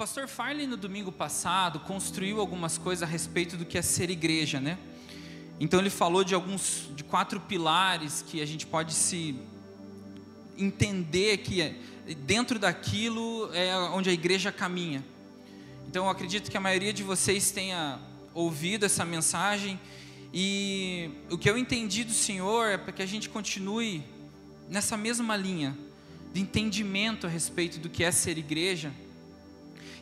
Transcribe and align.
pastor 0.00 0.26
Farley 0.26 0.66
no 0.66 0.78
domingo 0.78 1.12
passado 1.12 1.78
construiu 1.78 2.40
algumas 2.40 2.78
coisas 2.78 3.02
a 3.02 3.06
respeito 3.06 3.54
do 3.54 3.66
que 3.66 3.76
é 3.76 3.82
ser 3.82 4.08
igreja, 4.08 4.58
né? 4.58 4.78
Então 5.60 5.78
ele 5.78 5.90
falou 5.90 6.24
de 6.24 6.34
alguns 6.34 6.88
de 6.96 7.04
quatro 7.04 7.38
pilares 7.38 8.24
que 8.26 8.40
a 8.40 8.46
gente 8.46 8.66
pode 8.66 8.94
se 8.94 9.38
entender 10.56 11.36
que 11.36 11.60
é, 11.60 11.74
dentro 12.20 12.58
daquilo 12.58 13.50
é 13.52 13.76
onde 13.90 14.08
a 14.08 14.12
igreja 14.14 14.50
caminha. 14.50 15.04
Então 15.86 16.06
eu 16.06 16.10
acredito 16.10 16.50
que 16.50 16.56
a 16.56 16.60
maioria 16.60 16.94
de 16.94 17.02
vocês 17.02 17.50
tenha 17.50 17.98
ouvido 18.32 18.86
essa 18.86 19.04
mensagem 19.04 19.78
e 20.32 21.10
o 21.30 21.36
que 21.36 21.50
eu 21.50 21.58
entendi 21.58 22.04
do 22.04 22.14
Senhor 22.14 22.70
é 22.70 22.78
para 22.78 22.94
que 22.94 23.02
a 23.02 23.06
gente 23.06 23.28
continue 23.28 24.02
nessa 24.66 24.96
mesma 24.96 25.36
linha 25.36 25.76
de 26.32 26.40
entendimento 26.40 27.26
a 27.26 27.28
respeito 27.28 27.78
do 27.78 27.90
que 27.90 28.02
é 28.02 28.10
ser 28.10 28.38
igreja 28.38 28.90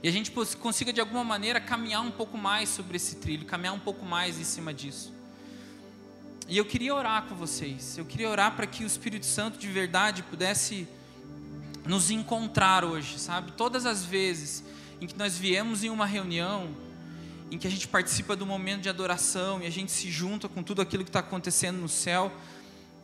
e 0.03 0.09
a 0.09 0.12
gente 0.12 0.30
consiga 0.30 0.93
de 0.93 1.01
alguma 1.01 1.25
maneira 1.25 1.61
caminhar 1.61 2.02
um 2.02 2.11
pouco 2.11 2.38
mais 2.38 2.69
sobre 2.69 2.97
esse 2.97 3.16
trilho, 3.16 3.45
caminhar 3.45 3.75
um 3.75 3.80
pouco 3.80 4.05
mais 4.05 4.38
em 4.38 4.45
cima 4.45 4.73
disso. 4.73 5.12
E 6.47 6.57
eu 6.57 6.65
queria 6.65 6.95
orar 6.95 7.24
com 7.24 7.34
vocês. 7.34 7.98
Eu 7.98 8.05
queria 8.05 8.30
orar 8.30 8.55
para 8.55 8.66
que 8.66 8.84
o 8.84 8.87
Espírito 8.87 9.27
Santo 9.27 9.59
de 9.59 9.69
verdade 9.69 10.23
pudesse 10.23 10.88
nos 11.84 12.11
encontrar 12.11 12.84
hoje, 12.84 13.19
sabe? 13.19 13.52
Todas 13.52 13.84
as 13.87 14.05
vezes 14.05 14.65
em 15.01 15.07
que 15.07 15.16
nós 15.16 15.37
viemos 15.37 15.83
em 15.83 15.91
uma 15.91 16.07
reunião, 16.07 16.69
em 17.51 17.59
que 17.59 17.66
a 17.66 17.71
gente 17.71 17.88
participa 17.88 18.37
do 18.37 18.46
momento 18.46 18.83
de 18.83 18.88
adoração 18.88 19.60
e 19.62 19.66
a 19.66 19.71
gente 19.71 19.91
se 19.91 20.10
junta 20.10 20.49
com 20.49 20.62
tudo 20.62 20.80
aquilo 20.80 21.02
que 21.02 21.10
está 21.10 21.21
acontecendo 21.21 21.79
no 21.79 21.88
céu, 21.88 22.33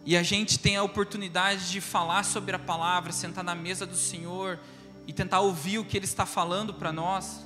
e 0.07 0.17
a 0.17 0.23
gente 0.23 0.59
tem 0.59 0.77
a 0.77 0.83
oportunidade 0.83 1.71
de 1.71 1.81
falar 1.81 2.25
sobre 2.25 2.55
a 2.55 2.59
palavra, 2.59 3.11
sentar 3.11 3.43
na 3.43 3.55
mesa 3.55 3.87
do 3.87 3.97
Senhor 3.97 4.61
e 5.07 5.13
tentar 5.13 5.41
ouvir 5.41 5.79
o 5.79 5.85
que 5.85 5.97
Ele 5.97 6.05
está 6.05 6.25
falando 6.27 6.75
para 6.75 6.93
nós, 6.93 7.45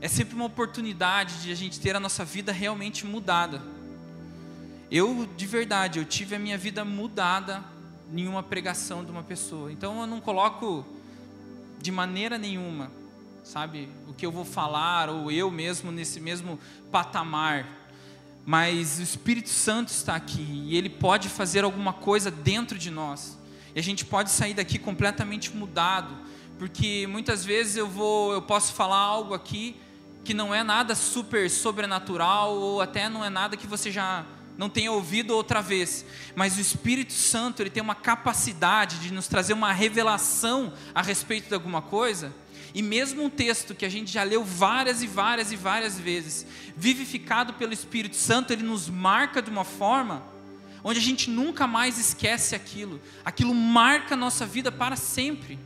é 0.00 0.08
sempre 0.08 0.34
uma 0.34 0.44
oportunidade 0.44 1.42
de 1.42 1.50
a 1.50 1.54
gente 1.54 1.80
ter 1.80 1.96
a 1.96 2.00
nossa 2.00 2.24
vida 2.24 2.52
realmente 2.52 3.06
mudada. 3.06 3.62
Eu, 4.90 5.26
de 5.36 5.46
verdade, 5.46 5.98
eu 5.98 6.04
tive 6.04 6.34
a 6.34 6.38
minha 6.38 6.58
vida 6.58 6.84
mudada 6.84 7.64
em 8.12 8.28
uma 8.28 8.42
pregação 8.42 9.04
de 9.04 9.10
uma 9.10 9.22
pessoa. 9.22 9.72
Então 9.72 10.00
eu 10.00 10.06
não 10.06 10.20
coloco 10.20 10.84
de 11.80 11.90
maneira 11.90 12.38
nenhuma, 12.38 12.90
sabe, 13.42 13.88
o 14.08 14.14
que 14.14 14.24
eu 14.24 14.30
vou 14.30 14.44
falar, 14.44 15.08
ou 15.08 15.30
eu 15.30 15.50
mesmo 15.50 15.90
nesse 15.90 16.20
mesmo 16.20 16.58
patamar. 16.92 17.66
Mas 18.46 18.98
o 18.98 19.02
Espírito 19.02 19.48
Santo 19.48 19.88
está 19.88 20.14
aqui 20.14 20.66
e 20.66 20.76
ele 20.76 20.90
pode 20.90 21.28
fazer 21.28 21.64
alguma 21.64 21.92
coisa 21.92 22.30
dentro 22.30 22.78
de 22.78 22.90
nós. 22.90 23.38
E 23.74 23.78
a 23.78 23.82
gente 23.82 24.04
pode 24.04 24.30
sair 24.30 24.54
daqui 24.54 24.78
completamente 24.78 25.54
mudado 25.54 26.14
porque 26.58 27.06
muitas 27.06 27.44
vezes 27.44 27.76
eu 27.76 27.88
vou, 27.88 28.32
eu 28.32 28.42
posso 28.42 28.72
falar 28.72 28.98
algo 28.98 29.34
aqui 29.34 29.76
que 30.24 30.32
não 30.32 30.54
é 30.54 30.62
nada 30.62 30.94
super 30.94 31.50
sobrenatural 31.50 32.54
ou 32.54 32.80
até 32.80 33.08
não 33.08 33.24
é 33.24 33.28
nada 33.28 33.56
que 33.56 33.66
você 33.66 33.90
já 33.90 34.24
não 34.56 34.70
tenha 34.70 34.90
ouvido 34.90 35.34
outra 35.34 35.60
vez, 35.60 36.04
mas 36.34 36.56
o 36.56 36.60
Espírito 36.60 37.12
Santo 37.12 37.60
ele 37.60 37.70
tem 37.70 37.82
uma 37.82 37.94
capacidade 37.94 39.00
de 39.00 39.12
nos 39.12 39.26
trazer 39.26 39.52
uma 39.52 39.72
revelação 39.72 40.72
a 40.94 41.02
respeito 41.02 41.48
de 41.48 41.54
alguma 41.54 41.82
coisa. 41.82 42.32
E 42.72 42.82
mesmo 42.82 43.22
um 43.22 43.30
texto 43.30 43.74
que 43.74 43.84
a 43.84 43.88
gente 43.88 44.12
já 44.12 44.22
leu 44.22 44.44
várias 44.44 45.02
e 45.02 45.06
várias 45.06 45.52
e 45.52 45.56
várias 45.56 45.98
vezes, 45.98 46.46
vivificado 46.76 47.54
pelo 47.54 47.72
Espírito 47.72 48.16
Santo, 48.16 48.52
ele 48.52 48.62
nos 48.62 48.88
marca 48.88 49.42
de 49.42 49.50
uma 49.50 49.64
forma 49.64 50.22
onde 50.82 50.98
a 50.98 51.02
gente 51.02 51.30
nunca 51.30 51.66
mais 51.66 51.98
esquece 51.98 52.54
aquilo. 52.54 53.00
Aquilo 53.24 53.54
marca 53.54 54.14
a 54.14 54.16
nossa 54.16 54.44
vida 54.44 54.70
para 54.70 54.96
sempre. 54.96 55.58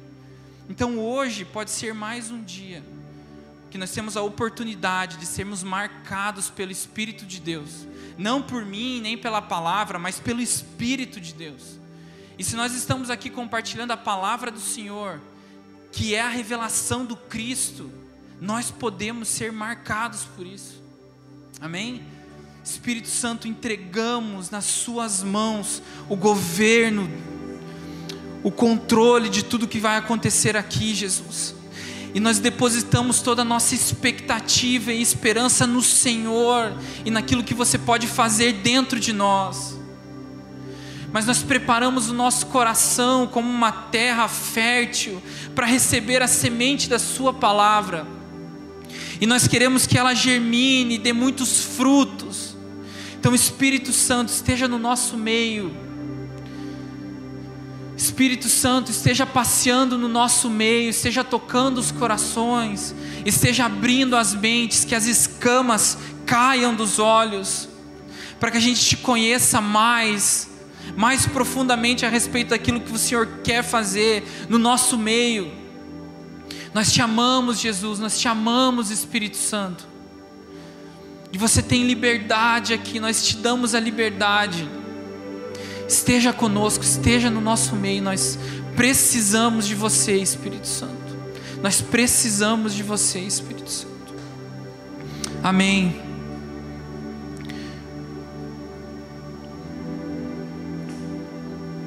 Então 0.69 0.99
hoje 0.99 1.45
pode 1.45 1.71
ser 1.71 1.95
mais 1.95 2.31
um 2.31 2.43
dia 2.43 2.85
que 3.71 3.79
nós 3.79 3.91
temos 3.91 4.17
a 4.17 4.23
oportunidade 4.23 5.17
de 5.17 5.27
sermos 5.27 5.63
marcados 5.63 6.51
pelo 6.51 6.73
Espírito 6.73 7.27
de 7.27 7.41
Deus, 7.41 7.87
não 8.17 8.43
por 8.43 8.65
mim 8.65 9.01
nem 9.01 9.17
pela 9.17 9.43
palavra, 9.43 9.99
mas 9.99 10.19
pelo 10.19 10.41
Espírito 10.41 11.21
de 11.21 11.35
Deus. 11.35 11.79
E 12.39 12.45
se 12.45 12.57
nós 12.57 12.75
estamos 12.75 13.11
aqui 13.11 13.29
compartilhando 13.29 13.91
a 13.91 13.97
palavra 13.97 14.51
do 14.51 14.61
Senhor, 14.61 15.21
que 15.93 16.15
é 16.15 16.21
a 16.21 16.29
revelação 16.29 17.05
do 17.05 17.17
Cristo, 17.17 17.91
nós 18.41 18.71
podemos 18.71 19.29
ser 19.29 19.53
marcados 19.53 20.25
por 20.25 20.47
isso. 20.47 20.83
Amém? 21.61 22.03
Espírito 22.65 23.09
Santo, 23.09 23.49
entregamos 23.49 24.51
nas 24.51 24.65
Suas 24.65 25.23
mãos 25.23 25.83
o 26.09 26.17
governo 26.17 27.09
o 28.43 28.51
controle 28.51 29.29
de 29.29 29.43
tudo 29.43 29.67
que 29.67 29.81
vai 29.81 29.97
acontecer 29.97 30.57
aqui, 30.57 30.95
Jesus. 30.95 31.55
E 32.15 32.21
nós 32.21 32.39
depositamos 32.39 33.21
toda 33.21 33.43
a 33.43 33.45
nossa 33.45 33.75
expectativa 33.75 34.93
e 34.93 35.03
esperança 35.03 35.67
no 35.67 35.83
Senhor 35.83 36.73
e 37.05 37.11
naquilo 37.11 37.45
que 37.45 37.55
você 37.55 37.77
pode 37.79 38.07
fazer 38.07 38.55
dentro 38.55 38.99
de 38.99 39.13
nós. 39.13 39.79
Mas 41.13 41.27
nós 41.27 41.43
preparamos 41.43 42.11
o 42.11 42.15
nosso 42.15 42.47
coração 42.47 43.27
como 43.27 43.49
uma 43.49 43.73
terra 43.73 44.29
fértil 44.29 45.23
para 45.55 45.67
receber 45.67 46.23
a 46.23 46.29
semente 46.29 46.89
da 46.89 46.99
Sua 46.99 47.33
palavra. 47.33 48.07
E 49.21 49.27
nós 49.27 49.49
queremos 49.49 49.87
que 49.87 49.99
ela 49.99 50.15
germine 50.15 50.95
e 50.95 50.99
dê 50.99 51.13
muitos 51.13 51.65
frutos. 51.65 52.57
Então, 53.19 53.35
Espírito 53.35 53.93
Santo, 53.93 54.29
esteja 54.29 54.69
no 54.69 54.79
nosso 54.79 55.17
meio 55.17 55.88
Espírito 57.99 58.49
Santo 58.49 58.93
esteja 58.93 59.27
passeando 59.27 59.99
no 59.99 60.07
nosso 60.07 60.49
meio, 60.49 60.89
esteja 60.89 61.25
tocando 61.25 61.79
os 61.79 61.91
corações, 61.91 62.95
esteja 63.27 63.65
abrindo 63.65 64.15
as 64.15 64.33
mentes, 64.33 64.85
que 64.85 64.95
as 64.95 65.07
escamas 65.07 65.99
caiam 66.25 66.73
dos 66.73 67.01
olhos, 67.01 67.69
para 68.39 68.53
que 68.53 68.57
a 68.57 68.61
gente 68.61 68.85
te 68.85 68.97
conheça 68.97 69.61
mais, 69.61 70.49
mais 70.97 71.27
profundamente 71.27 72.07
a 72.07 72.09
respeito 72.09 72.51
daquilo 72.51 72.81
que 72.81 72.93
o 72.93 72.99
Senhor 72.99 73.27
quer 73.43 73.65
fazer 73.65 74.23
no 74.49 74.61
nosso 74.61 74.97
meio. 74.97 75.51
Nós 76.73 76.93
te 76.93 77.03
amamos, 77.03 77.59
Jesus, 77.59 77.99
nós 77.99 78.17
te 78.17 78.29
amamos, 78.29 78.93
Espírito 78.93 79.37
Santo. 79.37 79.89
E 81.33 81.37
você 81.37 81.61
tem 81.61 81.83
liberdade 81.83 82.73
aqui, 82.73 83.01
nós 83.01 83.27
te 83.27 83.37
damos 83.39 83.75
a 83.75 83.81
liberdade 83.81 84.69
esteja 85.89 86.33
conosco, 86.33 86.85
esteja 86.85 87.31
no 87.31 87.41
nosso 87.41 87.75
meio. 87.75 88.03
Nós 88.03 88.39
precisamos 88.77 89.67
de 89.67 89.75
você, 89.75 90.17
Espírito 90.17 90.67
Santo. 90.67 91.17
Nós 91.63 91.81
precisamos 91.81 92.75
de 92.75 92.83
você, 92.83 93.19
Espírito 93.19 93.71
Santo. 93.71 94.15
Amém. 95.43 96.01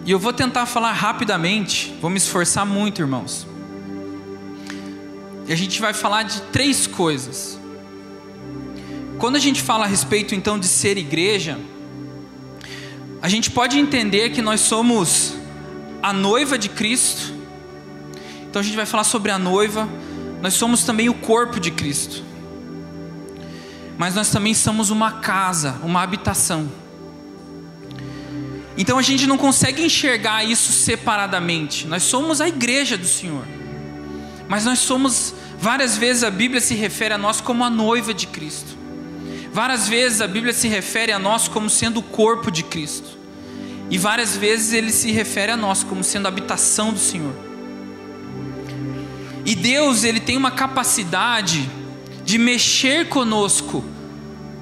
E 0.03 0.11
eu 0.11 0.17
vou 0.17 0.33
tentar 0.33 0.65
falar 0.65 0.93
rapidamente, 0.93 1.95
vou 2.01 2.09
me 2.09 2.17
esforçar 2.17 2.65
muito, 2.65 3.01
irmãos. 3.01 3.45
E 5.47 5.53
a 5.53 5.55
gente 5.55 5.79
vai 5.79 5.93
falar 5.93 6.23
de 6.23 6.41
três 6.43 6.87
coisas. 6.87 7.59
Quando 9.19 9.35
a 9.35 9.39
gente 9.39 9.61
fala 9.61 9.85
a 9.85 9.87
respeito 9.87 10.33
então 10.33 10.57
de 10.57 10.67
ser 10.67 10.97
igreja, 10.97 11.59
a 13.21 13.29
gente 13.29 13.51
pode 13.51 13.77
entender 13.77 14.31
que 14.31 14.41
nós 14.41 14.61
somos 14.61 15.35
a 16.01 16.11
noiva 16.11 16.57
de 16.57 16.69
Cristo. 16.69 17.33
Então 18.49 18.59
a 18.59 18.63
gente 18.63 18.75
vai 18.75 18.85
falar 18.85 19.03
sobre 19.03 19.31
a 19.31 19.37
noiva. 19.37 19.87
Nós 20.41 20.55
somos 20.55 20.83
também 20.83 21.07
o 21.07 21.13
corpo 21.13 21.59
de 21.59 21.69
Cristo. 21.69 22.23
Mas 23.97 24.15
nós 24.15 24.31
também 24.31 24.55
somos 24.55 24.89
uma 24.89 25.11
casa, 25.19 25.79
uma 25.83 26.01
habitação. 26.01 26.67
Então 28.75 28.97
a 28.97 29.01
gente 29.03 29.27
não 29.27 29.37
consegue 29.37 29.83
enxergar 29.83 30.43
isso 30.43 30.71
separadamente. 30.71 31.85
Nós 31.85 32.01
somos 32.01 32.41
a 32.41 32.47
igreja 32.47 32.97
do 32.97 33.05
Senhor. 33.05 33.45
Mas 34.49 34.65
nós 34.65 34.79
somos, 34.79 35.35
várias 35.59 35.95
vezes 35.95 36.23
a 36.23 36.31
Bíblia 36.31 36.59
se 36.59 36.73
refere 36.73 37.13
a 37.13 37.17
nós 37.19 37.39
como 37.39 37.63
a 37.63 37.69
noiva 37.69 38.13
de 38.13 38.25
Cristo. 38.25 38.70
Várias 39.53 39.87
vezes 39.87 40.21
a 40.21 40.27
Bíblia 40.27 40.53
se 40.53 40.67
refere 40.67 41.11
a 41.11 41.19
nós 41.19 41.47
como 41.47 41.69
sendo 41.69 41.99
o 41.99 42.03
corpo 42.03 42.49
de 42.49 42.63
Cristo. 42.63 43.17
E 43.89 43.97
várias 43.97 44.37
vezes 44.37 44.71
ele 44.71 44.91
se 44.91 45.11
refere 45.11 45.51
a 45.51 45.57
nós 45.57 45.83
como 45.83 46.03
sendo 46.03 46.25
a 46.25 46.29
habitação 46.29 46.93
do 46.93 46.99
Senhor. 46.99 47.33
E 49.45 49.53
Deus, 49.53 50.05
ele 50.05 50.21
tem 50.21 50.37
uma 50.37 50.51
capacidade 50.51 51.69
de 52.23 52.37
mexer 52.37 53.09
conosco 53.09 53.83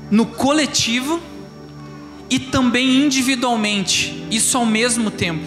no 0.10 0.26
coletivo 0.26 1.22
e 2.30 2.40
também 2.40 3.04
individualmente, 3.06 4.26
isso 4.32 4.58
ao 4.58 4.66
mesmo 4.66 5.12
tempo. 5.12 5.46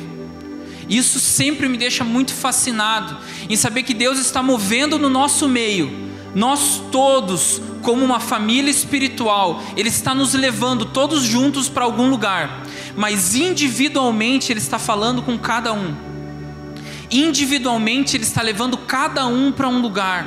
Isso 0.88 1.18
sempre 1.18 1.68
me 1.68 1.78
deixa 1.78 2.04
muito 2.04 2.32
fascinado 2.32 3.16
em 3.48 3.56
saber 3.56 3.82
que 3.82 3.94
Deus 3.94 4.18
está 4.18 4.42
movendo 4.42 4.98
no 4.98 5.08
nosso 5.08 5.48
meio, 5.48 5.90
nós 6.34 6.82
todos 6.92 7.60
como 7.82 8.04
uma 8.04 8.20
família 8.20 8.70
espiritual, 8.70 9.62
Ele 9.76 9.88
está 9.88 10.14
nos 10.14 10.32
levando 10.34 10.86
todos 10.86 11.22
juntos 11.24 11.68
para 11.68 11.84
algum 11.84 12.08
lugar, 12.08 12.62
mas 12.96 13.34
individualmente 13.34 14.52
Ele 14.52 14.60
está 14.60 14.78
falando 14.78 15.20
com 15.20 15.36
cada 15.38 15.72
um. 15.72 15.94
Individualmente 17.10 18.16
Ele 18.16 18.24
está 18.24 18.40
levando 18.40 18.78
cada 18.78 19.26
um 19.26 19.52
para 19.52 19.68
um 19.68 19.80
lugar. 19.80 20.26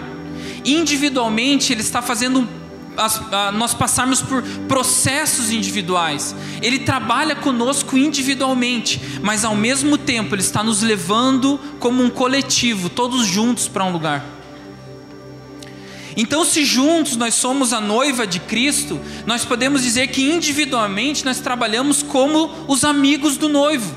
individualmente 0.63 1.71
Ele 1.71 1.81
está 1.81 2.01
fazendo 2.01 2.47
nós 3.53 3.73
passarmos 3.73 4.21
por 4.21 4.41
processos 4.67 5.51
individuais. 5.51 6.35
Ele 6.61 6.79
trabalha 6.79 7.35
conosco 7.35 7.97
individualmente, 7.97 9.01
mas 9.21 9.43
ao 9.43 9.55
mesmo 9.55 9.97
tempo 9.97 10.33
Ele 10.33 10.41
está 10.41 10.63
nos 10.63 10.81
levando 10.81 11.59
como 11.79 12.01
um 12.01 12.09
coletivo, 12.09 12.89
todos 12.89 13.25
juntos 13.25 13.67
para 13.67 13.83
um 13.83 13.91
lugar. 13.91 14.34
Então, 16.17 16.45
se 16.45 16.63
juntos 16.63 17.17
nós 17.17 17.33
somos 17.33 17.73
a 17.73 17.81
noiva 17.81 18.25
de 18.25 18.39
Cristo, 18.39 18.99
nós 19.25 19.43
podemos 19.43 19.83
dizer 19.83 20.07
que 20.07 20.21
individualmente 20.21 21.25
nós 21.25 21.39
trabalhamos 21.39 22.01
como 22.01 22.49
os 22.67 22.85
amigos 22.85 23.35
do 23.35 23.49
noivo. 23.49 23.93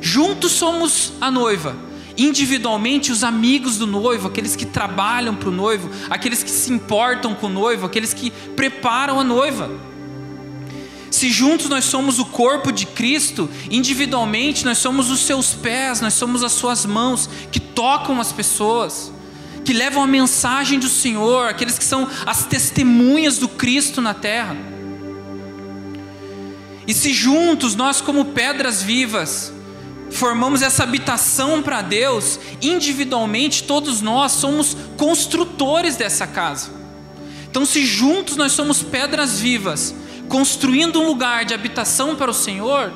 Juntos 0.00 0.52
somos 0.52 1.12
a 1.20 1.30
noiva, 1.30 1.76
individualmente 2.16 3.10
os 3.10 3.24
amigos 3.24 3.78
do 3.78 3.86
noivo, 3.86 4.28
aqueles 4.28 4.54
que 4.54 4.64
trabalham 4.64 5.34
para 5.34 5.48
o 5.48 5.52
noivo, 5.52 5.90
aqueles 6.08 6.42
que 6.42 6.50
se 6.50 6.72
importam 6.72 7.34
com 7.34 7.46
o 7.46 7.50
noivo, 7.50 7.86
aqueles 7.86 8.14
que 8.14 8.30
preparam 8.30 9.18
a 9.18 9.24
noiva. 9.24 9.68
Se 11.10 11.28
juntos 11.28 11.68
nós 11.68 11.84
somos 11.84 12.20
o 12.20 12.24
corpo 12.26 12.70
de 12.70 12.86
Cristo, 12.86 13.50
individualmente 13.68 14.64
nós 14.64 14.78
somos 14.78 15.10
os 15.10 15.20
seus 15.20 15.52
pés, 15.52 16.00
nós 16.00 16.14
somos 16.14 16.44
as 16.44 16.52
suas 16.52 16.86
mãos 16.86 17.28
que 17.50 17.58
tocam 17.58 18.20
as 18.20 18.32
pessoas 18.32 19.12
que 19.64 19.72
levam 19.72 20.02
a 20.02 20.06
mensagem 20.06 20.78
do 20.78 20.88
Senhor, 20.88 21.48
aqueles 21.48 21.78
que 21.78 21.84
são 21.84 22.08
as 22.26 22.44
testemunhas 22.44 23.38
do 23.38 23.48
Cristo 23.48 24.00
na 24.00 24.14
terra. 24.14 24.56
E 26.86 26.94
se 26.94 27.12
juntos 27.12 27.74
nós, 27.74 28.00
como 28.00 28.26
pedras 28.26 28.82
vivas, 28.82 29.52
formamos 30.10 30.60
essa 30.62 30.82
habitação 30.82 31.62
para 31.62 31.82
Deus, 31.82 32.40
individualmente 32.60 33.62
todos 33.62 34.00
nós 34.00 34.32
somos 34.32 34.76
construtores 34.96 35.96
dessa 35.96 36.26
casa. 36.26 36.70
Então, 37.48 37.64
se 37.64 37.84
juntos 37.84 38.36
nós 38.36 38.52
somos 38.52 38.82
pedras 38.82 39.40
vivas, 39.40 39.94
construindo 40.28 41.00
um 41.00 41.06
lugar 41.06 41.44
de 41.44 41.54
habitação 41.54 42.14
para 42.16 42.30
o 42.30 42.34
Senhor, 42.34 42.92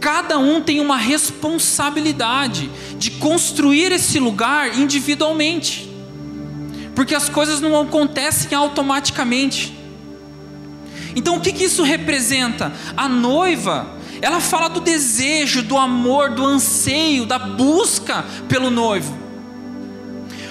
cada 0.00 0.38
um 0.38 0.60
tem 0.60 0.80
uma 0.80 0.96
responsabilidade 0.96 2.70
de 2.96 3.12
construir 3.12 3.92
esse 3.92 4.18
lugar 4.18 4.78
individualmente, 4.78 5.88
porque 6.94 7.14
as 7.14 7.28
coisas 7.28 7.60
não 7.60 7.80
acontecem 7.80 8.56
automaticamente. 8.56 9.76
Então, 11.14 11.36
o 11.36 11.40
que, 11.40 11.52
que 11.52 11.64
isso 11.64 11.82
representa? 11.82 12.72
A 12.96 13.08
noiva, 13.08 13.86
ela 14.20 14.40
fala 14.40 14.68
do 14.68 14.80
desejo, 14.80 15.62
do 15.62 15.76
amor, 15.76 16.30
do 16.30 16.44
anseio, 16.44 17.26
da 17.26 17.38
busca 17.38 18.24
pelo 18.48 18.70
noivo. 18.70 19.16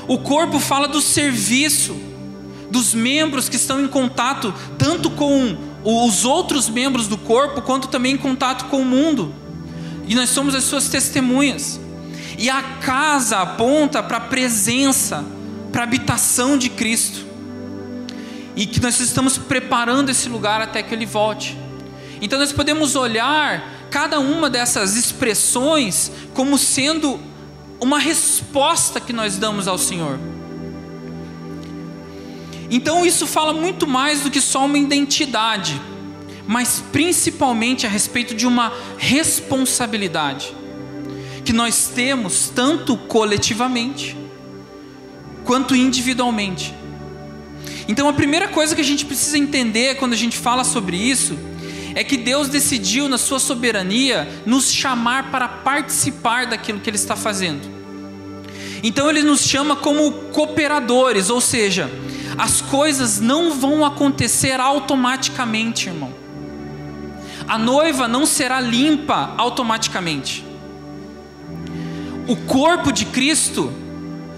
O 0.08 0.18
corpo 0.18 0.60
fala 0.60 0.88
do 0.88 1.02
serviço, 1.02 1.96
dos 2.72 2.94
membros 2.94 3.50
que 3.50 3.56
estão 3.56 3.82
em 3.82 3.88
contato 3.88 4.54
tanto 4.78 5.10
com 5.12 5.58
os 5.90 6.26
outros 6.26 6.68
membros 6.68 7.08
do 7.08 7.18
corpo, 7.18 7.62
quanto 7.62 7.88
também 7.88 8.16
em 8.16 8.18
contato 8.18 8.66
com 8.66 8.82
o 8.82 8.86
mundo. 8.86 9.34
E 10.06 10.16
nós 10.16 10.30
somos 10.30 10.54
as 10.54 10.66
suas 10.66 10.90
testemunhas. 10.90 11.80
E 12.38 12.50
a 12.50 12.62
casa 12.62 13.40
aponta 13.40 14.04
para 14.04 14.18
a 14.18 14.22
presença, 14.22 15.24
para 15.72 15.82
a 15.82 15.84
habitação 15.86 16.58
de 16.58 16.70
Cristo. 16.70 17.26
E 18.54 18.66
que 18.66 18.82
nós 18.82 19.00
estamos 19.00 19.38
preparando 19.38 20.10
esse 20.10 20.28
lugar 20.28 20.62
até 20.62 20.84
que 20.84 20.94
Ele 20.94 21.06
volte. 21.06 21.58
Então 22.22 22.38
nós 22.38 22.52
podemos 22.52 22.98
olhar 22.98 23.88
cada 23.90 24.20
uma 24.20 24.50
dessas 24.50 24.98
expressões 24.98 26.12
como 26.34 26.58
sendo 26.58 27.18
uma 27.80 27.98
resposta 27.98 29.00
que 29.00 29.14
nós 29.14 29.38
damos 29.38 29.70
ao 29.70 29.78
Senhor. 29.78 30.20
Então 32.70 33.06
isso 33.06 33.26
fala 33.26 33.54
muito 33.54 33.88
mais 33.88 34.22
do 34.22 34.32
que 34.32 34.42
só 34.42 34.66
uma 34.66 34.78
identidade, 34.78 35.82
mas 36.46 36.84
principalmente 36.92 37.86
a 37.86 37.90
respeito 37.90 38.36
de 38.36 38.46
uma 38.46 38.74
responsabilidade 38.98 40.56
que 41.46 41.54
nós 41.54 41.92
temos 41.96 42.52
tanto 42.54 42.98
coletivamente 42.98 44.18
quanto 45.46 45.76
individualmente. 45.76 46.74
Então 47.88 48.10
a 48.10 48.14
primeira 48.14 48.50
coisa 48.50 48.76
que 48.76 48.82
a 48.82 48.84
gente 48.84 49.06
precisa 49.06 49.38
entender 49.38 49.96
quando 49.96 50.12
a 50.12 50.18
gente 50.18 50.38
fala 50.38 50.66
sobre 50.66 50.98
isso 50.98 51.38
é 51.96 52.04
que 52.04 52.18
Deus 52.18 52.50
decidiu 52.50 53.08
na 53.08 53.18
sua 53.18 53.40
soberania 53.40 54.28
nos 54.46 54.72
chamar 54.72 55.32
para 55.32 55.48
participar 55.48 56.48
daquilo 56.48 56.82
que 56.82 56.90
ele 56.90 56.98
está 56.98 57.16
fazendo. 57.16 57.62
Então 58.84 59.10
ele 59.10 59.24
nos 59.24 59.42
chama 59.42 59.76
como 59.76 60.12
cooperadores, 60.32 61.30
ou 61.30 61.42
seja, 61.42 61.90
as 62.38 62.62
coisas 62.62 63.20
não 63.20 63.54
vão 63.54 63.84
acontecer 63.84 64.60
automaticamente, 64.60 65.90
irmão. 65.90 66.14
A 67.48 67.58
noiva 67.58 68.08
não 68.08 68.26
será 68.26 68.62
limpa 68.62 69.34
automaticamente. 69.38 70.46
O 72.28 72.36
corpo 72.36 72.92
de 72.92 73.06
Cristo, 73.06 73.74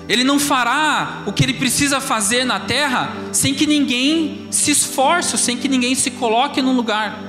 ele 0.08 0.24
não 0.24 0.40
fará 0.40 1.24
o 1.26 1.34
que 1.34 1.44
ele 1.44 1.56
precisa 1.56 2.00
fazer 2.00 2.46
na 2.46 2.60
terra 2.60 3.12
sem 3.34 3.54
que 3.54 3.68
ninguém 3.68 4.48
se 4.50 4.72
esforce, 4.72 5.38
sem 5.38 5.58
que 5.58 5.68
ninguém 5.68 5.94
se 5.94 6.12
coloque 6.12 6.62
no 6.62 6.72
lugar. 6.72 7.20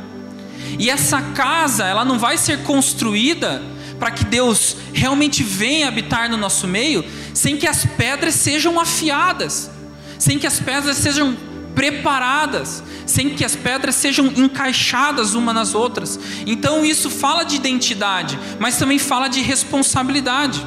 E 0.79 0.89
essa 0.89 1.21
casa, 1.21 1.85
ela 1.85 2.05
não 2.05 2.19
vai 2.19 2.37
ser 2.37 2.63
construída 2.63 3.61
para 3.99 4.11
que 4.11 4.25
Deus 4.25 4.77
realmente 4.93 5.43
venha 5.43 5.89
habitar 5.89 6.31
no 6.31 6.37
nosso 6.37 6.69
meio, 6.69 7.05
sem 7.35 7.57
que 7.57 7.67
as 7.67 7.85
pedras 7.85 8.35
sejam 8.35 8.79
afiadas 8.79 9.71
sem 10.21 10.39
que 10.39 10.47
as 10.47 10.61
pedras 10.61 10.99
sejam 10.99 11.35
preparadas, 11.75 12.83
sem 13.07 13.31
que 13.31 13.45
as 13.45 13.57
pedras 13.57 13.95
sejam 13.95 14.27
encaixadas 14.27 15.35
uma 15.35 15.53
nas 15.53 15.75
outras. 15.75 16.21
Então 16.47 16.85
isso 16.85 17.09
fala 17.09 17.43
de 17.43 17.57
identidade, 17.57 18.39
mas 18.59 18.77
também 18.77 18.99
fala 18.99 19.29
de 19.29 19.41
responsabilidade. 19.41 20.65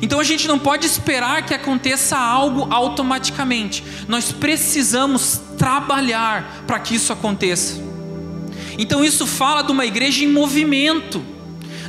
Então 0.00 0.20
a 0.20 0.24
gente 0.24 0.46
não 0.46 0.60
pode 0.60 0.86
esperar 0.86 1.44
que 1.44 1.52
aconteça 1.52 2.16
algo 2.16 2.68
automaticamente. 2.70 3.82
Nós 4.06 4.30
precisamos 4.30 5.40
trabalhar 5.58 6.62
para 6.68 6.78
que 6.78 6.94
isso 6.94 7.12
aconteça. 7.12 7.82
Então 8.78 9.04
isso 9.04 9.26
fala 9.26 9.62
de 9.62 9.72
uma 9.72 9.84
igreja 9.84 10.22
em 10.22 10.32
movimento 10.32 11.20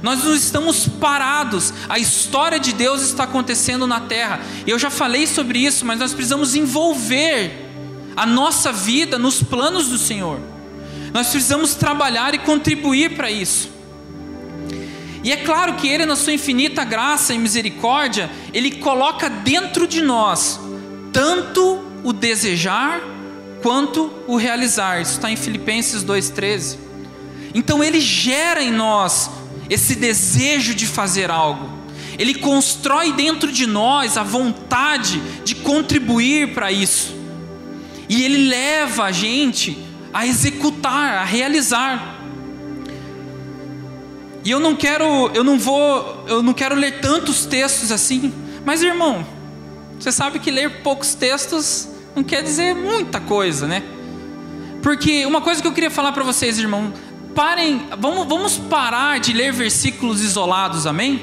nós 0.02 0.24
não 0.24 0.36
estamos 0.36 0.88
parados. 0.88 1.74
A 1.88 2.00
história 2.00 2.60
de 2.60 2.74
Deus 2.74 3.02
está 3.02 3.24
acontecendo 3.24 3.86
na 3.86 4.02
terra. 4.02 4.40
Eu 4.66 4.80
já 4.80 4.90
falei 4.90 5.28
sobre 5.28 5.60
isso, 5.60 5.86
mas 5.86 6.00
nós 6.00 6.14
precisamos 6.14 6.56
envolver 6.56 7.52
a 8.16 8.26
nossa 8.26 8.72
vida 8.72 9.18
nos 9.18 9.42
planos 9.42 9.88
do 9.88 9.98
Senhor. 9.98 10.40
Nós 11.14 11.30
precisamos 11.30 11.76
trabalhar 11.76 12.34
e 12.34 12.40
contribuir 12.40 13.16
para 13.16 13.32
isso. 13.32 13.70
E 15.24 15.32
é 15.32 15.38
claro 15.38 15.76
que 15.76 15.88
Ele, 15.88 16.06
na 16.06 16.16
sua 16.16 16.34
infinita 16.34 16.84
graça 16.84 17.34
e 17.34 17.38
misericórdia, 17.38 18.30
Ele 18.54 18.72
coloca 18.72 19.30
dentro 19.30 19.88
de 19.88 20.02
nós 20.02 20.60
tanto 21.12 21.84
o 22.04 22.14
desejar 22.14 23.02
quanto 23.62 24.12
o 24.28 24.38
realizar. 24.38 25.02
Isso 25.02 25.14
está 25.14 25.30
em 25.30 25.36
Filipenses 25.36 26.04
2,13. 26.04 26.78
Então 27.54 27.84
Ele 27.84 28.00
gera 28.00 28.64
em 28.64 28.72
nós 28.72 29.30
esse 29.70 29.96
desejo 29.96 30.74
de 30.74 30.88
fazer 30.88 31.30
algo. 31.30 31.70
Ele 32.18 32.36
constrói 32.36 33.14
dentro 33.14 33.52
de 33.52 33.66
nós 33.66 34.18
a 34.18 34.24
vontade 34.24 35.22
de 35.46 35.56
contribuir 35.56 36.54
para 36.54 36.72
isso. 36.72 37.16
E 38.10 38.24
ele 38.24 38.50
leva 38.50 39.06
a 39.06 39.12
gente 39.12 39.78
a 40.14 40.26
executar, 40.26 41.20
a 41.20 41.24
realizar. 41.24 42.20
E 44.44 44.52
eu 44.52 44.60
não 44.60 44.76
quero, 44.76 45.32
eu 45.34 45.44
não 45.44 45.60
vou, 45.60 46.26
eu 46.28 46.42
não 46.42 46.54
quero 46.54 46.76
ler 46.76 47.00
tantos 47.00 47.46
textos 47.46 47.92
assim, 47.92 48.34
mas 48.66 48.82
irmão, 48.82 49.26
você 50.00 50.12
sabe 50.12 50.40
que 50.40 50.50
ler 50.50 50.82
poucos 50.82 51.14
textos 51.14 51.88
não 52.16 52.24
quer 52.24 52.42
dizer 52.42 52.74
muita 52.74 53.20
coisa, 53.20 53.68
né? 53.68 53.84
Porque 54.82 55.26
uma 55.26 55.42
coisa 55.42 55.62
que 55.62 55.68
eu 55.68 55.74
queria 55.74 55.92
falar 55.92 56.12
para 56.14 56.24
vocês, 56.24 56.58
irmão, 56.58 56.94
parem, 57.40 57.88
vamos, 57.98 58.28
vamos 58.28 58.58
parar 58.58 59.18
de 59.18 59.32
ler 59.32 59.54
versículos 59.54 60.22
isolados, 60.22 60.86
amém? 60.86 61.22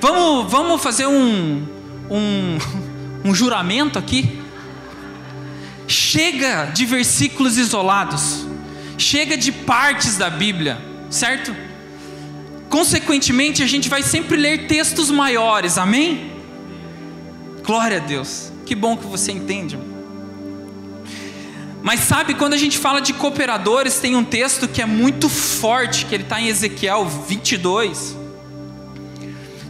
Vamos, 0.00 0.50
vamos 0.50 0.82
fazer 0.82 1.06
um, 1.06 1.62
um, 2.10 2.58
um 3.22 3.34
juramento 3.34 3.98
aqui. 3.98 4.40
Chega 5.86 6.70
de 6.72 6.86
versículos 6.86 7.58
isolados, 7.58 8.46
chega 8.96 9.36
de 9.36 9.52
partes 9.52 10.16
da 10.16 10.30
Bíblia, 10.30 10.78
certo? 11.10 11.54
Consequentemente, 12.70 13.62
a 13.62 13.66
gente 13.66 13.90
vai 13.90 14.02
sempre 14.02 14.38
ler 14.38 14.66
textos 14.66 15.10
maiores, 15.10 15.76
amém? 15.76 16.32
Glória 17.62 17.98
a 17.98 18.00
Deus, 18.00 18.50
que 18.64 18.74
bom 18.74 18.96
que 18.96 19.04
você 19.04 19.32
entende. 19.32 19.78
Mas 21.86 22.00
sabe, 22.00 22.34
quando 22.34 22.54
a 22.54 22.56
gente 22.56 22.78
fala 22.78 23.00
de 23.00 23.12
cooperadores, 23.12 24.00
tem 24.00 24.16
um 24.16 24.24
texto 24.24 24.66
que 24.66 24.82
é 24.82 24.84
muito 24.84 25.28
forte, 25.28 26.04
que 26.04 26.16
ele 26.16 26.24
está 26.24 26.40
em 26.40 26.48
Ezequiel 26.48 27.06
22, 27.06 28.16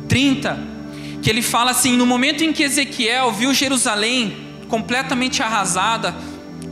30, 0.08 0.58
que 1.22 1.28
ele 1.28 1.42
fala 1.42 1.72
assim: 1.72 1.94
no 1.94 2.06
momento 2.06 2.42
em 2.42 2.54
que 2.54 2.62
Ezequiel 2.62 3.32
viu 3.32 3.52
Jerusalém 3.52 4.34
completamente 4.66 5.42
arrasada, 5.42 6.16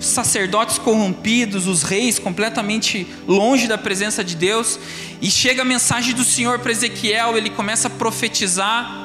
os 0.01 0.07
sacerdotes 0.07 0.79
corrompidos, 0.79 1.67
os 1.67 1.83
reis 1.83 2.19
completamente 2.19 3.07
longe 3.29 3.69
da 3.69 3.77
presença 3.77 4.25
de 4.25 4.37
Deus, 4.37 4.79
e 5.21 5.31
chega 5.31 5.61
a 5.61 5.65
mensagem 5.67 6.15
do 6.15 6.25
Senhor 6.25 6.59
para 6.61 6.73
Ezequiel, 6.73 7.37
ele 7.37 7.51
começa 7.51 7.89
a 7.89 7.91
profetizar, 7.91 9.04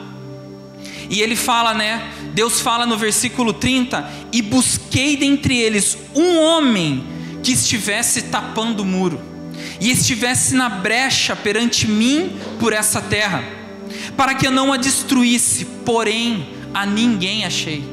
e 1.09 1.21
ele 1.21 1.35
fala, 1.35 1.73
né? 1.73 2.11
Deus 2.33 2.61
fala 2.61 2.85
no 2.85 2.95
versículo 2.97 3.51
30: 3.51 4.09
E 4.31 4.41
busquei 4.41 5.17
dentre 5.17 5.57
eles 5.57 5.97
um 6.15 6.37
homem 6.37 7.03
que 7.43 7.51
estivesse 7.51 8.23
tapando 8.23 8.83
o 8.83 8.85
muro, 8.85 9.19
e 9.81 9.89
estivesse 9.89 10.53
na 10.53 10.69
brecha 10.69 11.35
perante 11.35 11.87
mim 11.87 12.37
por 12.59 12.73
essa 12.73 13.01
terra, 13.01 13.43
para 14.15 14.35
que 14.35 14.45
eu 14.45 14.51
não 14.51 14.71
a 14.71 14.77
destruísse, 14.77 15.65
porém 15.83 16.49
a 16.73 16.85
ninguém 16.85 17.43
achei. 17.43 17.83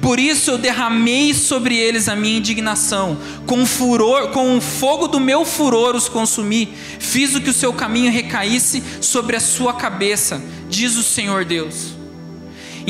Por 0.00 0.18
isso 0.18 0.52
eu 0.52 0.58
derramei 0.58 1.34
sobre 1.34 1.76
eles 1.76 2.08
a 2.08 2.16
minha 2.16 2.38
indignação, 2.38 3.18
com 3.46 3.66
furor, 3.66 4.28
com 4.28 4.56
o 4.56 4.60
fogo 4.60 5.08
do 5.08 5.18
meu 5.18 5.44
furor 5.44 5.96
os 5.96 6.08
consumi, 6.08 6.68
fiz 6.98 7.34
o 7.34 7.40
que 7.40 7.50
o 7.50 7.54
seu 7.54 7.72
caminho 7.72 8.10
recaísse 8.10 8.82
sobre 9.00 9.36
a 9.36 9.40
sua 9.40 9.74
cabeça, 9.74 10.42
diz 10.68 10.96
o 10.96 11.02
Senhor 11.02 11.44
Deus. 11.44 11.97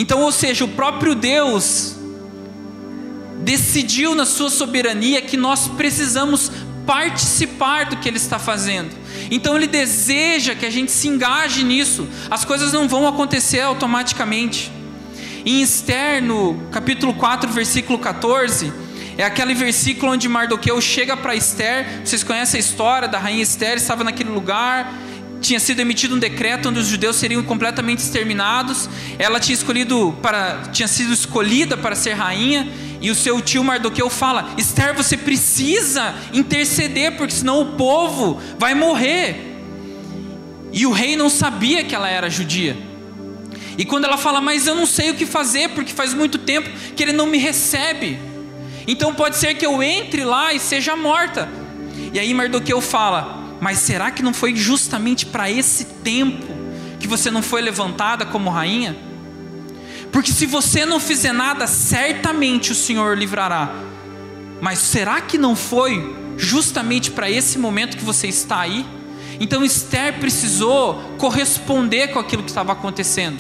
Então, 0.00 0.22
ou 0.22 0.30
seja, 0.30 0.64
o 0.64 0.68
próprio 0.68 1.12
Deus 1.12 1.96
decidiu 3.40 4.14
na 4.14 4.24
sua 4.24 4.48
soberania 4.48 5.20
que 5.20 5.36
nós 5.36 5.66
precisamos 5.66 6.52
participar 6.86 7.86
do 7.86 7.96
que 7.96 8.08
ele 8.08 8.16
está 8.16 8.38
fazendo. 8.38 8.94
Então 9.28 9.56
ele 9.56 9.66
deseja 9.66 10.54
que 10.54 10.64
a 10.64 10.70
gente 10.70 10.92
se 10.92 11.08
engaje 11.08 11.64
nisso. 11.64 12.06
As 12.30 12.44
coisas 12.44 12.72
não 12.72 12.86
vão 12.86 13.08
acontecer 13.08 13.60
automaticamente. 13.60 14.70
Em 15.44 15.62
Esther, 15.62 16.22
no 16.22 16.54
capítulo 16.70 17.12
4, 17.14 17.50
versículo 17.50 17.98
14, 17.98 18.72
é 19.16 19.24
aquele 19.24 19.52
versículo 19.52 20.12
onde 20.12 20.28
Mardoqueu 20.28 20.80
chega 20.80 21.16
para 21.16 21.34
Esther. 21.34 22.02
Vocês 22.04 22.22
conhecem 22.22 22.58
a 22.58 22.60
história 22.60 23.08
da 23.08 23.18
rainha 23.18 23.42
Esther, 23.42 23.76
estava 23.78 24.04
naquele 24.04 24.30
lugar, 24.30 24.94
tinha 25.40 25.60
sido 25.60 25.80
emitido 25.80 26.14
um 26.14 26.18
decreto 26.18 26.68
onde 26.68 26.80
os 26.80 26.86
judeus 26.86 27.16
seriam 27.16 27.42
completamente 27.42 27.98
exterminados. 27.98 28.88
Ela 29.18 29.38
tinha 29.40 29.54
escolhido 29.54 30.16
para 30.22 30.68
tinha 30.72 30.88
sido 30.88 31.12
escolhida 31.12 31.76
para 31.76 31.94
ser 31.94 32.14
rainha, 32.14 32.68
e 33.00 33.10
o 33.10 33.14
seu 33.14 33.40
tio 33.40 33.62
Mardoqueu 33.62 34.10
fala: 34.10 34.54
"Esther, 34.58 34.94
você 34.94 35.16
precisa 35.16 36.14
interceder, 36.32 37.16
porque 37.16 37.34
senão 37.34 37.60
o 37.60 37.66
povo 37.76 38.40
vai 38.58 38.74
morrer". 38.74 39.56
E 40.72 40.86
o 40.86 40.92
rei 40.92 41.16
não 41.16 41.30
sabia 41.30 41.82
que 41.84 41.94
ela 41.94 42.08
era 42.08 42.28
judia. 42.28 42.76
E 43.78 43.84
quando 43.84 44.04
ela 44.04 44.18
fala, 44.18 44.40
mas 44.40 44.66
eu 44.66 44.74
não 44.74 44.86
sei 44.86 45.10
o 45.10 45.14
que 45.14 45.24
fazer, 45.24 45.70
porque 45.70 45.92
faz 45.92 46.12
muito 46.12 46.36
tempo 46.36 46.68
que 46.96 47.02
ele 47.02 47.12
não 47.12 47.26
me 47.26 47.38
recebe. 47.38 48.18
Então 48.88 49.14
pode 49.14 49.36
ser 49.36 49.54
que 49.54 49.64
eu 49.64 49.82
entre 49.82 50.24
lá 50.24 50.52
e 50.52 50.58
seja 50.58 50.96
morta. 50.96 51.48
E 52.12 52.18
aí 52.18 52.34
Mardoqueu 52.34 52.80
fala: 52.80 53.47
Mas 53.60 53.78
será 53.78 54.10
que 54.10 54.22
não 54.22 54.32
foi 54.32 54.54
justamente 54.54 55.26
para 55.26 55.50
esse 55.50 55.84
tempo 55.84 56.46
que 57.00 57.08
você 57.08 57.30
não 57.30 57.42
foi 57.42 57.60
levantada 57.60 58.24
como 58.24 58.50
rainha? 58.50 58.96
Porque 60.12 60.32
se 60.32 60.46
você 60.46 60.86
não 60.86 60.98
fizer 61.00 61.32
nada, 61.32 61.66
certamente 61.66 62.72
o 62.72 62.74
Senhor 62.74 63.16
livrará. 63.16 63.70
Mas 64.60 64.78
será 64.78 65.20
que 65.20 65.38
não 65.38 65.54
foi 65.54 66.16
justamente 66.36 67.10
para 67.10 67.30
esse 67.30 67.58
momento 67.58 67.96
que 67.96 68.04
você 68.04 68.26
está 68.28 68.60
aí? 68.60 68.86
Então 69.40 69.64
Esther 69.64 70.18
precisou 70.18 70.94
corresponder 71.18 72.08
com 72.08 72.18
aquilo 72.18 72.42
que 72.42 72.50
estava 72.50 72.72
acontecendo. 72.72 73.38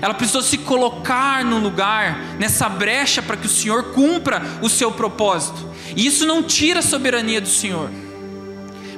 Ela 0.00 0.14
precisou 0.14 0.42
se 0.42 0.58
colocar 0.58 1.44
no 1.44 1.58
lugar, 1.58 2.18
nessa 2.38 2.68
brecha, 2.68 3.20
para 3.20 3.36
que 3.36 3.46
o 3.46 3.50
Senhor 3.50 3.92
cumpra 3.92 4.42
o 4.62 4.68
seu 4.68 4.90
propósito. 4.90 5.68
E 5.94 6.06
isso 6.06 6.24
não 6.24 6.42
tira 6.42 6.80
a 6.80 6.82
soberania 6.82 7.40
do 7.40 7.48
Senhor, 7.48 7.90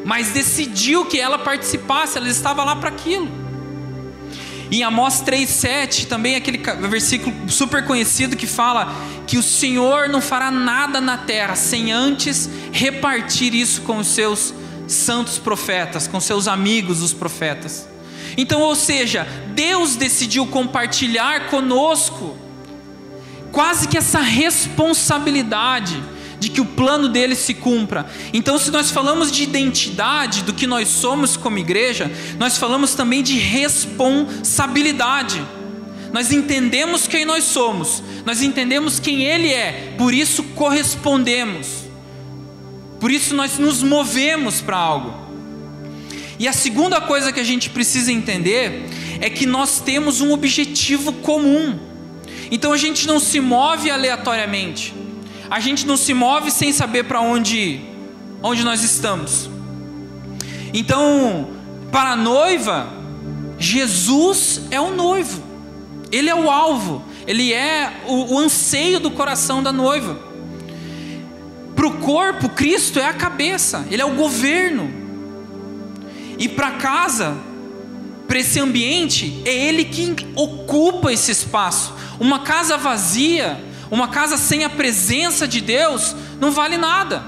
mas 0.04 0.30
decidiu 0.30 1.06
que 1.06 1.18
ela 1.18 1.38
participasse, 1.38 2.18
ela 2.18 2.28
estava 2.28 2.64
lá 2.64 2.76
para 2.76 2.88
aquilo. 2.88 3.28
Em 4.70 4.82
Amós 4.82 5.22
3,7, 5.22 6.06
também 6.06 6.34
aquele 6.34 6.58
versículo 6.88 7.34
super 7.48 7.84
conhecido 7.84 8.36
que 8.36 8.46
fala 8.46 8.90
que 9.26 9.36
o 9.36 9.42
Senhor 9.42 10.08
não 10.08 10.20
fará 10.20 10.50
nada 10.50 10.98
na 11.00 11.18
terra 11.18 11.54
sem 11.54 11.92
antes 11.92 12.48
repartir 12.72 13.54
isso 13.54 13.82
com 13.82 13.98
os 13.98 14.06
seus 14.08 14.54
santos 14.88 15.38
profetas, 15.38 16.06
com 16.08 16.18
seus 16.20 16.48
amigos, 16.48 17.02
os 17.02 17.12
profetas. 17.12 17.86
Então, 18.36 18.62
ou 18.62 18.74
seja, 18.74 19.26
Deus 19.54 19.94
decidiu 19.94 20.46
compartilhar 20.46 21.48
conosco 21.50 22.34
quase 23.50 23.86
que 23.86 23.98
essa 23.98 24.20
responsabilidade 24.20 26.02
de 26.42 26.50
que 26.50 26.60
o 26.60 26.66
plano 26.66 27.08
dele 27.08 27.36
se 27.36 27.54
cumpra. 27.54 28.04
Então, 28.32 28.58
se 28.58 28.72
nós 28.72 28.90
falamos 28.90 29.30
de 29.30 29.44
identidade, 29.44 30.42
do 30.42 30.52
que 30.52 30.66
nós 30.66 30.88
somos 30.88 31.36
como 31.36 31.56
igreja, 31.56 32.10
nós 32.36 32.58
falamos 32.58 32.94
também 32.94 33.22
de 33.22 33.38
responsabilidade. 33.38 35.40
Nós 36.12 36.32
entendemos 36.32 37.06
quem 37.06 37.24
nós 37.24 37.44
somos, 37.44 38.02
nós 38.26 38.42
entendemos 38.42 38.98
quem 38.98 39.22
Ele 39.22 39.52
é, 39.52 39.94
por 39.96 40.12
isso 40.12 40.42
correspondemos, 40.42 41.84
por 42.98 43.12
isso 43.12 43.36
nós 43.36 43.56
nos 43.56 43.80
movemos 43.80 44.60
para 44.60 44.76
algo. 44.76 45.14
E 46.40 46.48
a 46.48 46.52
segunda 46.52 47.00
coisa 47.00 47.32
que 47.32 47.38
a 47.38 47.44
gente 47.44 47.70
precisa 47.70 48.10
entender 48.10 48.84
é 49.20 49.30
que 49.30 49.46
nós 49.46 49.80
temos 49.80 50.20
um 50.20 50.32
objetivo 50.32 51.12
comum. 51.12 51.78
Então 52.50 52.72
a 52.72 52.76
gente 52.76 53.06
não 53.06 53.20
se 53.20 53.38
move 53.38 53.88
aleatoriamente. 53.88 55.01
A 55.52 55.60
gente 55.60 55.86
não 55.86 55.98
se 55.98 56.14
move 56.14 56.50
sem 56.50 56.72
saber 56.72 57.04
para 57.04 57.20
onde 57.20 57.78
onde 58.42 58.64
nós 58.64 58.82
estamos. 58.82 59.50
Então, 60.72 61.50
para 61.90 62.12
a 62.12 62.16
noiva, 62.16 62.88
Jesus 63.58 64.62
é 64.70 64.80
o 64.80 64.92
noivo. 64.92 65.42
Ele 66.10 66.30
é 66.30 66.34
o 66.34 66.50
alvo, 66.50 67.04
ele 67.26 67.52
é 67.52 68.00
o, 68.06 68.32
o 68.32 68.38
anseio 68.38 68.98
do 68.98 69.10
coração 69.10 69.62
da 69.62 69.70
noiva. 69.70 70.18
Para 71.76 71.86
o 71.86 71.98
corpo, 71.98 72.48
Cristo 72.48 72.98
é 72.98 73.04
a 73.04 73.12
cabeça, 73.12 73.86
ele 73.90 74.00
é 74.00 74.06
o 74.06 74.14
governo. 74.14 74.90
E 76.38 76.48
para 76.48 76.70
casa, 76.72 77.36
para 78.26 78.38
esse 78.38 78.58
ambiente, 78.58 79.42
é 79.44 79.52
Ele 79.52 79.84
que 79.84 80.16
ocupa 80.34 81.12
esse 81.12 81.30
espaço. 81.30 81.92
Uma 82.18 82.38
casa 82.38 82.78
vazia, 82.78 83.62
uma 83.92 84.08
casa 84.08 84.36
sem 84.36 84.64
a 84.64 84.70
presença 84.70 85.46
de 85.46 85.60
Deus, 85.60 86.16
não 86.40 86.50
vale 86.50 86.76
nada. 86.76 87.22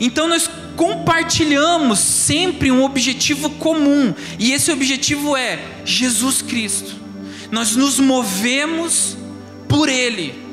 Então 0.00 0.26
nós 0.26 0.50
compartilhamos 0.74 2.00
sempre 2.00 2.72
um 2.72 2.82
objetivo 2.82 3.50
comum, 3.50 4.12
e 4.38 4.52
esse 4.52 4.72
objetivo 4.72 5.36
é 5.36 5.60
Jesus 5.84 6.42
Cristo. 6.42 6.96
Nós 7.52 7.76
nos 7.76 8.00
movemos 8.00 9.16
por 9.68 9.88
Ele 9.88 10.46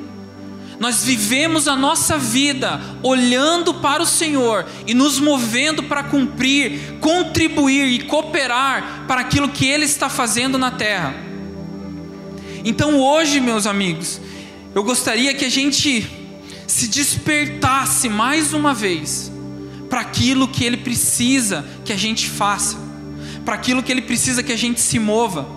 nós 0.83 1.05
vivemos 1.05 1.69
a 1.69 1.77
nossa 1.77 2.17
vida 2.17 2.77
olhando 3.01 3.75
para 3.75 4.03
o 4.03 4.05
Senhor 4.05 4.65
e 4.85 4.93
nos 4.93 5.17
movendo 5.17 5.83
para 5.83 6.03
cumprir, 6.03 6.97
contribuir 6.99 7.85
e 7.85 7.99
cooperar 7.99 9.05
para 9.07 9.21
aquilo 9.21 9.47
que 9.47 9.65
Ele 9.65 9.85
está 9.85 10.09
fazendo 10.09 10.57
na 10.57 10.71
terra. 10.71 11.15
Então 12.65 12.99
hoje, 12.99 13.39
meus 13.39 13.65
amigos, 13.65 14.19
eu 14.75 14.83
gostaria 14.83 15.33
que 15.33 15.45
a 15.45 15.49
gente 15.49 16.07
se 16.67 16.87
despertasse 16.87 18.09
mais 18.09 18.53
uma 18.53 18.73
vez 18.73 19.31
para 19.89 20.01
aquilo 20.01 20.47
que 20.47 20.63
Ele 20.63 20.77
precisa 20.77 21.63
que 21.85 21.93
a 21.93 21.97
gente 21.97 22.27
faça, 22.27 22.77
para 23.45 23.53
aquilo 23.55 23.83
que 23.83 23.91
Ele 23.91 24.01
precisa 24.01 24.41
que 24.41 24.51
a 24.51 24.57
gente 24.57 24.81
se 24.81 24.97
mova. 24.97 25.47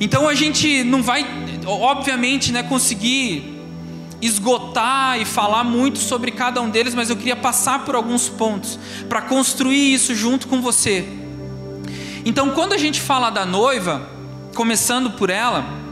Então 0.00 0.28
a 0.28 0.34
gente 0.34 0.82
não 0.82 1.02
vai, 1.02 1.26
obviamente, 1.66 2.50
né, 2.52 2.62
conseguir 2.62 3.54
esgotar 4.22 5.20
e 5.20 5.26
falar 5.26 5.64
muito 5.64 5.98
sobre 5.98 6.30
cada 6.30 6.62
um 6.62 6.70
deles, 6.70 6.94
mas 6.94 7.10
eu 7.10 7.16
queria 7.16 7.36
passar 7.36 7.84
por 7.84 7.94
alguns 7.94 8.28
pontos 8.28 8.78
para 9.08 9.20
construir 9.20 9.92
isso 9.92 10.14
junto 10.14 10.48
com 10.48 10.62
você. 10.62 11.06
Então, 12.24 12.50
quando 12.50 12.72
a 12.72 12.78
gente 12.78 13.02
fala 13.02 13.28
da 13.28 13.44
noiva, 13.44 14.08
começando 14.54 15.10
por 15.10 15.28
ela, 15.28 15.83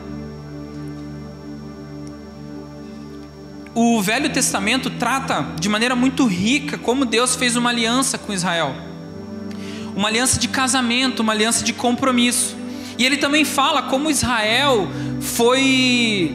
o 3.75 4.03
Velho 4.03 4.31
Testamento 4.31 4.91
trata 4.91 5.47
de 5.59 5.69
maneira 5.69 5.97
muito 5.97 6.27
rica 6.27 6.77
como 6.77 7.05
Deus 7.05 7.35
fez 7.35 7.57
uma 7.57 7.71
aliança 7.71 8.19
com 8.19 8.33
Israel. 8.33 8.75
Uma 9.97 10.09
aliança 10.09 10.39
de 10.39 10.49
casamento, 10.49 11.21
uma 11.21 11.33
aliança 11.33 11.65
de 11.65 11.73
compromisso. 11.73 12.57
E 12.99 13.07
ele 13.07 13.17
também 13.17 13.45
fala 13.45 13.83
como 13.83 14.11
Israel 14.11 14.89
foi 15.21 16.35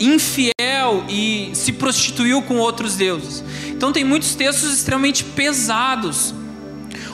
infiel 0.00 1.04
e 1.08 1.50
se 1.54 1.72
prostituiu 1.72 2.42
com 2.42 2.56
outros 2.56 2.96
deuses. 2.96 3.44
Então 3.68 3.92
tem 3.92 4.04
muitos 4.04 4.34
textos 4.34 4.72
extremamente 4.72 5.22
pesados, 5.22 6.34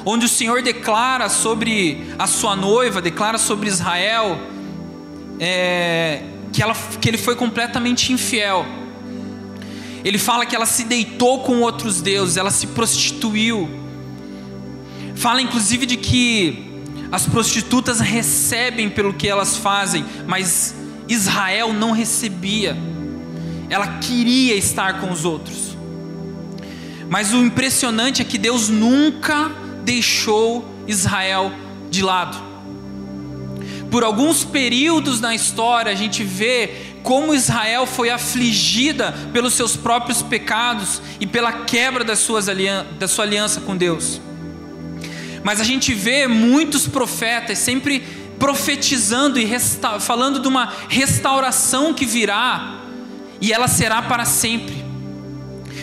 onde 0.05 0.27
o 0.27 0.29
Senhor 0.29 0.63
declara 0.63 1.29
sobre 1.29 2.05
a 2.19 2.27
sua 2.27 2.55
noiva, 2.55 3.03
declara 3.03 3.39
sobre 3.39 3.69
Israel, 3.69 4.41
é, 5.39 6.23
que, 6.53 6.63
ela, 6.63 6.75
que 7.01 7.09
ele 7.09 7.19
foi 7.19 7.35
completamente 7.35 8.13
infiel. 8.13 8.65
Ele 10.05 10.19
fala 10.19 10.47
que 10.47 10.57
ela 10.57 10.67
se 10.67 10.85
deitou 10.85 11.41
com 11.41 11.61
outros 11.61 12.01
deuses, 12.01 12.37
ela 12.37 12.51
se 12.51 12.69
prostituiu. 12.69 13.69
Fala 15.15 15.43
inclusive 15.43 15.85
de 15.85 15.97
que 15.97 16.71
as 17.13 17.27
prostitutas 17.27 18.01
recebem 18.01 18.89
pelo 18.89 19.13
que 19.13 19.29
elas 19.29 19.57
fazem, 19.57 20.05
mas 20.27 20.75
Israel 21.09 21.73
não 21.73 21.91
recebia. 21.91 22.77
Ela 23.69 23.99
queria 23.99 24.55
estar 24.55 25.01
com 25.01 25.11
os 25.11 25.25
outros. 25.25 25.77
Mas 27.09 27.33
o 27.35 27.39
impressionante 27.39 28.23
é 28.23 28.25
que 28.25 28.39
Deus 28.39 28.69
nunca 28.69 29.51
deixou 29.85 30.65
Israel 30.87 31.53
de 31.91 32.03
lado. 32.03 32.51
Por 33.91 34.05
alguns 34.05 34.45
períodos 34.45 35.21
na 35.21 35.35
história, 35.35 35.91
a 35.91 35.97
gente 35.97 36.23
vê 36.23 36.90
como 37.03 37.35
Israel 37.35 37.87
foi 37.87 38.11
afligida 38.11 39.13
pelos 39.33 39.55
seus 39.55 39.77
próprios 39.77 40.23
pecados 40.23 41.01
e 41.19 41.27
pela 41.27 41.53
quebra 41.65 42.05
das 42.05 42.19
suas 42.19 42.47
da 42.99 43.09
sua 43.09 43.25
aliança 43.25 43.61
com 43.61 43.77
Deus. 43.77 44.21
Mas 45.43 45.61
a 45.61 45.65
gente 45.65 45.95
vê 45.95 46.27
muitos 46.27 46.87
profetas 46.87 47.59
sempre 47.59 48.01
profetizando 48.39 49.39
e 49.39 49.47
falando 50.01 50.41
de 50.41 50.49
uma 50.49 50.73
restauração 50.89 51.93
que 51.93 52.07
virá 52.07 52.81
e 53.41 53.53
ela 53.53 53.69
será 53.69 54.03
para 54.03 54.25
sempre. 54.25 54.85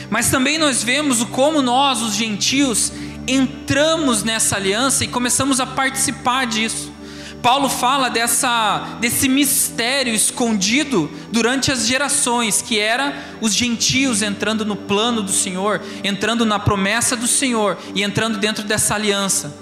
Mas 0.10 0.30
também 0.30 0.58
nós 0.58 0.84
vemos 0.84 1.24
como 1.24 1.62
nós, 1.62 2.02
os 2.02 2.14
gentios, 2.14 2.92
entramos 3.28 4.24
nessa 4.24 4.56
aliança 4.56 5.04
e 5.04 5.08
começamos 5.08 5.60
a 5.60 5.66
participar 5.66 6.46
disso. 6.46 6.92
Paulo 7.42 7.70
fala 7.70 8.10
dessa, 8.10 8.98
desse 9.00 9.30
mistério 9.30 10.14
escondido 10.14 11.10
durante 11.32 11.72
as 11.72 11.88
gerações, 11.88 12.62
que 12.62 12.80
era 12.80 13.16
os 13.40 13.54
gentios 13.54 14.22
entrando 14.22 14.66
no 14.66 14.76
plano 14.76 15.22
do 15.22 15.32
Senhor, 15.32 15.82
entrando 16.04 16.46
na 16.46 16.60
promessa 16.60 17.16
do 17.16 17.28
Senhor 17.28 17.78
e 17.94 18.04
entrando 18.04 18.38
dentro 18.38 18.64
dessa 18.64 18.96
aliança. 18.96 19.56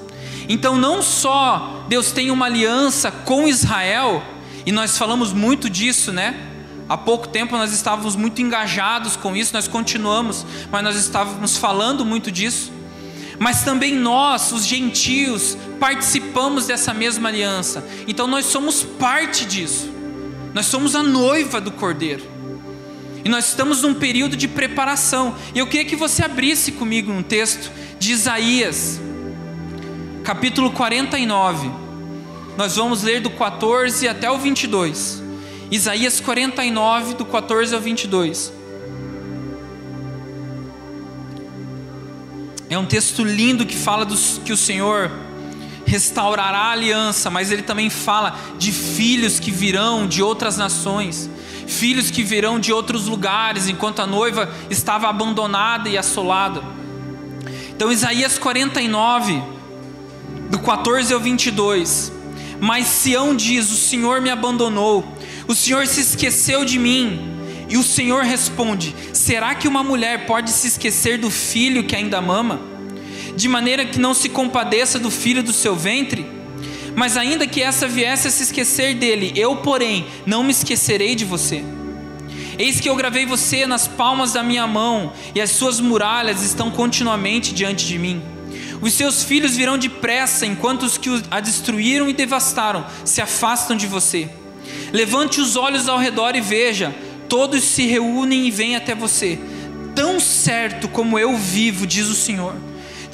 Então, 0.47 0.77
não 0.77 1.01
só 1.01 1.85
Deus 1.87 2.11
tem 2.11 2.31
uma 2.31 2.45
aliança 2.45 3.11
com 3.11 3.47
Israel, 3.47 4.23
e 4.65 4.71
nós 4.71 4.97
falamos 4.97 5.33
muito 5.33 5.69
disso, 5.69 6.11
né? 6.11 6.35
Há 6.87 6.97
pouco 6.97 7.27
tempo 7.27 7.57
nós 7.57 7.73
estávamos 7.73 8.15
muito 8.15 8.41
engajados 8.41 9.15
com 9.15 9.35
isso, 9.35 9.53
nós 9.53 9.67
continuamos, 9.67 10.45
mas 10.71 10.83
nós 10.83 10.95
estávamos 10.95 11.57
falando 11.57 12.05
muito 12.05 12.31
disso. 12.31 12.71
Mas 13.39 13.63
também 13.63 13.95
nós, 13.95 14.51
os 14.51 14.65
gentios, 14.65 15.57
participamos 15.79 16.67
dessa 16.67 16.93
mesma 16.93 17.29
aliança. 17.29 17.85
Então 18.07 18.27
nós 18.27 18.45
somos 18.45 18.83
parte 18.83 19.45
disso. 19.45 19.89
Nós 20.53 20.65
somos 20.67 20.95
a 20.95 21.03
noiva 21.03 21.59
do 21.59 21.71
Cordeiro. 21.71 22.23
E 23.23 23.29
nós 23.29 23.49
estamos 23.49 23.81
num 23.81 23.93
período 23.93 24.37
de 24.37 24.47
preparação. 24.47 25.35
E 25.53 25.59
eu 25.59 25.67
queria 25.67 25.85
que 25.85 25.95
você 25.95 26.23
abrisse 26.23 26.71
comigo 26.71 27.11
um 27.11 27.23
texto 27.23 27.71
de 27.97 28.11
Isaías, 28.11 29.01
capítulo 30.23 30.71
49. 30.71 31.71
Nós 32.55 32.75
vamos 32.75 33.03
ler 33.03 33.21
do 33.21 33.29
14 33.31 34.07
até 34.07 34.29
o 34.29 34.37
22. 34.37 35.23
Isaías 35.71 36.19
49, 36.19 37.15
do 37.15 37.25
14 37.25 37.73
ao 37.73 37.81
22. 37.81 38.53
É 42.69 42.77
um 42.77 42.85
texto 42.85 43.23
lindo 43.23 43.65
que 43.65 43.75
fala 43.75 44.05
dos, 44.05 44.39
que 44.45 44.53
o 44.53 44.57
Senhor 44.57 45.11
restaurará 45.85 46.57
a 46.57 46.71
aliança, 46.71 47.29
mas 47.29 47.51
ele 47.51 47.61
também 47.61 47.89
fala 47.89 48.37
de 48.57 48.71
filhos 48.71 49.39
que 49.39 49.51
virão 49.51 50.07
de 50.07 50.21
outras 50.21 50.57
nações, 50.57 51.29
filhos 51.67 52.09
que 52.11 52.23
virão 52.23 52.59
de 52.59 52.73
outros 52.73 53.05
lugares, 53.05 53.67
enquanto 53.67 54.01
a 54.01 54.07
noiva 54.07 54.51
estava 54.69 55.07
abandonada 55.07 55.87
e 55.87 55.97
assolada. 55.97 56.61
Então, 57.69 57.91
Isaías 57.91 58.37
49, 58.39 59.41
do 60.49 60.59
14 60.59 61.13
ao 61.13 61.19
22. 61.19 62.11
Mas 62.59 62.87
Sião 62.87 63.35
diz: 63.35 63.69
O 63.71 63.75
Senhor 63.75 64.21
me 64.21 64.29
abandonou, 64.29 65.05
o 65.47 65.53
Senhor 65.53 65.85
se 65.87 66.01
esqueceu 66.01 66.65
de 66.65 66.79
mim. 66.79 67.33
E 67.67 67.77
o 67.77 67.83
Senhor 67.83 68.23
responde: 68.23 68.95
Será 69.11 69.55
que 69.55 69.67
uma 69.67 69.83
mulher 69.83 70.25
pode 70.25 70.51
se 70.51 70.67
esquecer 70.67 71.17
do 71.17 71.29
filho 71.29 71.83
que 71.83 71.95
ainda 71.95 72.21
mama? 72.21 72.74
De 73.35 73.47
maneira 73.47 73.85
que 73.85 73.99
não 73.99 74.13
se 74.13 74.29
compadeça 74.29 74.97
do 74.97 75.11
filho 75.11 75.43
do 75.43 75.51
seu 75.51 75.75
ventre? 75.75 76.25
Mas 76.95 77.17
ainda 77.17 77.45
que 77.45 77.61
essa 77.61 77.87
viesse 77.87 78.27
a 78.27 78.31
se 78.31 78.43
esquecer 78.43 78.95
dele, 78.95 79.33
eu, 79.35 79.57
porém, 79.57 80.07
não 80.25 80.43
me 80.43 80.51
esquecerei 80.51 81.13
de 81.13 81.25
você. 81.25 81.63
Eis 82.57 82.79
que 82.79 82.89
eu 82.89 82.95
gravei 82.95 83.25
você 83.25 83.65
nas 83.65 83.85
palmas 83.85 84.31
da 84.31 84.41
minha 84.41 84.65
mão, 84.65 85.11
e 85.33 85.41
as 85.41 85.51
suas 85.51 85.81
muralhas 85.81 86.41
estão 86.41 86.71
continuamente 86.71 87.53
diante 87.53 87.85
de 87.85 87.99
mim. 87.99 88.21
Os 88.81 88.93
seus 88.93 89.23
filhos 89.23 89.57
virão 89.57 89.77
depressa, 89.77 90.45
enquanto 90.45 90.83
os 90.83 90.97
que 90.97 91.09
a 91.29 91.41
destruíram 91.41 92.09
e 92.09 92.13
devastaram 92.13 92.85
se 93.03 93.21
afastam 93.21 93.75
de 93.75 93.87
você. 93.87 94.29
Levante 94.93 95.41
os 95.41 95.57
olhos 95.57 95.89
ao 95.89 95.97
redor 95.97 96.35
e 96.35 96.41
veja: 96.41 96.95
todos 97.27 97.63
se 97.63 97.85
reúnem 97.85 98.47
e 98.47 98.51
vêm 98.51 98.77
até 98.77 98.95
você. 98.95 99.37
Tão 99.93 100.19
certo 100.19 100.87
como 100.87 101.19
eu 101.19 101.35
vivo, 101.35 101.85
diz 101.85 102.07
o 102.07 102.15
Senhor, 102.15 102.55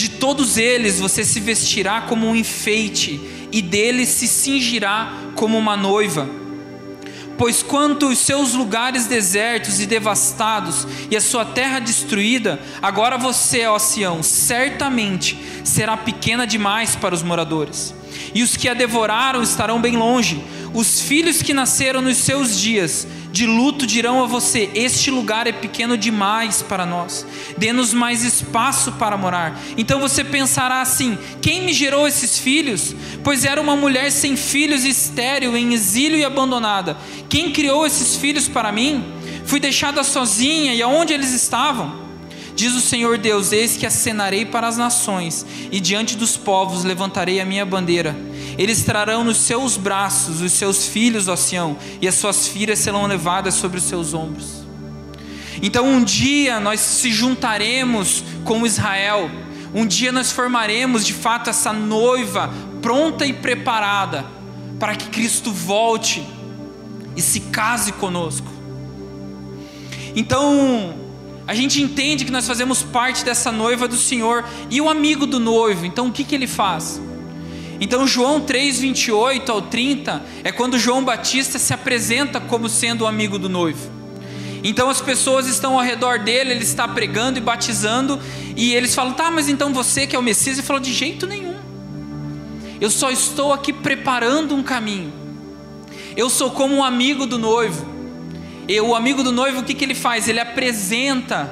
de 0.01 0.09
todos 0.09 0.57
eles 0.57 0.99
você 0.99 1.23
se 1.23 1.39
vestirá 1.39 2.01
como 2.01 2.27
um 2.27 2.35
enfeite, 2.35 3.21
e 3.51 3.61
deles 3.61 4.09
se 4.09 4.27
cingirá 4.27 5.13
como 5.35 5.59
uma 5.59 5.77
noiva. 5.77 6.27
Pois 7.37 7.61
quanto 7.61 8.07
os 8.07 8.17
seus 8.17 8.53
lugares 8.53 9.05
desertos 9.05 9.79
e 9.79 9.85
devastados 9.85 10.87
e 11.11 11.15
a 11.15 11.21
sua 11.21 11.45
terra 11.45 11.77
destruída, 11.79 12.59
agora 12.81 13.15
você, 13.15 13.67
ó 13.67 13.77
Sião, 13.77 14.23
certamente 14.23 15.37
será 15.63 15.95
pequena 15.95 16.47
demais 16.47 16.95
para 16.95 17.13
os 17.13 17.21
moradores. 17.21 17.93
E 18.33 18.41
os 18.41 18.57
que 18.57 18.67
a 18.69 18.73
devoraram 18.73 19.43
estarão 19.43 19.79
bem 19.79 19.97
longe. 19.97 20.41
Os 20.73 21.01
filhos 21.01 21.41
que 21.41 21.53
nasceram 21.53 22.01
nos 22.01 22.17
seus 22.17 22.57
dias 22.57 23.05
de 23.31 23.45
luto 23.45 23.86
dirão 23.86 24.23
a 24.23 24.27
você: 24.27 24.69
Este 24.73 25.12
lugar 25.12 25.45
é 25.45 25.51
pequeno 25.51 25.97
demais 25.97 26.62
para 26.62 26.86
nós, 26.86 27.25
dê-nos 27.57 27.93
mais 27.93 28.23
espaço 28.23 28.93
para 28.93 29.17
morar. 29.17 29.60
Então 29.77 29.99
você 29.99 30.23
pensará 30.23 30.81
assim: 30.81 31.17
Quem 31.41 31.63
me 31.63 31.73
gerou 31.73 32.07
esses 32.07 32.38
filhos? 32.39 32.95
Pois 33.23 33.43
era 33.43 33.60
uma 33.60 33.75
mulher 33.75 34.12
sem 34.12 34.38
filhos, 34.38 34.86
estéril, 34.86 35.57
em 35.57 35.73
exílio 35.73 36.17
e 36.17 36.23
abandonada. 36.23 36.95
Quem 37.27 37.51
criou 37.51 37.86
esses 37.86 38.15
filhos 38.15 38.47
para 38.47 38.71
mim? 38.71 39.03
Fui 39.45 39.60
deixada 39.60 40.03
sozinha, 40.03 40.73
e 40.73 40.81
aonde 40.81 41.13
eles 41.13 41.34
estavam? 41.34 41.99
Diz 42.55 42.73
o 42.73 42.81
Senhor 42.81 43.17
Deus: 43.17 43.51
Eis 43.51 43.75
que 43.75 43.86
acenarei 43.86 44.45
para 44.45 44.67
as 44.67 44.77
nações, 44.77 45.45
e 45.69 45.79
diante 45.79 46.15
dos 46.15 46.38
povos 46.38 46.84
levantarei 46.86 47.41
a 47.41 47.45
minha 47.45 47.65
bandeira. 47.65 48.15
Eles 48.57 48.83
trarão 48.83 49.23
nos 49.23 49.37
seus 49.37 49.77
braços 49.77 50.41
os 50.41 50.51
seus 50.51 50.87
filhos, 50.87 51.27
ó 51.27 51.35
Sião, 51.35 51.77
e 52.01 52.07
as 52.07 52.15
suas 52.15 52.47
filhas 52.47 52.79
serão 52.79 53.05
levadas 53.05 53.53
sobre 53.53 53.77
os 53.77 53.83
seus 53.83 54.13
ombros. 54.13 54.61
Então 55.61 55.85
um 55.85 56.03
dia 56.03 56.59
nós 56.59 56.79
se 56.79 57.11
juntaremos 57.11 58.23
com 58.43 58.65
Israel, 58.65 59.29
um 59.73 59.85
dia 59.85 60.11
nós 60.11 60.31
formaremos 60.31 61.05
de 61.05 61.13
fato 61.13 61.49
essa 61.49 61.71
noiva 61.71 62.51
pronta 62.81 63.25
e 63.25 63.33
preparada 63.33 64.25
para 64.79 64.95
que 64.95 65.09
Cristo 65.09 65.51
volte 65.51 66.27
e 67.15 67.21
se 67.21 67.39
case 67.39 67.91
conosco. 67.93 68.47
Então, 70.15 70.93
a 71.47 71.53
gente 71.53 71.81
entende 71.81 72.25
que 72.25 72.31
nós 72.31 72.47
fazemos 72.47 72.81
parte 72.81 73.23
dessa 73.23 73.51
noiva 73.51 73.87
do 73.87 73.95
Senhor 73.95 74.43
e 74.69 74.81
o 74.81 74.89
amigo 74.89 75.25
do 75.25 75.39
noivo, 75.39 75.85
então 75.85 76.07
o 76.07 76.11
que, 76.11 76.23
que 76.23 76.35
ele 76.35 76.47
faz? 76.47 76.99
Então, 77.81 78.05
João 78.05 78.39
3, 78.39 78.79
28 78.79 79.51
ao 79.51 79.63
30 79.63 80.21
é 80.43 80.51
quando 80.51 80.77
João 80.77 81.03
Batista 81.03 81.57
se 81.57 81.73
apresenta 81.73 82.39
como 82.39 82.69
sendo 82.69 83.01
o 83.01 83.07
amigo 83.07 83.39
do 83.39 83.49
noivo. 83.49 83.89
Então, 84.63 84.87
as 84.87 85.01
pessoas 85.01 85.47
estão 85.47 85.73
ao 85.73 85.83
redor 85.83 86.19
dele, 86.19 86.51
ele 86.51 86.63
está 86.63 86.87
pregando 86.87 87.39
e 87.39 87.41
batizando, 87.41 88.19
e 88.55 88.75
eles 88.75 88.93
falam: 88.93 89.13
tá, 89.13 89.31
mas 89.31 89.49
então 89.49 89.73
você 89.73 90.05
que 90.05 90.15
é 90.15 90.19
o 90.19 90.21
Messias? 90.21 90.59
Ele 90.59 90.67
falou: 90.67 90.79
de 90.79 90.93
jeito 90.93 91.25
nenhum. 91.25 91.55
Eu 92.79 92.91
só 92.91 93.09
estou 93.09 93.51
aqui 93.51 93.73
preparando 93.73 94.55
um 94.55 94.61
caminho. 94.61 95.11
Eu 96.15 96.29
sou 96.29 96.51
como 96.51 96.75
um 96.75 96.83
amigo 96.83 97.25
do 97.25 97.39
noivo. 97.39 97.85
E 98.67 98.79
o 98.79 98.95
amigo 98.95 99.23
do 99.23 99.31
noivo, 99.31 99.61
o 99.61 99.63
que, 99.63 99.73
que 99.73 99.83
ele 99.83 99.95
faz? 99.95 100.27
Ele 100.27 100.39
apresenta 100.39 101.51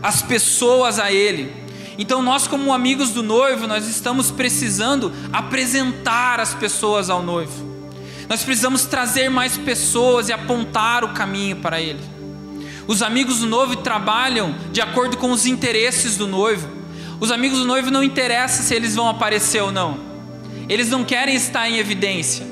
as 0.00 0.22
pessoas 0.22 1.00
a 1.00 1.12
ele. 1.12 1.59
Então, 2.00 2.22
nós, 2.22 2.46
como 2.46 2.72
amigos 2.72 3.10
do 3.10 3.22
noivo, 3.22 3.66
nós 3.66 3.86
estamos 3.86 4.30
precisando 4.30 5.12
apresentar 5.30 6.40
as 6.40 6.54
pessoas 6.54 7.10
ao 7.10 7.22
noivo. 7.22 7.52
Nós 8.26 8.42
precisamos 8.42 8.86
trazer 8.86 9.28
mais 9.28 9.58
pessoas 9.58 10.30
e 10.30 10.32
apontar 10.32 11.04
o 11.04 11.08
caminho 11.10 11.56
para 11.56 11.78
ele. 11.78 12.00
Os 12.86 13.02
amigos 13.02 13.40
do 13.40 13.46
noivo 13.46 13.76
trabalham 13.76 14.54
de 14.72 14.80
acordo 14.80 15.18
com 15.18 15.30
os 15.30 15.44
interesses 15.44 16.16
do 16.16 16.26
noivo. 16.26 16.66
Os 17.20 17.30
amigos 17.30 17.58
do 17.58 17.66
noivo 17.66 17.90
não 17.90 18.02
interessa 18.02 18.62
se 18.62 18.74
eles 18.74 18.96
vão 18.96 19.06
aparecer 19.06 19.60
ou 19.60 19.70
não. 19.70 20.00
Eles 20.70 20.88
não 20.88 21.04
querem 21.04 21.34
estar 21.34 21.68
em 21.68 21.76
evidência. 21.76 22.46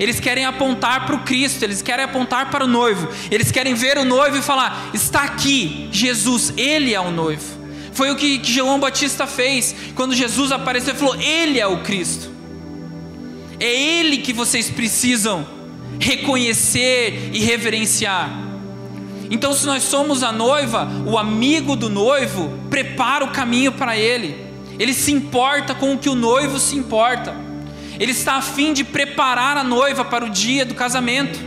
Eles 0.00 0.18
querem 0.18 0.44
apontar 0.44 1.06
para 1.06 1.14
o 1.14 1.20
Cristo, 1.20 1.62
eles 1.62 1.80
querem 1.80 2.06
apontar 2.06 2.50
para 2.50 2.64
o 2.64 2.66
noivo. 2.66 3.08
Eles 3.30 3.52
querem 3.52 3.74
ver 3.74 3.98
o 3.98 4.04
noivo 4.04 4.36
e 4.36 4.42
falar: 4.42 4.90
está 4.92 5.22
aqui, 5.22 5.88
Jesus, 5.92 6.52
ele 6.56 6.92
é 6.92 7.00
o 7.00 7.12
noivo. 7.12 7.59
Foi 7.92 8.10
o 8.10 8.16
que, 8.16 8.38
que 8.38 8.52
João 8.52 8.78
Batista 8.78 9.26
fez 9.26 9.74
quando 9.94 10.14
Jesus 10.14 10.52
apareceu 10.52 10.94
e 10.94 10.96
falou: 10.96 11.16
Ele 11.16 11.58
é 11.58 11.66
o 11.66 11.82
Cristo. 11.82 12.30
É 13.58 13.66
Ele 13.66 14.18
que 14.18 14.32
vocês 14.32 14.70
precisam 14.70 15.46
reconhecer 15.98 17.30
e 17.32 17.40
reverenciar. 17.40 18.50
Então, 19.30 19.52
se 19.52 19.64
nós 19.64 19.84
somos 19.84 20.24
a 20.24 20.32
noiva, 20.32 20.88
o 21.06 21.16
amigo 21.16 21.76
do 21.76 21.88
noivo 21.88 22.52
prepara 22.68 23.24
o 23.24 23.30
caminho 23.30 23.70
para 23.70 23.96
ele. 23.96 24.44
Ele 24.76 24.92
se 24.92 25.12
importa 25.12 25.72
com 25.72 25.94
o 25.94 25.98
que 25.98 26.08
o 26.08 26.16
noivo 26.16 26.58
se 26.58 26.74
importa. 26.74 27.32
Ele 27.98 28.10
está 28.10 28.34
a 28.36 28.42
fim 28.42 28.72
de 28.72 28.82
preparar 28.82 29.56
a 29.56 29.62
noiva 29.62 30.04
para 30.04 30.24
o 30.24 30.30
dia 30.30 30.64
do 30.64 30.74
casamento. 30.74 31.38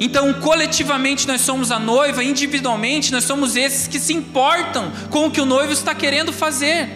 Então, 0.00 0.32
coletivamente 0.34 1.26
nós 1.26 1.40
somos 1.40 1.72
a 1.72 1.78
noiva, 1.78 2.22
individualmente 2.22 3.10
nós 3.10 3.24
somos 3.24 3.56
esses 3.56 3.88
que 3.88 3.98
se 3.98 4.12
importam 4.12 4.92
com 5.10 5.26
o 5.26 5.30
que 5.30 5.40
o 5.40 5.46
noivo 5.46 5.72
está 5.72 5.94
querendo 5.94 6.32
fazer. 6.32 6.88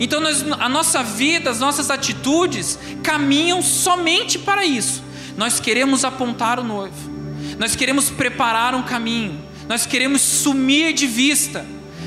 Então, 0.00 0.20
nós, 0.20 0.44
a 0.58 0.68
nossa 0.68 1.02
vida, 1.02 1.48
as 1.48 1.60
nossas 1.60 1.90
atitudes 1.90 2.78
caminham 3.02 3.62
somente 3.62 4.38
para 4.38 4.64
isso. 4.64 5.02
Nós 5.36 5.60
queremos 5.60 6.04
apontar 6.04 6.58
o 6.58 6.64
noivo, 6.64 7.10
nós 7.58 7.76
queremos 7.76 8.10
preparar 8.10 8.74
um 8.74 8.82
caminho, 8.82 9.40
nós 9.68 9.86
queremos 9.86 10.20
sumir 10.20 10.92
de 10.92 11.06
vista, 11.06 11.64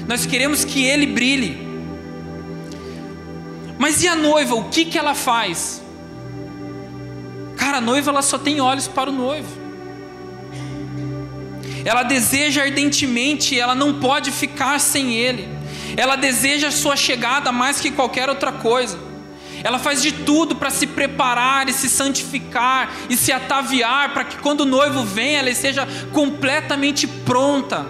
nós 0.08 0.26
queremos 0.26 0.66
que 0.66 0.84
ele 0.84 1.06
brilhe. 1.06 1.66
Mas 3.80 4.04
e 4.04 4.08
a 4.08 4.16
noiva, 4.16 4.56
o 4.56 4.66
que, 4.66 4.86
que 4.86 4.98
ela 4.98 5.14
faz? 5.14 5.82
Cara, 7.56 7.78
a 7.78 7.82
noiva 7.82 8.12
ela 8.12 8.22
só 8.22 8.38
tem 8.38 8.60
olhos 8.60 8.88
para 8.88 9.10
o 9.10 9.14
noivo 9.14 9.67
ela 11.88 12.04
deseja 12.04 12.64
ardentemente, 12.64 13.58
ela 13.58 13.74
não 13.74 13.94
pode 13.94 14.30
ficar 14.30 14.78
sem 14.78 15.14
Ele, 15.14 15.48
ela 15.96 16.18
deseja 16.18 16.68
a 16.68 16.72
sua 16.72 16.98
chegada 16.98 17.50
mais 17.50 17.80
que 17.80 17.92
qualquer 17.92 18.28
outra 18.28 18.52
coisa. 18.52 19.00
Ela 19.64 19.80
faz 19.80 20.02
de 20.02 20.12
tudo 20.12 20.54
para 20.54 20.70
se 20.70 20.86
preparar 20.86 21.70
e 21.70 21.72
se 21.72 21.90
santificar 21.90 22.94
e 23.10 23.16
se 23.16 23.32
ataviar 23.32 24.12
para 24.12 24.26
que 24.26 24.36
quando 24.40 24.62
o 24.62 24.66
noivo 24.66 25.06
venha 25.06 25.40
ela 25.40 25.50
esteja 25.50 25.88
completamente 26.12 27.08
pronta, 27.08 27.86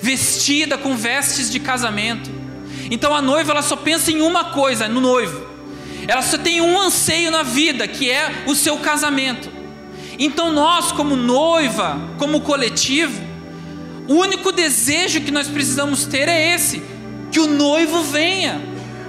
vestida 0.00 0.78
com 0.78 0.96
vestes 0.96 1.50
de 1.50 1.58
casamento. 1.58 2.30
Então 2.92 3.12
a 3.12 3.20
noiva 3.20 3.50
ela 3.50 3.62
só 3.62 3.74
pensa 3.74 4.12
em 4.12 4.22
uma 4.22 4.44
coisa, 4.52 4.86
no 4.86 5.00
noivo. 5.00 5.44
Ela 6.06 6.22
só 6.22 6.38
tem 6.38 6.60
um 6.60 6.80
anseio 6.80 7.32
na 7.32 7.42
vida, 7.42 7.88
que 7.88 8.08
é 8.08 8.44
o 8.46 8.54
seu 8.54 8.76
casamento. 8.76 9.50
Então 10.16 10.52
nós, 10.52 10.92
como 10.92 11.16
noiva, 11.16 12.00
como 12.18 12.40
coletivo, 12.40 13.31
o 14.12 14.16
único 14.16 14.52
desejo 14.52 15.22
que 15.22 15.30
nós 15.30 15.48
precisamos 15.48 16.04
ter 16.04 16.28
é 16.28 16.54
esse: 16.54 16.82
que 17.30 17.40
o 17.40 17.46
noivo 17.46 18.02
venha, 18.02 18.60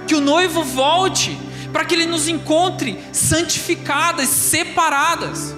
que 0.06 0.14
o 0.14 0.20
noivo 0.20 0.64
volte, 0.64 1.38
para 1.70 1.84
que 1.84 1.94
ele 1.94 2.06
nos 2.06 2.26
encontre 2.26 2.98
santificadas, 3.12 4.30
separadas. 4.30 5.54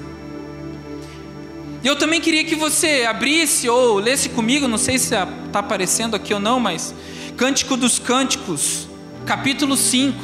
E 1.80 1.86
eu 1.86 1.94
também 1.94 2.20
queria 2.20 2.44
que 2.44 2.56
você 2.56 3.06
abrisse 3.08 3.68
ou 3.68 4.00
lesse 4.00 4.30
comigo, 4.30 4.66
não 4.66 4.78
sei 4.78 4.98
se 4.98 5.14
está 5.14 5.60
aparecendo 5.60 6.16
aqui 6.16 6.34
ou 6.34 6.40
não, 6.40 6.58
mas 6.58 6.92
Cântico 7.36 7.76
dos 7.76 8.00
Cânticos, 8.00 8.88
capítulo 9.24 9.76
5, 9.76 10.18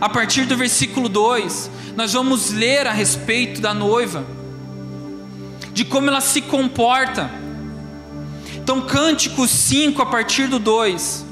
a 0.00 0.08
partir 0.08 0.46
do 0.46 0.56
versículo 0.56 1.08
2, 1.08 1.70
nós 1.94 2.12
vamos 2.12 2.50
ler 2.50 2.88
a 2.88 2.92
respeito 2.92 3.60
da 3.60 3.72
noiva, 3.72 4.26
de 5.72 5.84
como 5.84 6.08
ela 6.08 6.20
se 6.20 6.40
comporta 6.40 7.45
então, 8.66 8.80
Cântico 8.80 9.46
5, 9.46 10.02
a 10.02 10.06
partir 10.06 10.48
do 10.48 10.58
2. 10.58 11.24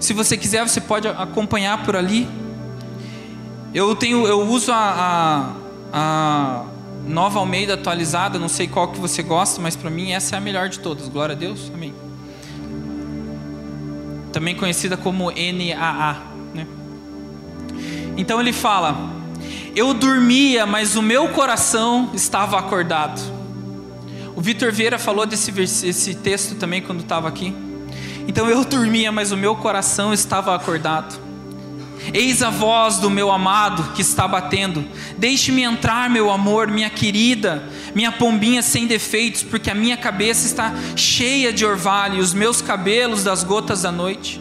Se 0.00 0.12
você 0.12 0.36
quiser, 0.36 0.68
você 0.68 0.80
pode 0.80 1.06
acompanhar 1.06 1.84
por 1.84 1.94
ali. 1.94 2.28
Eu 3.72 3.94
tenho, 3.94 4.26
eu 4.26 4.40
uso 4.40 4.72
a, 4.72 5.54
a, 5.92 5.92
a 5.92 6.64
nova 7.06 7.38
Almeida 7.38 7.74
atualizada, 7.74 8.36
não 8.36 8.48
sei 8.48 8.66
qual 8.66 8.88
que 8.88 8.98
você 8.98 9.22
gosta, 9.22 9.62
mas 9.62 9.76
para 9.76 9.90
mim 9.90 10.10
essa 10.10 10.34
é 10.34 10.38
a 10.38 10.40
melhor 10.40 10.68
de 10.68 10.80
todas. 10.80 11.08
Glória 11.08 11.36
a 11.36 11.38
Deus, 11.38 11.70
amém. 11.72 11.94
Também 14.32 14.56
conhecida 14.56 14.96
como 14.96 15.30
NAA, 15.30 16.16
né? 16.52 16.66
Então 18.16 18.40
ele 18.40 18.52
fala: 18.52 19.08
Eu 19.72 19.94
dormia, 19.94 20.66
mas 20.66 20.96
o 20.96 21.00
meu 21.00 21.28
coração 21.28 22.10
estava 22.12 22.58
acordado. 22.58 23.35
O 24.36 24.42
Vitor 24.42 24.70
Vieira 24.70 24.98
falou 24.98 25.24
desse 25.24 25.50
esse 25.88 26.14
texto 26.14 26.56
também 26.56 26.82
quando 26.82 27.00
estava 27.00 27.26
aqui. 27.26 27.54
Então 28.28 28.46
eu 28.50 28.66
dormia, 28.66 29.10
mas 29.10 29.32
o 29.32 29.36
meu 29.36 29.56
coração 29.56 30.12
estava 30.12 30.54
acordado. 30.54 31.18
Eis 32.12 32.42
a 32.42 32.50
voz 32.50 32.98
do 32.98 33.08
meu 33.08 33.30
amado 33.32 33.94
que 33.94 34.02
está 34.02 34.28
batendo. 34.28 34.84
Deixe-me 35.16 35.62
entrar, 35.62 36.10
meu 36.10 36.30
amor, 36.30 36.68
minha 36.68 36.90
querida, 36.90 37.64
minha 37.94 38.12
pombinha 38.12 38.62
sem 38.62 38.86
defeitos, 38.86 39.42
porque 39.42 39.70
a 39.70 39.74
minha 39.74 39.96
cabeça 39.96 40.46
está 40.46 40.74
cheia 40.94 41.50
de 41.50 41.64
orvalho 41.64 42.16
e 42.16 42.20
os 42.20 42.34
meus 42.34 42.60
cabelos 42.60 43.24
das 43.24 43.42
gotas 43.42 43.82
da 43.82 43.90
noite. 43.90 44.38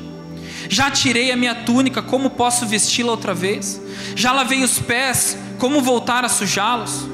Já 0.68 0.92
tirei 0.92 1.32
a 1.32 1.38
minha 1.38 1.56
túnica, 1.56 2.02
como 2.02 2.32
posso 2.32 2.66
vesti-la 2.66 3.12
outra 3.12 3.34
vez? 3.34 3.82
Já 4.14 4.34
lavei 4.34 4.62
os 4.62 4.78
pés, 4.78 5.38
como 5.58 5.82
voltar 5.82 6.26
a 6.26 6.30
sujá-los? 6.30 7.08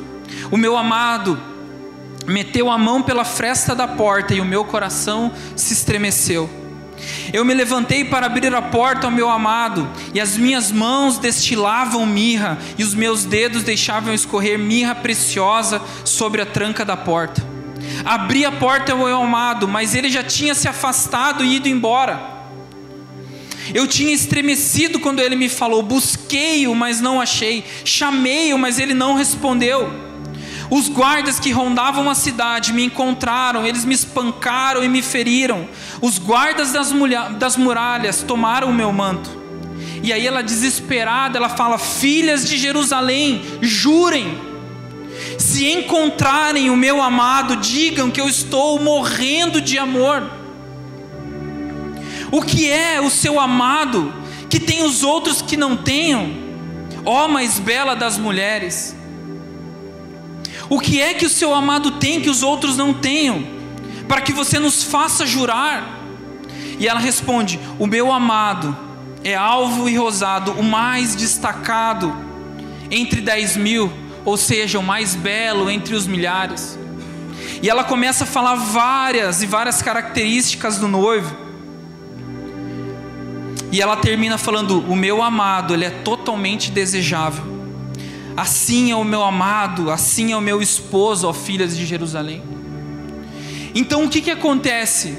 O 0.50 0.58
meu 0.58 0.76
amado 0.76 1.51
meteu 2.26 2.70
a 2.70 2.78
mão 2.78 3.02
pela 3.02 3.24
fresta 3.24 3.76
da 3.76 3.88
porta 3.88 4.34
e 4.34 4.42
o 4.42 4.46
meu 4.46 4.64
coração 4.64 5.32
se 5.56 5.74
estremeceu. 5.74 6.50
Eu 7.34 7.44
me 7.44 7.54
levantei 7.54 8.06
para 8.06 8.26
abrir 8.26 8.54
a 8.54 8.62
porta 8.62 9.08
ao 9.08 9.12
meu 9.12 9.30
amado, 9.30 9.90
e 10.14 10.20
as 10.20 10.38
minhas 10.38 10.72
mãos 10.72 11.18
destilavam 11.18 12.06
mirra, 12.06 12.58
e 12.78 12.84
os 12.84 12.94
meus 12.94 13.26
dedos 13.26 13.64
deixavam 13.64 14.14
escorrer 14.14 14.60
mirra 14.60 14.94
preciosa 14.94 15.82
sobre 16.06 16.42
a 16.42 16.46
tranca 16.46 16.86
da 16.86 16.96
porta. 16.96 17.44
Abri 18.06 18.46
a 18.46 18.52
porta 18.52 18.92
ao 18.92 19.00
meu 19.00 19.22
amado, 19.22 19.68
mas 19.68 19.96
ele 19.96 20.10
já 20.10 20.24
tinha 20.24 20.54
se 20.54 20.68
afastado 20.68 21.44
e 21.44 21.56
ido 21.56 21.68
embora. 21.68 22.42
Eu 23.74 23.88
tinha 23.88 24.14
estremecido 24.14 25.00
quando 25.00 25.20
ele 25.20 25.36
me 25.36 25.50
falou: 25.50 25.82
busquei-o, 25.82 26.76
mas 26.76 27.00
não 27.00 27.22
achei, 27.22 27.64
chamei-o, 27.86 28.58
mas 28.58 28.80
ele 28.80 28.94
não 28.94 29.16
respondeu. 29.16 30.11
Os 30.72 30.88
guardas 30.88 31.38
que 31.38 31.52
rondavam 31.52 32.10
a 32.10 32.16
cidade 32.16 32.72
me 32.72 32.86
encontraram, 32.86 33.68
eles 33.68 33.84
me 33.84 33.94
espancaram 33.94 34.82
e 34.82 34.88
me 34.88 35.02
feriram. 35.02 35.68
Os 36.02 36.18
guardas 36.18 36.72
das, 36.72 36.94
das 37.38 37.58
muralhas 37.58 38.24
tomaram 38.24 38.70
o 38.70 38.74
meu 38.74 38.94
manto. 38.94 39.30
E 40.02 40.14
aí 40.14 40.26
ela 40.26 40.42
desesperada, 40.42 41.38
ela 41.38 41.50
fala: 41.50 41.78
"Filhas 41.78 42.48
de 42.48 42.58
Jerusalém, 42.58 43.42
jurem. 43.62 44.40
Se 45.38 45.70
encontrarem 45.70 46.70
o 46.70 46.78
meu 46.78 47.02
amado, 47.02 47.58
digam 47.58 48.10
que 48.10 48.22
eu 48.22 48.30
estou 48.30 48.80
morrendo 48.80 49.60
de 49.60 49.78
amor." 49.78 50.24
O 52.32 52.42
que 52.42 52.70
é 52.70 53.02
o 53.02 53.10
seu 53.10 53.42
amado 53.42 54.14
que 54.50 54.58
tem 54.58 54.86
os 54.86 55.04
outros 55.04 55.42
que 55.42 55.58
não 55.58 55.76
tenham? 55.76 56.32
Ó 57.04 57.28
mais 57.28 57.60
bela 57.60 57.94
das 57.94 58.18
mulheres, 58.18 58.96
o 60.72 60.80
que 60.80 61.02
é 61.02 61.14
que 61.14 61.26
o 61.26 61.30
seu 61.30 61.54
amado 61.54 61.92
tem 61.92 62.22
que 62.22 62.30
os 62.30 62.44
outros 62.44 62.78
não 62.78 62.94
tenham? 62.94 63.46
Para 64.08 64.22
que 64.22 64.32
você 64.32 64.58
nos 64.58 64.82
faça 64.82 65.26
jurar. 65.26 66.00
E 66.80 66.88
ela 66.88 66.98
responde: 66.98 67.60
O 67.78 67.86
meu 67.86 68.10
amado 68.10 68.74
é 69.22 69.36
alvo 69.36 69.90
e 69.90 69.98
rosado, 69.98 70.54
o 70.54 70.64
mais 70.64 71.14
destacado 71.14 72.16
entre 72.90 73.20
dez 73.20 73.58
mil, 73.58 73.92
ou 74.24 74.38
seja, 74.38 74.80
o 74.80 74.84
mais 74.84 75.14
belo 75.14 75.70
entre 75.70 75.94
os 75.94 76.08
milhares. 76.08 76.80
E 77.62 77.70
ela 77.70 77.84
começa 77.84 78.24
a 78.24 78.28
falar 78.28 78.56
várias 78.56 79.44
e 79.44 79.46
várias 79.46 79.82
características 79.82 80.78
do 80.78 80.88
noivo. 80.88 81.36
E 83.74 83.82
ela 83.82 83.98
termina 83.98 84.38
falando: 84.38 84.80
O 84.90 84.96
meu 84.96 85.22
amado, 85.22 85.74
ele 85.74 85.84
é 85.84 85.90
totalmente 85.90 86.72
desejável. 86.72 87.61
Assim 88.42 88.90
é 88.90 88.96
o 88.96 89.04
meu 89.04 89.22
amado, 89.22 89.92
assim 89.92 90.32
é 90.32 90.36
o 90.36 90.42
meu 90.42 90.64
esposo, 90.64 91.28
ó 91.28 91.32
filhas 91.32 91.78
de 91.78 91.86
Jerusalém. 91.86 92.42
Então 93.76 94.04
o 94.04 94.10
que, 94.10 94.20
que 94.20 94.32
acontece? 94.32 95.16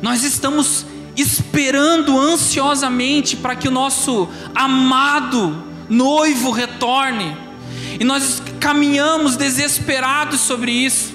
Nós 0.00 0.22
estamos 0.22 0.86
esperando 1.16 2.16
ansiosamente 2.16 3.34
para 3.36 3.56
que 3.56 3.66
o 3.66 3.72
nosso 3.72 4.28
amado 4.54 5.64
noivo 5.88 6.52
retorne, 6.52 7.36
e 7.98 8.04
nós 8.04 8.40
caminhamos 8.60 9.34
desesperados 9.34 10.42
sobre 10.42 10.70
isso. 10.70 11.12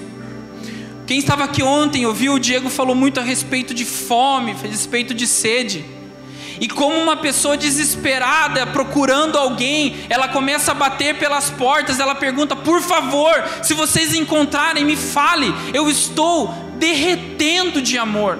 Quem 1.05 1.19
estava 1.19 1.45
aqui 1.45 1.63
ontem 1.63 2.05
ouviu 2.05 2.33
o 2.33 2.39
Diego 2.39 2.69
falou 2.69 2.93
muito 2.93 3.17
a 3.17 3.23
respeito 3.23 3.73
de 3.73 3.85
fome, 3.85 4.51
a 4.51 4.67
respeito 4.67 5.13
de 5.13 5.25
sede. 5.25 5.85
E 6.59 6.67
como 6.67 6.95
uma 6.95 7.15
pessoa 7.17 7.55
desesperada 7.55 8.65
procurando 8.67 9.37
alguém, 9.37 9.95
ela 10.09 10.27
começa 10.27 10.71
a 10.71 10.75
bater 10.75 11.17
pelas 11.17 11.49
portas, 11.49 11.99
ela 11.99 12.15
pergunta: 12.15 12.55
"Por 12.55 12.81
favor, 12.81 13.43
se 13.61 13.73
vocês 13.73 14.15
encontrarem, 14.15 14.83
me 14.83 14.95
fale. 14.95 15.53
Eu 15.73 15.89
estou 15.89 16.53
derretendo 16.77 17.81
de 17.81 17.97
amor. 17.97 18.39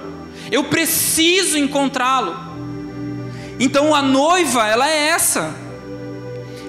Eu 0.51 0.63
preciso 0.65 1.58
encontrá-lo." 1.58 2.36
Então 3.60 3.93
a 3.93 4.01
noiva, 4.01 4.67
ela 4.67 4.89
é 4.89 5.10
essa. 5.10 5.56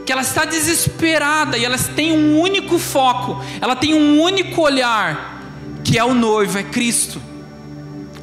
Que 0.04 0.12
ela 0.12 0.22
está 0.22 0.44
desesperada 0.44 1.58
e 1.58 1.64
ela 1.64 1.76
tem 1.78 2.12
um 2.12 2.40
único 2.40 2.78
foco, 2.78 3.44
ela 3.60 3.76
tem 3.76 3.92
um 3.92 4.20
único 4.22 4.62
olhar, 4.62 5.42
que 5.84 5.98
é 5.98 6.04
o 6.04 6.14
noivo, 6.14 6.58
é 6.58 6.62
Cristo 6.62 7.27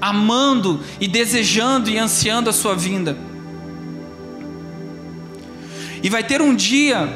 amando 0.01 0.81
e 0.99 1.07
desejando 1.07 1.89
e 1.89 1.97
ansiando 1.97 2.49
a 2.49 2.53
sua 2.53 2.75
vinda. 2.75 3.17
E 6.03 6.09
vai 6.09 6.23
ter 6.23 6.41
um 6.41 6.55
dia, 6.55 7.11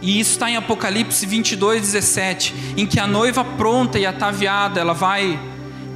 e 0.00 0.18
isso 0.18 0.32
está 0.32 0.50
em 0.50 0.56
Apocalipse 0.56 1.24
22, 1.26 1.82
17, 1.82 2.54
em 2.76 2.86
que 2.86 2.98
a 2.98 3.06
noiva 3.06 3.44
pronta 3.44 3.98
e 3.98 4.06
ataviada, 4.06 4.80
ela 4.80 4.94
vai 4.94 5.38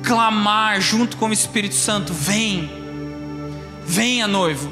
clamar 0.03 0.81
junto 0.81 1.17
com 1.17 1.29
o 1.29 1.33
Espírito 1.33 1.75
Santo: 1.75 2.13
Vem, 2.13 2.71
venha, 3.85 4.29
noivo, 4.29 4.71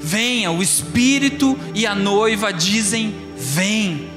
venha. 0.00 0.52
O 0.52 0.62
Espírito 0.62 1.58
e 1.74 1.86
a 1.86 1.94
noiva 1.94 2.52
dizem: 2.52 3.14
Vem. 3.36 4.10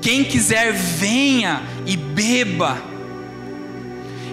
Quem 0.00 0.24
quiser, 0.24 0.72
venha 0.72 1.62
e 1.84 1.96
beba. 1.96 2.87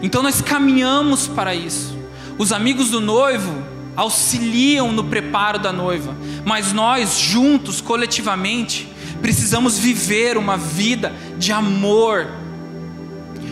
Então 0.01 0.21
nós 0.21 0.41
caminhamos 0.41 1.27
para 1.27 1.55
isso. 1.55 1.97
Os 2.38 2.51
amigos 2.51 2.89
do 2.89 2.99
noivo 2.99 3.63
auxiliam 3.95 4.91
no 4.91 5.05
preparo 5.05 5.58
da 5.58 5.71
noiva, 5.71 6.15
mas 6.43 6.73
nós 6.73 7.17
juntos, 7.17 7.79
coletivamente, 7.79 8.89
precisamos 9.21 9.77
viver 9.77 10.38
uma 10.38 10.58
vida 10.58 11.13
de 11.38 11.51
amor, 11.51 12.27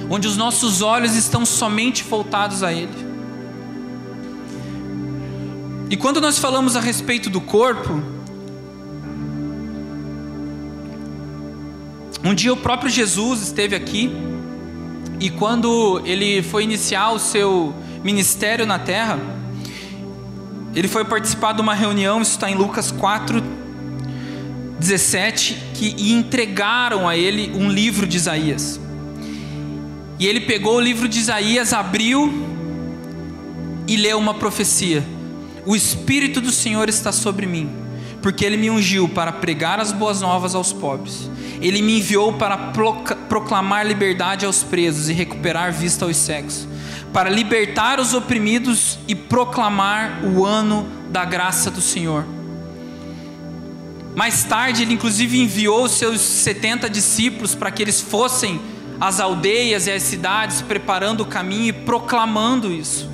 onde 0.10 0.28
os 0.28 0.36
nossos 0.36 0.82
olhos 0.82 1.16
estão 1.16 1.46
somente 1.46 2.04
voltados 2.04 2.62
a 2.62 2.74
Ele. 2.74 3.14
E 5.90 5.96
quando 5.96 6.20
nós 6.20 6.40
falamos 6.40 6.76
a 6.76 6.82
respeito 6.82 7.30
do 7.30 7.40
corpo, 7.40 8.02
um 12.24 12.34
dia 12.34 12.52
o 12.52 12.58
próprio 12.58 12.90
Jesus 12.90 13.42
esteve 13.42 13.76
aqui 13.76 14.33
e 15.20 15.30
quando 15.30 16.02
ele 16.06 16.42
foi 16.42 16.64
iniciar 16.64 17.12
o 17.12 17.20
seu 17.20 17.74
ministério 18.04 18.66
na 18.66 18.80
terra, 18.80 19.20
ele 20.76 20.88
foi 20.88 21.06
participar 21.06 21.54
de 21.54 21.62
uma 21.62 21.74
reunião, 21.74 22.22
isso 22.22 22.32
está 22.32 22.50
em 22.50 22.56
Lucas 22.56 22.92
4, 22.92 23.42
17, 24.80 25.58
que 25.76 26.12
entregaram 26.12 27.08
a 27.08 27.16
ele 27.16 27.52
um 27.56 27.70
livro 27.70 28.06
de 28.06 28.18
Isaías. 28.18 28.80
E 30.20 30.28
ele 30.28 30.42
pegou 30.42 30.78
o 30.78 30.82
livro 30.82 31.08
de 31.08 31.20
Isaías, 31.20 31.74
abriu 31.74 32.32
e 33.88 33.96
leu 33.96 34.18
uma 34.18 34.34
profecia: 34.34 35.04
O 35.66 35.76
Espírito 35.76 36.42
do 36.42 36.52
Senhor 36.52 36.90
está 36.90 37.12
sobre 37.12 37.46
mim, 37.46 37.70
porque 38.22 38.44
ele 38.44 38.58
me 38.58 38.70
ungiu 38.70 39.08
para 39.08 39.32
pregar 39.32 39.80
as 39.80 39.92
boas 39.92 40.22
novas 40.22 40.56
aos 40.56 40.74
pobres 40.74 41.30
ele 41.64 41.82
me 41.82 42.00
enviou 42.00 42.34
para 42.34 42.58
proclamar 43.30 43.88
liberdade 43.88 44.46
aos 44.46 44.62
presos 44.62 45.08
e 45.08 45.14
recuperar 45.14 45.72
vista 45.72 46.04
aos 46.04 46.18
cegos, 46.18 46.68
para 47.14 47.30
libertar 47.30 48.02
os 48.02 48.14
oprimidos 48.14 49.00
e 49.08 49.16
proclamar 49.16 50.26
o 50.26 50.46
ano 50.46 50.86
da 51.10 51.24
graça 51.24 51.72
do 51.72 51.80
Senhor. 51.80 52.26
Mais 54.14 54.44
tarde, 54.44 54.84
ele 54.84 54.94
inclusive 54.94 55.40
enviou 55.40 55.88
seus 55.88 56.20
70 56.20 56.90
discípulos 56.90 57.56
para 57.56 57.72
que 57.72 57.82
eles 57.82 58.02
fossem 58.02 58.60
às 59.00 59.20
aldeias 59.20 59.88
e 59.88 59.92
às 59.92 60.04
cidades, 60.04 60.62
preparando 60.62 61.22
o 61.22 61.26
caminho 61.26 61.70
e 61.70 61.74
proclamando 61.74 62.72
isso. 62.72 63.10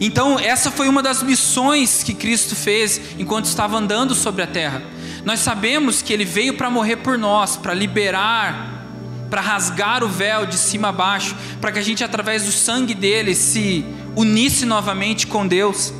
Então, 0.00 0.36
essa 0.36 0.68
foi 0.68 0.88
uma 0.88 1.00
das 1.00 1.22
missões 1.22 2.02
que 2.02 2.12
Cristo 2.12 2.56
fez 2.56 3.00
enquanto 3.20 3.44
estava 3.44 3.76
andando 3.76 4.16
sobre 4.16 4.42
a 4.42 4.46
terra. 4.48 4.82
Nós 5.24 5.40
sabemos 5.40 6.02
que 6.02 6.12
ele 6.12 6.24
veio 6.24 6.54
para 6.54 6.68
morrer 6.68 6.96
por 6.96 7.16
nós, 7.16 7.56
para 7.56 7.72
liberar, 7.72 8.86
para 9.30 9.40
rasgar 9.40 10.02
o 10.02 10.08
véu 10.08 10.44
de 10.44 10.58
cima 10.58 10.88
a 10.88 10.92
baixo, 10.92 11.34
para 11.60 11.70
que 11.72 11.78
a 11.78 11.82
gente, 11.82 12.02
através 12.02 12.44
do 12.44 12.52
sangue 12.52 12.92
dele, 12.92 13.34
se 13.34 13.84
unisse 14.16 14.66
novamente 14.66 15.26
com 15.26 15.46
Deus. 15.46 15.92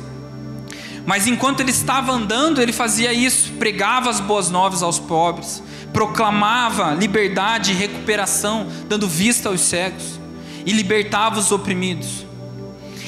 Mas 1.05 1.25
enquanto 1.25 1.61
ele 1.61 1.71
estava 1.71 2.11
andando, 2.11 2.61
ele 2.61 2.71
fazia 2.71 3.11
isso, 3.13 3.53
pregava 3.53 4.09
as 4.09 4.19
boas 4.19 4.49
novas 4.49 4.83
aos 4.83 4.99
pobres, 4.99 5.63
proclamava 5.91 6.93
liberdade 6.93 7.71
e 7.71 7.75
recuperação, 7.75 8.67
dando 8.87 9.07
vista 9.07 9.49
aos 9.49 9.61
cegos, 9.61 10.19
e 10.65 10.71
libertava 10.71 11.39
os 11.39 11.51
oprimidos. 11.51 12.25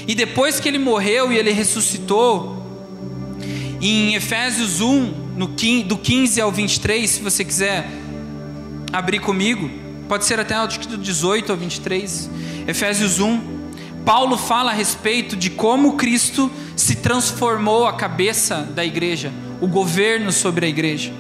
E 0.08 0.15
depois 0.15 0.60
que 0.60 0.67
ele 0.67 0.78
morreu 0.78 1.32
e 1.32 1.38
ele 1.38 1.51
ressuscitou, 1.51 2.63
em 3.82 4.15
Efésios 4.15 4.82
1, 4.82 5.24
no, 5.36 5.48
do 5.48 5.98
15 5.98 6.39
ao 6.39 6.52
23, 6.52 7.10
se 7.10 7.21
você 7.21 7.43
quiser 7.43 7.86
abrir 8.91 9.19
comigo, 9.19 9.69
pode 10.08 10.24
ser 10.24 10.39
até 10.39 10.56
do 10.88 10.98
18 10.98 11.52
ao 11.52 11.58
23, 11.58 12.30
Efésios 12.67 13.19
1. 13.19 13.56
Paulo 14.06 14.38
fala 14.38 14.71
a 14.71 14.74
respeito 14.74 15.36
de 15.36 15.50
como 15.50 15.98
Cristo 15.98 16.50
se 16.76 16.95
transformou 16.95 17.86
a 17.86 17.93
cabeça 17.93 18.67
da 18.74 18.86
igreja, 18.86 19.34
o 19.60 19.67
governo 19.67 20.32
sobre 20.32 20.67
a 20.67 20.69
igreja. 20.69 21.12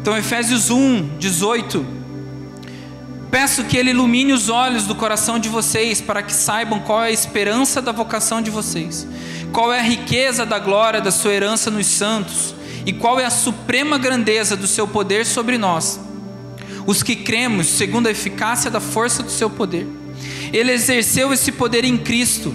Então, 0.00 0.16
Efésios 0.16 0.68
1, 0.68 1.16
18. 1.18 1.86
Peço 3.30 3.64
que 3.64 3.76
Ele 3.78 3.90
ilumine 3.90 4.32
os 4.32 4.48
olhos 4.50 4.86
do 4.86 4.94
coração 4.94 5.38
de 5.38 5.48
vocês, 5.48 6.00
para 6.00 6.22
que 6.22 6.32
saibam 6.32 6.80
qual 6.80 7.02
é 7.02 7.06
a 7.06 7.12
esperança 7.12 7.80
da 7.80 7.92
vocação 7.92 8.42
de 8.42 8.50
vocês, 8.50 9.06
qual 9.52 9.72
é 9.72 9.78
a 9.78 9.82
riqueza 9.82 10.44
da 10.44 10.58
glória 10.58 11.00
da 11.00 11.10
sua 11.10 11.32
herança 11.32 11.70
nos 11.70 11.86
santos 11.86 12.54
e 12.84 12.92
qual 12.92 13.20
é 13.20 13.24
a 13.24 13.30
suprema 13.30 13.98
grandeza 13.98 14.56
do 14.56 14.66
seu 14.66 14.86
poder 14.86 15.24
sobre 15.26 15.56
nós, 15.58 16.00
os 16.86 17.02
que 17.02 17.16
cremos 17.16 17.66
segundo 17.68 18.06
a 18.06 18.10
eficácia 18.10 18.70
da 18.70 18.80
força 18.80 19.22
do 19.22 19.30
seu 19.30 19.48
poder. 19.48 19.86
Ele 20.52 20.72
exerceu 20.72 21.32
esse 21.32 21.52
poder 21.52 21.84
em 21.84 21.96
Cristo, 21.96 22.54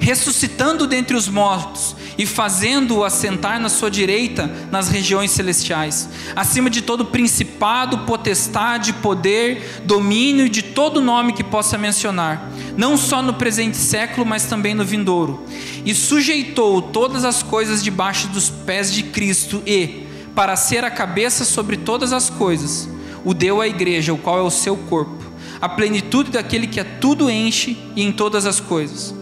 ressuscitando 0.00 0.86
dentre 0.86 1.16
os 1.16 1.28
mortos 1.28 1.94
e 2.18 2.26
fazendo-o 2.26 3.04
assentar 3.04 3.60
na 3.60 3.68
sua 3.68 3.88
direita 3.88 4.50
nas 4.72 4.88
regiões 4.88 5.30
celestiais, 5.30 6.08
acima 6.34 6.68
de 6.68 6.82
todo 6.82 7.06
principado, 7.06 7.98
potestade, 7.98 8.92
poder, 8.94 9.82
domínio 9.84 10.46
e 10.46 10.50
de 10.50 10.62
todo 10.62 11.00
nome 11.00 11.32
que 11.32 11.44
possa 11.44 11.78
mencionar, 11.78 12.50
não 12.76 12.96
só 12.96 13.22
no 13.22 13.34
presente 13.34 13.76
século, 13.76 14.26
mas 14.26 14.46
também 14.46 14.74
no 14.74 14.84
vindouro. 14.84 15.44
E 15.84 15.94
sujeitou 15.94 16.82
todas 16.82 17.24
as 17.24 17.40
coisas 17.40 17.84
debaixo 17.84 18.26
dos 18.28 18.50
pés 18.50 18.92
de 18.92 19.04
Cristo 19.04 19.62
e, 19.64 20.08
para 20.34 20.56
ser 20.56 20.84
a 20.84 20.90
cabeça 20.90 21.44
sobre 21.44 21.76
todas 21.76 22.12
as 22.12 22.28
coisas, 22.28 22.88
o 23.24 23.32
deu 23.32 23.60
à 23.60 23.68
igreja, 23.68 24.12
o 24.12 24.18
qual 24.18 24.38
é 24.38 24.42
o 24.42 24.50
seu 24.50 24.76
corpo, 24.76 25.22
a 25.60 25.68
plenitude 25.68 26.32
daquele 26.32 26.66
que 26.66 26.80
a 26.80 26.84
tudo 26.84 27.30
enche 27.30 27.76
e 27.94 28.02
em 28.02 28.10
todas 28.10 28.44
as 28.44 28.58
coisas. 28.58 29.17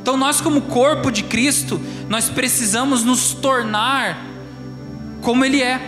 Então 0.00 0.16
nós 0.16 0.40
como 0.40 0.62
corpo 0.62 1.10
de 1.10 1.22
Cristo, 1.22 1.80
nós 2.08 2.28
precisamos 2.28 3.04
nos 3.04 3.34
tornar 3.34 4.26
como 5.20 5.44
ele 5.44 5.62
é. 5.62 5.80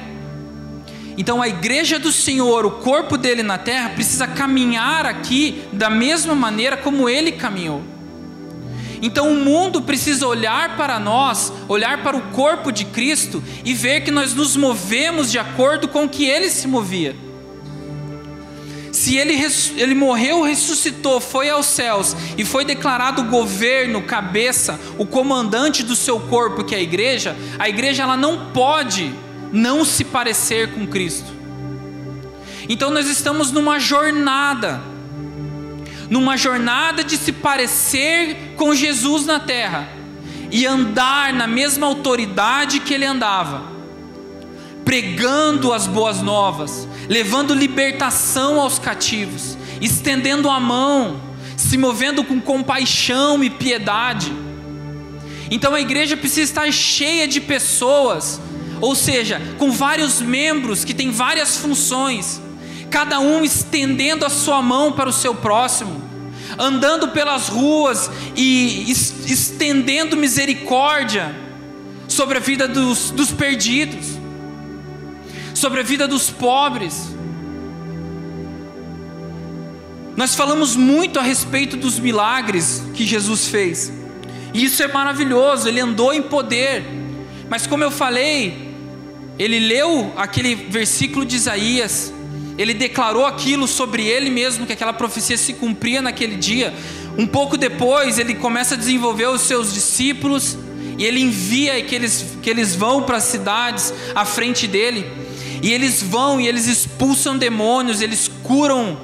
Então 1.17 1.43
a 1.43 1.49
igreja 1.49 1.99
do 1.99 2.13
Senhor, 2.13 2.65
o 2.65 2.71
corpo 2.71 3.17
dele 3.17 3.43
na 3.43 3.59
terra, 3.59 3.91
precisa 3.91 4.27
caminhar 4.27 5.07
aqui 5.07 5.63
da 5.73 5.91
mesma 5.91 6.35
maneira 6.35 6.77
como 6.77 7.09
ele 7.09 7.33
caminhou. 7.33 7.83
Então 9.01 9.33
o 9.33 9.45
mundo 9.45 9.83
precisa 9.83 10.27
olhar 10.27 10.77
para 10.77 10.99
nós, 10.99 11.53
olhar 11.69 12.03
para 12.03 12.17
o 12.17 12.23
corpo 12.31 12.71
de 12.71 12.85
Cristo 12.85 13.43
e 13.65 13.75
ver 13.75 14.03
que 14.03 14.11
nós 14.11 14.33
nos 14.35 14.57
movemos 14.57 15.31
de 15.31 15.39
acordo 15.39 15.89
com 15.89 16.05
o 16.05 16.09
que 16.09 16.25
ele 16.25 16.49
se 16.49 16.69
movia 16.69 17.17
se 19.03 19.17
ele, 19.17 19.35
ele 19.77 19.97
morreu, 19.97 20.43
ressuscitou, 20.43 21.21
foi 21.21 21.51
aos 21.51 21.67
céus 21.67 22.15
e 22.39 22.45
foi 22.45 22.65
declarado 22.65 23.25
governo, 23.25 24.01
cabeça, 24.03 24.79
o 24.97 25.05
comandante 25.05 25.83
do 25.83 25.97
seu 25.97 26.21
corpo, 26.21 26.63
que 26.63 26.73
é 26.73 26.79
a 26.79 26.83
igreja, 26.83 27.37
a 27.59 27.69
igreja 27.69 28.05
ela 28.05 28.17
não 28.17 28.53
pode 28.53 29.13
não 29.53 29.85
se 29.85 30.05
parecer 30.05 30.73
com 30.73 30.87
Cristo. 30.87 31.33
Então 32.69 32.93
nós 32.93 33.09
estamos 33.09 33.51
numa 33.51 33.81
jornada, 33.81 34.81
numa 36.09 36.37
jornada 36.37 37.03
de 37.03 37.17
se 37.17 37.33
parecer 37.33 38.55
com 38.57 38.73
Jesus 38.73 39.27
na 39.27 39.41
terra 39.41 39.89
e 40.49 40.65
andar 40.65 41.33
na 41.33 41.49
mesma 41.49 41.89
autoridade 41.89 42.79
que 42.79 42.95
ele 42.95 43.05
andava. 43.05 43.72
Pregando 44.85 45.73
as 45.73 45.87
boas 45.87 46.21
novas, 46.21 46.87
levando 47.09 47.55
libertação 47.55 48.61
aos 48.61 48.79
cativos, 48.79 49.57
estendendo 49.81 50.49
a 50.49 50.59
mão, 50.59 51.21
se 51.57 51.77
movendo 51.77 52.25
com 52.25 52.41
compaixão 52.41 53.43
e 53.43 53.51
piedade. 53.51 54.33
Então 55.51 55.75
a 55.75 55.81
igreja 55.81 56.17
precisa 56.17 56.43
estar 56.43 56.73
cheia 56.73 57.29
de 57.29 57.41
pessoas, 57.41 58.41
ou 58.81 58.95
seja, 58.95 59.41
com 59.59 59.71
vários 59.71 60.21
membros 60.21 60.85
que 60.85 60.95
têm 60.95 61.11
várias 61.11 61.57
funções, 61.57 62.41
cada 62.91 63.21
um 63.21 63.45
estendendo 63.45 64.25
a 64.25 64.31
sua 64.31 64.61
mão 64.61 64.93
para 64.93 65.09
o 65.09 65.13
seu 65.13 65.35
próximo, 65.35 66.03
andando 66.59 67.09
pelas 67.09 67.49
ruas 67.49 68.11
e 68.37 68.91
estendendo 68.91 70.17
misericórdia 70.17 71.35
sobre 72.09 72.37
a 72.39 72.41
vida 72.41 72.69
dos, 72.69 73.11
dos 73.11 73.31
perdidos, 73.31 74.22
sobre 75.63 75.79
a 75.79 75.85
vida 75.85 76.09
dos 76.09 76.29
pobres. 76.29 77.15
Nós 80.17 80.35
falamos 80.35 80.75
muito 80.75 81.21
a 81.21 81.23
respeito 81.23 81.77
dos 81.77 82.01
milagres 82.01 82.83
que 82.95 83.07
Jesus 83.07 83.47
fez, 83.47 83.93
e 84.53 84.65
isso 84.65 84.83
é 84.83 84.89
maravilhoso, 84.89 85.69
ele 85.69 85.79
andou 85.79 86.13
em 86.13 86.21
poder, 86.21 86.83
mas 87.49 87.65
como 87.65 87.85
eu 87.85 87.93
falei, 87.93 88.75
ele 89.39 89.61
leu 89.61 90.13
aquele 90.17 90.57
versículo 90.57 91.25
de 91.25 91.37
Isaías, 91.37 92.13
ele 92.59 92.75
declarou 92.75 93.25
aquilo 93.25 93.69
sobre 93.69 94.05
ele 94.05 94.31
mesmo, 94.31 94.67
que 94.67 94.73
aquela 94.73 94.93
profecia 94.93 95.39
se 95.39 95.53
cumpria 95.53 96.03
naquele 96.03 96.35
dia. 96.35 96.75
Um 97.17 97.27
pouco 97.27 97.57
depois, 97.57 98.19
ele 98.19 98.35
começa 98.35 98.75
a 98.75 98.77
desenvolver 98.77 99.29
os 99.29 99.43
seus 99.43 99.73
discípulos, 99.73 100.59
e 100.99 101.05
ele 101.05 101.21
envia 101.21 101.81
que 101.83 101.95
eles, 101.95 102.37
que 102.43 102.51
eles 102.51 102.75
vão 102.75 103.05
para 103.05 103.19
as 103.19 103.25
cidades 103.25 103.95
à 104.13 104.25
frente 104.25 104.67
dele, 104.67 105.22
e 105.63 105.73
eles 105.73 106.03
vão 106.03 106.41
e 106.41 106.49
eles 106.49 106.67
expulsam 106.67 107.39
demônios, 107.39 108.01
eles 108.01 108.29
curam 108.43 108.99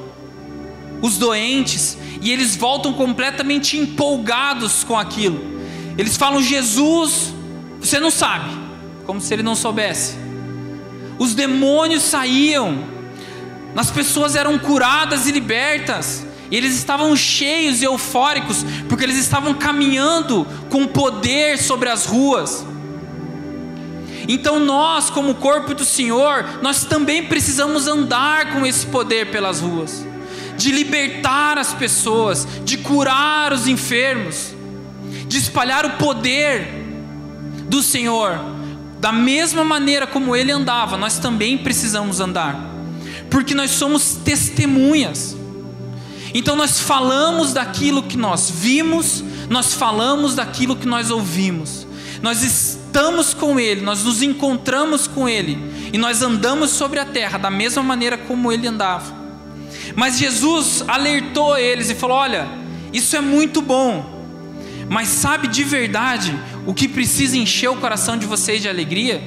os 1.00 1.16
doentes, 1.16 1.96
e 2.20 2.32
eles 2.32 2.56
voltam 2.56 2.92
completamente 2.92 3.76
empolgados 3.76 4.82
com 4.82 4.98
aquilo. 4.98 5.58
Eles 5.96 6.16
falam: 6.16 6.42
Jesus, 6.42 7.32
você 7.80 8.00
não 8.00 8.10
sabe, 8.10 8.50
como 9.06 9.20
se 9.20 9.32
ele 9.32 9.44
não 9.44 9.54
soubesse. 9.54 10.16
Os 11.18 11.34
demônios 11.34 12.02
saíam, 12.02 12.84
as 13.76 13.90
pessoas 13.90 14.34
eram 14.34 14.58
curadas 14.58 15.26
e 15.26 15.32
libertas. 15.32 16.26
E 16.50 16.56
eles 16.56 16.74
estavam 16.74 17.14
cheios 17.14 17.82
e 17.82 17.84
eufóricos, 17.84 18.64
porque 18.88 19.04
eles 19.04 19.18
estavam 19.18 19.52
caminhando 19.52 20.46
com 20.70 20.86
poder 20.86 21.58
sobre 21.58 21.90
as 21.90 22.06
ruas. 22.06 22.64
Então 24.28 24.60
nós, 24.60 25.08
como 25.08 25.34
corpo 25.36 25.72
do 25.72 25.86
Senhor, 25.86 26.44
nós 26.60 26.84
também 26.84 27.24
precisamos 27.24 27.86
andar 27.86 28.52
com 28.52 28.66
esse 28.66 28.84
poder 28.86 29.30
pelas 29.30 29.60
ruas, 29.60 30.06
de 30.58 30.70
libertar 30.70 31.56
as 31.56 31.72
pessoas, 31.72 32.46
de 32.62 32.76
curar 32.76 33.54
os 33.54 33.66
enfermos, 33.66 34.54
de 35.26 35.38
espalhar 35.38 35.86
o 35.86 35.90
poder 35.92 36.68
do 37.64 37.82
Senhor. 37.82 38.38
Da 39.00 39.12
mesma 39.12 39.64
maneira 39.64 40.06
como 40.06 40.36
ele 40.36 40.52
andava, 40.52 40.98
nós 40.98 41.18
também 41.18 41.56
precisamos 41.56 42.20
andar, 42.20 42.54
porque 43.30 43.54
nós 43.54 43.70
somos 43.70 44.18
testemunhas. 44.22 45.34
Então 46.34 46.54
nós 46.54 46.80
falamos 46.80 47.54
daquilo 47.54 48.02
que 48.02 48.18
nós 48.18 48.50
vimos, 48.50 49.24
nós 49.48 49.72
falamos 49.72 50.34
daquilo 50.34 50.76
que 50.76 50.86
nós 50.86 51.10
ouvimos. 51.10 51.86
Nós 52.20 52.42
estamos 52.88 53.34
com 53.34 53.60
Ele, 53.60 53.82
nós 53.82 54.02
nos 54.02 54.22
encontramos 54.22 55.06
com 55.06 55.28
Ele 55.28 55.58
e 55.92 55.98
nós 55.98 56.22
andamos 56.22 56.70
sobre 56.70 56.98
a 56.98 57.04
terra 57.04 57.38
da 57.38 57.50
mesma 57.50 57.82
maneira 57.82 58.16
como 58.16 58.50
Ele 58.50 58.66
andava. 58.66 59.16
Mas 59.94 60.18
Jesus 60.18 60.82
alertou 60.88 61.56
eles 61.56 61.90
e 61.90 61.94
falou: 61.94 62.16
Olha, 62.16 62.48
isso 62.92 63.14
é 63.14 63.20
muito 63.20 63.60
bom, 63.60 64.24
mas 64.88 65.08
sabe 65.08 65.46
de 65.46 65.62
verdade 65.62 66.36
o 66.66 66.72
que 66.72 66.88
precisa 66.88 67.36
encher 67.36 67.68
o 67.68 67.76
coração 67.76 68.16
de 68.16 68.26
vocês 68.26 68.62
de 68.62 68.68
alegria? 68.68 69.22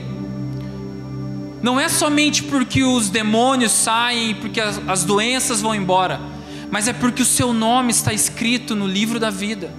Não 1.62 1.80
é 1.80 1.88
somente 1.88 2.42
porque 2.44 2.84
os 2.84 3.10
demônios 3.10 3.72
saem, 3.72 4.34
porque 4.34 4.60
as, 4.60 4.82
as 4.88 5.04
doenças 5.04 5.62
vão 5.62 5.76
embora 5.76 6.20
mas 6.72 6.88
é 6.88 6.94
porque 6.94 7.22
o 7.22 7.26
seu 7.26 7.52
nome 7.52 7.92
está 7.92 8.14
escrito 8.14 8.78
no 8.78 8.88
livro 8.88 9.20
da 9.20 9.30
vida. 9.30 9.70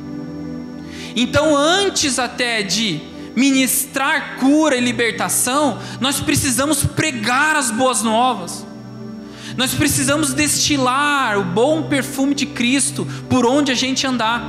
Então, 1.16 1.56
antes 1.56 2.18
até 2.18 2.62
de 2.62 3.00
ministrar 3.34 4.36
cura 4.38 4.76
e 4.76 4.80
libertação, 4.80 5.78
nós 6.00 6.20
precisamos 6.20 6.84
pregar 6.84 7.56
as 7.56 7.70
boas 7.70 8.02
novas. 8.02 8.66
Nós 9.56 9.74
precisamos 9.74 10.32
destilar 10.32 11.38
o 11.38 11.44
bom 11.44 11.82
perfume 11.82 12.34
de 12.34 12.46
Cristo 12.46 13.06
por 13.28 13.44
onde 13.44 13.70
a 13.70 13.74
gente 13.74 14.06
andar. 14.06 14.42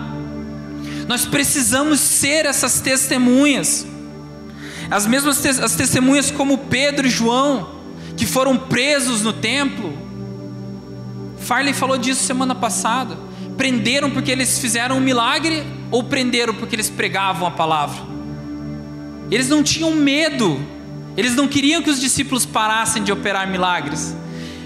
Nós 1.08 1.26
precisamos 1.26 2.00
ser 2.00 2.46
essas 2.46 2.80
testemunhas. 2.80 3.86
As 4.90 5.06
mesmas 5.06 5.46
as 5.46 5.76
testemunhas 5.76 6.32
como 6.32 6.58
Pedro 6.58 7.08
e 7.08 7.10
João, 7.10 7.82
que 8.16 8.26
foram 8.26 8.58
presos 8.58 9.22
no 9.22 9.34
templo, 9.34 9.98
Farley 11.40 11.74
falou 11.74 11.98
disso 11.98 12.24
semana 12.24 12.56
passada. 12.56 13.18
Prenderam 13.58 14.10
porque 14.10 14.32
eles 14.32 14.58
fizeram 14.60 14.98
um 14.98 15.02
milagre 15.02 15.64
ou 15.92 16.04
prenderam 16.04 16.54
porque 16.54 16.76
eles 16.76 16.90
pregavam 16.90 17.48
a 17.48 17.52
palavra? 17.52 18.14
Eles 19.32 19.50
não 19.50 19.64
tinham 19.64 19.92
medo, 19.92 20.60
eles 21.18 21.36
não 21.36 21.48
queriam 21.48 21.82
que 21.82 21.90
os 21.90 22.00
discípulos 22.00 22.46
parassem 22.46 23.04
de 23.04 23.12
operar 23.12 23.50
milagres. 23.50 24.16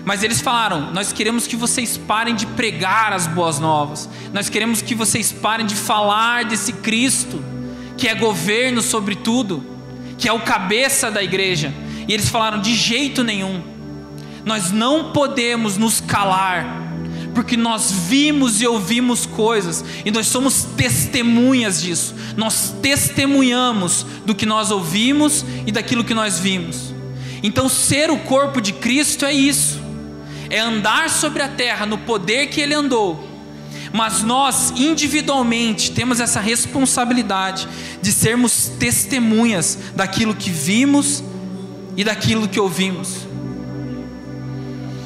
Mas 0.05 0.23
eles 0.23 0.41
falaram: 0.41 0.91
Nós 0.93 1.11
queremos 1.11 1.47
que 1.47 1.55
vocês 1.55 1.97
parem 1.97 2.35
de 2.35 2.45
pregar 2.45 3.13
as 3.13 3.27
boas 3.27 3.59
novas, 3.59 4.09
nós 4.33 4.49
queremos 4.49 4.81
que 4.81 4.95
vocês 4.95 5.31
parem 5.31 5.65
de 5.65 5.75
falar 5.75 6.45
desse 6.45 6.73
Cristo, 6.73 7.43
que 7.97 8.07
é 8.07 8.15
governo 8.15 8.81
sobre 8.81 9.15
tudo, 9.15 9.63
que 10.17 10.27
é 10.27 10.33
o 10.33 10.39
cabeça 10.39 11.11
da 11.11 11.21
igreja. 11.21 11.73
E 12.07 12.13
eles 12.13 12.29
falaram: 12.29 12.61
De 12.61 12.73
jeito 12.73 13.23
nenhum 13.23 13.77
nós 14.47 14.71
não 14.71 15.11
podemos 15.11 15.75
nos 15.75 15.99
calar, 15.99 16.65
porque 17.37 17.55
nós 17.55 17.91
vimos 17.91 18.61
e 18.61 18.65
ouvimos 18.65 19.27
coisas, 19.27 19.85
e 20.03 20.09
nós 20.09 20.25
somos 20.25 20.63
testemunhas 20.75 21.83
disso, 21.83 22.15
nós 22.35 22.73
testemunhamos 22.81 24.07
do 24.25 24.33
que 24.33 24.43
nós 24.43 24.71
ouvimos 24.71 25.45
e 25.63 25.71
daquilo 25.71 26.03
que 26.03 26.15
nós 26.15 26.39
vimos. 26.39 26.95
Então, 27.43 27.69
ser 27.69 28.09
o 28.09 28.17
corpo 28.17 28.59
de 28.59 28.73
Cristo 28.73 29.23
é 29.23 29.31
isso, 29.31 29.79
é 30.49 30.57
andar 30.57 31.11
sobre 31.11 31.43
a 31.43 31.47
terra 31.47 31.85
no 31.85 31.99
poder 31.99 32.47
que 32.47 32.59
Ele 32.59 32.73
andou, 32.73 33.23
mas 33.93 34.23
nós 34.23 34.71
individualmente 34.75 35.91
temos 35.91 36.19
essa 36.19 36.39
responsabilidade 36.39 37.67
de 38.01 38.11
sermos 38.11 38.71
testemunhas 38.79 39.77
daquilo 39.95 40.33
que 40.33 40.49
vimos 40.49 41.23
e 41.95 42.03
daquilo 42.03 42.47
que 42.47 42.59
ouvimos. 42.59 43.27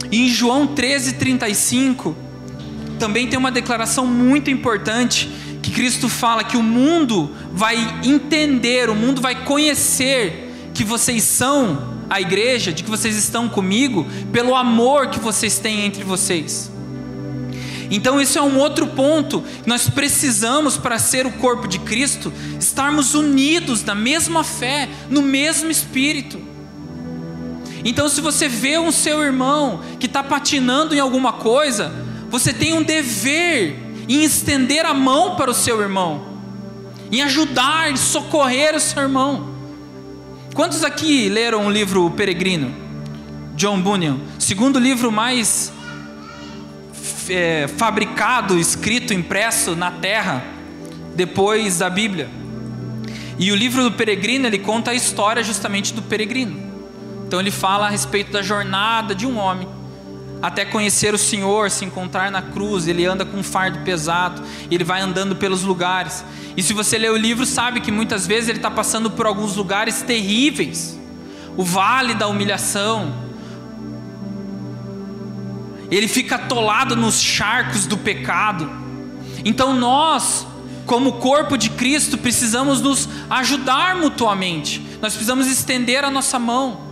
E 0.10 0.28
em 0.28 0.30
João 0.30 0.66
13:35 0.66 2.21
também 3.02 3.26
tem 3.26 3.40
uma 3.40 3.50
declaração 3.50 4.06
muito 4.06 4.52
importante 4.52 5.28
que 5.64 5.72
Cristo 5.72 6.08
fala 6.08 6.44
que 6.44 6.56
o 6.56 6.62
mundo 6.62 7.32
vai 7.52 7.76
entender, 8.04 8.92
o 8.92 8.96
mundo 8.96 9.20
vai 9.20 9.44
conhecer 9.44 10.70
que 10.72 10.84
vocês 10.84 11.24
são 11.24 11.96
a 12.08 12.22
igreja, 12.22 12.72
de 12.72 12.84
que 12.84 12.90
vocês 12.92 13.16
estão 13.16 13.50
comigo, 13.50 14.06
pelo 14.32 14.56
amor 14.56 15.08
que 15.08 15.20
vocês 15.20 15.58
têm 15.58 15.84
entre 15.84 16.04
vocês. 16.04 16.72
Então, 17.90 18.22
esse 18.22 18.38
é 18.38 18.42
um 18.44 18.60
outro 18.60 18.86
ponto 18.86 19.44
nós 19.66 19.90
precisamos 19.90 20.78
para 20.78 21.00
ser 21.00 21.26
o 21.26 21.32
corpo 21.32 21.68
de 21.68 21.80
Cristo, 21.80 22.32
estarmos 22.60 23.16
unidos 23.16 23.84
na 23.84 23.96
mesma 23.96 24.44
fé, 24.44 24.88
no 25.10 25.24
mesmo 25.24 25.72
espírito. 25.72 26.40
Então, 27.84 28.08
se 28.08 28.22
você 28.22 28.48
vê 28.48 28.78
um 28.78 28.92
seu 28.92 29.24
irmão 29.24 29.82
que 30.00 30.06
está 30.06 30.24
patinando 30.24 30.94
em 30.94 31.00
alguma 31.00 31.34
coisa, 31.34 32.11
você 32.32 32.54
tem 32.54 32.74
um 32.74 32.82
dever 32.82 33.76
em 34.08 34.24
estender 34.24 34.86
a 34.86 34.94
mão 34.94 35.36
para 35.36 35.52
o 35.52 35.54
seu 35.54 35.82
irmão, 35.82 36.26
em 37.12 37.22
ajudar, 37.22 37.92
em 37.92 37.98
socorrer 37.98 38.74
o 38.74 38.80
seu 38.80 39.04
irmão. 39.04 39.54
Quantos 40.56 40.86
aqui 40.86 41.28
leram 41.28 41.68
o 41.68 41.70
livro 41.70 42.10
Peregrino? 42.12 42.74
John 43.56 43.82
Bunyan, 43.82 44.18
segundo 44.40 44.80
livro 44.80 45.12
mais 45.12 45.74
é, 47.30 47.68
fabricado, 47.78 48.58
escrito, 48.58 49.14
impresso 49.14 49.76
na 49.76 49.92
terra, 49.92 50.42
depois 51.14 51.80
da 51.80 51.90
Bíblia. 51.90 52.30
E 53.38 53.52
o 53.52 53.56
livro 53.56 53.84
do 53.84 53.92
Peregrino 53.92 54.48
ele 54.48 54.60
conta 54.60 54.92
a 54.92 54.94
história 54.94 55.44
justamente 55.44 55.94
do 55.94 56.02
peregrino. 56.02 56.72
Então 57.28 57.42
ele 57.42 57.52
fala 57.52 57.88
a 57.88 57.90
respeito 57.90 58.32
da 58.32 58.42
jornada 58.42 59.14
de 59.14 59.26
um 59.26 59.38
homem 59.38 59.68
até 60.42 60.66
conhecer 60.66 61.14
o 61.14 61.18
Senhor, 61.18 61.70
se 61.70 61.86
encontrar 61.86 62.32
na 62.32 62.42
cruz. 62.42 62.88
Ele 62.88 63.06
anda 63.06 63.26
com 63.26 63.38
um 63.38 63.44
fardo 63.44 63.80
pesado, 63.80 64.42
ele 64.70 64.84
vai 64.84 65.02
andando 65.02 65.36
pelos 65.36 65.62
lugares. 65.62 66.24
E 66.58 66.64
se 66.64 66.74
você 66.74 66.98
ler 66.98 67.12
o 67.12 67.18
livro, 67.18 67.46
sabe 67.46 67.80
que 67.80 67.92
muitas 67.92 68.26
vezes 68.26 68.50
ele 68.50 68.58
está 68.60 68.72
passando 68.72 69.12
por 69.12 69.26
alguns 69.26 69.56
lugares 69.56 70.02
terríveis, 70.02 71.00
o 71.56 71.64
vale 71.64 72.14
da 72.14 72.28
humilhação. 72.28 73.14
Ele 75.92 76.08
fica 76.08 76.36
atolado 76.36 76.96
nos 76.96 77.20
charcos 77.20 77.86
do 77.86 77.98
pecado. 77.98 78.70
Então 79.44 79.76
nós, 79.76 80.48
como 80.86 81.14
corpo 81.14 81.58
de 81.58 81.70
Cristo, 81.70 82.18
precisamos 82.18 82.82
nos 82.82 83.08
ajudar 83.30 83.96
mutuamente. 83.96 84.82
Nós 85.02 85.14
precisamos 85.14 85.48
estender 85.48 86.04
a 86.06 86.10
nossa 86.10 86.40
mão 86.40 86.91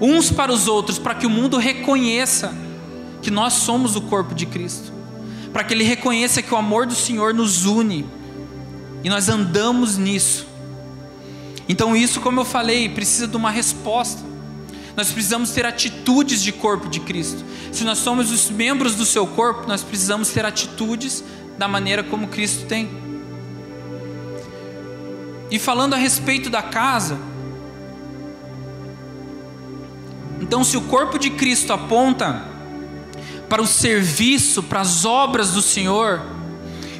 uns 0.00 0.30
para 0.30 0.52
os 0.52 0.68
outros, 0.68 0.98
para 0.98 1.14
que 1.14 1.26
o 1.26 1.30
mundo 1.30 1.56
reconheça 1.56 2.54
que 3.22 3.30
nós 3.30 3.54
somos 3.54 3.96
o 3.96 4.00
corpo 4.02 4.34
de 4.34 4.46
Cristo, 4.46 4.92
para 5.52 5.64
que 5.64 5.74
ele 5.74 5.84
reconheça 5.84 6.42
que 6.42 6.52
o 6.52 6.56
amor 6.56 6.86
do 6.86 6.94
Senhor 6.94 7.34
nos 7.34 7.64
une 7.64 8.06
e 9.02 9.08
nós 9.08 9.28
andamos 9.28 9.96
nisso. 9.96 10.46
Então, 11.68 11.94
isso, 11.94 12.20
como 12.20 12.40
eu 12.40 12.44
falei, 12.44 12.88
precisa 12.88 13.26
de 13.26 13.36
uma 13.36 13.50
resposta. 13.50 14.22
Nós 14.96 15.10
precisamos 15.10 15.50
ter 15.50 15.66
atitudes 15.66 16.42
de 16.42 16.50
corpo 16.50 16.88
de 16.88 17.00
Cristo. 17.00 17.44
Se 17.70 17.84
nós 17.84 17.98
somos 17.98 18.32
os 18.32 18.50
membros 18.50 18.94
do 18.94 19.04
seu 19.04 19.26
corpo, 19.26 19.68
nós 19.68 19.82
precisamos 19.82 20.30
ter 20.30 20.44
atitudes 20.44 21.22
da 21.58 21.68
maneira 21.68 22.02
como 22.02 22.28
Cristo 22.28 22.66
tem. 22.66 22.88
E 25.50 25.58
falando 25.58 25.94
a 25.94 25.96
respeito 25.96 26.50
da 26.50 26.62
casa, 26.62 27.18
então, 30.48 30.64
se 30.64 30.78
o 30.78 30.80
corpo 30.80 31.18
de 31.18 31.28
Cristo 31.28 31.74
aponta 31.74 32.42
para 33.50 33.60
o 33.60 33.66
serviço, 33.66 34.62
para 34.62 34.80
as 34.80 35.04
obras 35.04 35.52
do 35.52 35.60
Senhor, 35.60 36.22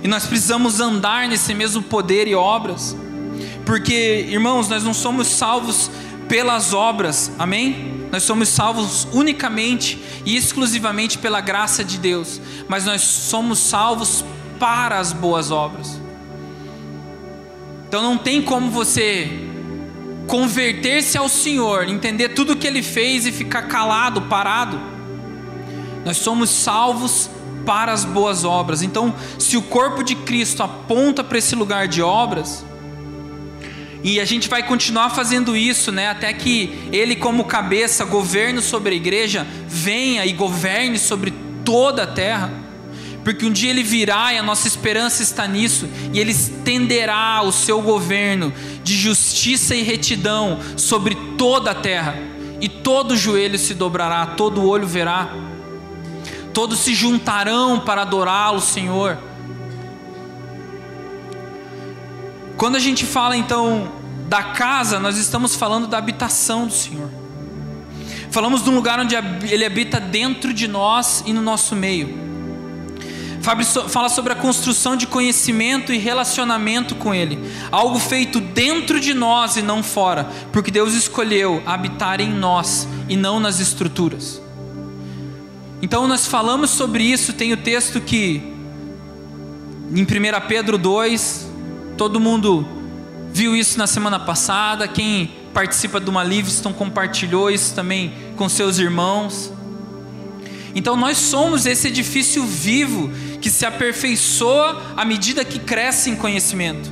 e 0.04 0.06
nós 0.06 0.26
precisamos 0.26 0.80
andar 0.80 1.26
nesse 1.26 1.54
mesmo 1.54 1.82
poder 1.82 2.28
e 2.28 2.34
obras, 2.34 2.94
porque, 3.64 4.26
irmãos, 4.28 4.68
nós 4.68 4.84
não 4.84 4.92
somos 4.92 5.28
salvos 5.28 5.90
pelas 6.28 6.74
obras, 6.74 7.32
amém? 7.38 8.06
Nós 8.12 8.22
somos 8.22 8.50
salvos 8.50 9.08
unicamente 9.14 9.98
e 10.26 10.36
exclusivamente 10.36 11.16
pela 11.16 11.40
graça 11.40 11.82
de 11.82 11.96
Deus, 11.96 12.38
mas 12.68 12.84
nós 12.84 13.00
somos 13.00 13.58
salvos 13.58 14.22
para 14.60 14.98
as 14.98 15.14
boas 15.14 15.50
obras. 15.50 15.98
Então 17.88 18.02
não 18.02 18.18
tem 18.18 18.42
como 18.42 18.70
você 18.70 19.47
converter-se 20.28 21.16
ao 21.16 21.28
Senhor, 21.28 21.88
entender 21.88 22.28
tudo 22.28 22.52
o 22.52 22.56
que 22.56 22.66
Ele 22.66 22.82
fez 22.82 23.26
e 23.26 23.32
ficar 23.32 23.62
calado, 23.62 24.22
parado. 24.22 24.78
Nós 26.04 26.18
somos 26.18 26.50
salvos 26.50 27.30
para 27.64 27.92
as 27.92 28.04
boas 28.04 28.44
obras. 28.44 28.82
Então, 28.82 29.14
se 29.38 29.56
o 29.56 29.62
corpo 29.62 30.04
de 30.04 30.14
Cristo 30.14 30.62
aponta 30.62 31.24
para 31.24 31.38
esse 31.38 31.56
lugar 31.56 31.88
de 31.88 32.02
obras, 32.02 32.64
e 34.04 34.20
a 34.20 34.24
gente 34.24 34.48
vai 34.48 34.62
continuar 34.62 35.10
fazendo 35.10 35.56
isso, 35.56 35.90
né, 35.90 36.08
até 36.08 36.32
que 36.32 36.78
Ele, 36.92 37.16
como 37.16 37.44
cabeça, 37.44 38.04
governe 38.04 38.60
sobre 38.60 38.92
a 38.92 38.96
igreja, 38.96 39.46
venha 39.66 40.24
e 40.26 40.32
governe 40.34 40.98
sobre 40.98 41.32
toda 41.64 42.04
a 42.04 42.06
terra 42.06 42.68
porque 43.28 43.44
um 43.44 43.52
dia 43.52 43.68
ele 43.68 43.82
virá 43.82 44.32
e 44.32 44.38
a 44.38 44.42
nossa 44.42 44.66
esperança 44.66 45.22
está 45.22 45.46
nisso, 45.46 45.86
e 46.14 46.18
ele 46.18 46.30
estenderá 46.30 47.42
o 47.42 47.52
seu 47.52 47.82
governo 47.82 48.50
de 48.88 48.96
justiça 48.96 49.74
e 49.74 49.82
retidão 49.82 50.58
sobre 50.76 51.14
toda 51.36 51.72
a 51.72 51.74
terra, 51.74 52.16
e 52.58 52.68
todo 52.68 53.16
joelho 53.16 53.58
se 53.58 53.74
dobrará, 53.74 54.24
todo 54.26 54.66
olho 54.66 54.86
verá, 54.86 55.28
todos 56.54 56.78
se 56.78 56.94
juntarão 56.94 57.78
para 57.78 58.02
adorá-lo, 58.02 58.60
Senhor. 58.60 59.18
Quando 62.56 62.76
a 62.76 62.80
gente 62.80 63.04
fala 63.04 63.36
então 63.36 63.92
da 64.26 64.42
casa, 64.42 64.98
nós 64.98 65.18
estamos 65.18 65.54
falando 65.54 65.86
da 65.86 65.98
habitação 65.98 66.66
do 66.66 66.72
Senhor. 66.72 67.10
Falamos 68.30 68.64
de 68.64 68.70
um 68.70 68.74
lugar 68.74 68.98
onde 68.98 69.14
Ele 69.14 69.64
habita 69.64 70.00
dentro 70.00 70.52
de 70.52 70.66
nós 70.66 71.22
e 71.26 71.32
no 71.32 71.40
nosso 71.40 71.76
meio 71.76 72.27
fala 73.88 74.08
sobre 74.08 74.32
a 74.32 74.36
construção 74.36 74.96
de 74.96 75.06
conhecimento 75.06 75.92
e 75.92 75.98
relacionamento 75.98 76.94
com 76.94 77.14
Ele, 77.14 77.38
algo 77.70 77.98
feito 77.98 78.40
dentro 78.40 79.00
de 79.00 79.14
nós 79.14 79.56
e 79.56 79.62
não 79.62 79.82
fora, 79.82 80.28
porque 80.52 80.70
Deus 80.70 80.94
escolheu 80.94 81.62
habitar 81.66 82.20
em 82.20 82.30
nós 82.30 82.88
e 83.08 83.16
não 83.16 83.40
nas 83.40 83.60
estruturas. 83.60 84.40
Então 85.80 86.08
nós 86.08 86.26
falamos 86.26 86.70
sobre 86.70 87.04
isso, 87.04 87.32
tem 87.32 87.52
o 87.52 87.56
texto 87.56 88.00
que 88.00 88.42
em 89.90 90.02
1 90.02 90.06
Pedro 90.46 90.76
2, 90.76 91.48
todo 91.96 92.20
mundo 92.20 92.66
viu 93.32 93.56
isso 93.56 93.78
na 93.78 93.86
semana 93.86 94.18
passada, 94.18 94.86
quem 94.86 95.30
participa 95.54 95.98
de 95.98 96.10
uma 96.10 96.22
Livingston 96.22 96.72
compartilhou 96.72 97.50
isso 97.50 97.74
também 97.74 98.12
com 98.36 98.48
seus 98.48 98.78
irmãos. 98.78 99.52
Então 100.78 100.94
nós 100.94 101.18
somos 101.18 101.66
esse 101.66 101.88
edifício 101.88 102.44
vivo 102.44 103.10
que 103.40 103.50
se 103.50 103.66
aperfeiçoa 103.66 104.80
à 104.96 105.04
medida 105.04 105.44
que 105.44 105.58
cresce 105.58 106.08
em 106.08 106.14
conhecimento. 106.14 106.88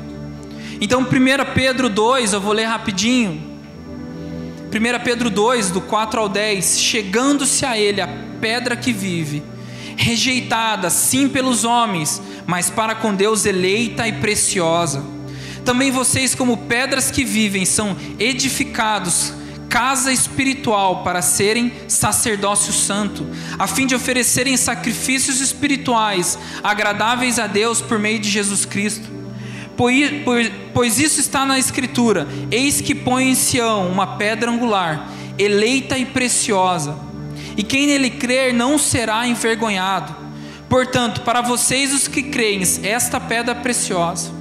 Então 0.81 1.03
1 1.03 1.07
Pedro 1.55 1.89
2, 1.89 2.33
eu 2.33 2.41
vou 2.41 2.53
ler 2.53 2.65
rapidinho. 2.65 3.41
1 4.65 5.05
Pedro 5.05 5.31
2, 5.31 5.71
do 5.71 5.81
4 5.81 6.19
ao 6.19 6.29
10, 6.29 6.81
chegando-se 6.81 7.65
a 7.65 7.79
ele 7.79 8.01
a 8.01 8.09
pedra 8.41 8.77
que 8.77 8.93
vive, 8.93 9.41
rejeitada 9.97 10.91
sim 10.91 11.29
pelos 11.29 11.63
homens, 11.63 12.21
mas 12.45 12.69
para 12.69 12.93
com 12.93 13.15
Deus 13.15 13.47
eleita 13.47 14.09
e 14.09 14.15
preciosa. 14.15 15.01
Também 15.65 15.93
vocês, 15.93 16.35
como 16.35 16.57
pedras 16.57 17.09
que 17.09 17.23
vivem, 17.23 17.65
são 17.65 17.97
edificados 18.19 19.33
casa 19.69 20.13
espiritual 20.13 21.03
para 21.03 21.23
serem 21.23 21.73
sacerdócio 21.89 22.73
santo, 22.73 23.27
a 23.59 23.67
fim 23.67 23.87
de 23.87 23.95
oferecerem 23.95 24.57
sacrifícios 24.57 25.41
espirituais 25.41 26.39
agradáveis 26.63 27.39
a 27.39 27.47
Deus 27.47 27.81
por 27.81 27.99
meio 27.99 28.19
de 28.19 28.29
Jesus 28.29 28.65
Cristo. 28.65 29.09
Pois, 30.73 30.99
isso 30.99 31.21
está 31.21 31.45
na 31.45 31.59
Escritura: 31.59 32.27
Eis 32.51 32.81
que 32.81 32.95
põe 32.95 33.31
em 33.31 33.35
Sião 33.35 33.89
uma 33.89 34.17
pedra 34.17 34.51
angular, 34.51 35.09
eleita 35.39 35.99
e 35.99 36.07
preciosa, 36.07 36.97
e 37.57 37.63
quem 37.63 37.87
nele 37.87 38.11
crer 38.11 38.55
não 38.55 38.79
será 38.79 39.27
envergonhado. 39.27 40.15
Portanto, 40.69 41.21
para 41.21 41.43
vocês 41.43 41.93
os 41.93 42.09
que 42.09 42.25
creem, 42.25 42.63
esta 42.83 43.21
pedra 43.21 43.55
preciosa 43.55 44.36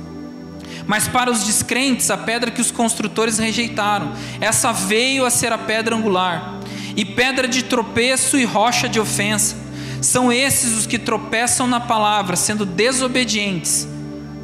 mas 0.88 1.08
para 1.08 1.32
os 1.32 1.44
descrentes, 1.44 2.12
a 2.12 2.18
pedra 2.18 2.52
que 2.52 2.62
os 2.62 2.72
construtores 2.72 3.38
rejeitaram, 3.38 4.14
essa 4.40 4.72
veio 4.72 5.26
a 5.26 5.30
ser 5.30 5.52
a 5.52 5.58
pedra 5.58 5.96
angular, 5.96 6.60
e 6.96 7.04
pedra 7.04 7.48
de 7.48 7.64
tropeço 7.64 8.38
e 8.38 8.46
rocha 8.46 8.88
de 8.88 9.00
ofensa. 9.00 9.56
São 10.02 10.32
esses 10.32 10.78
os 10.78 10.86
que 10.86 11.00
tropeçam 11.00 11.68
na 11.68 11.80
palavra, 11.80 12.36
sendo 12.36 12.66
desobedientes, 12.66 13.88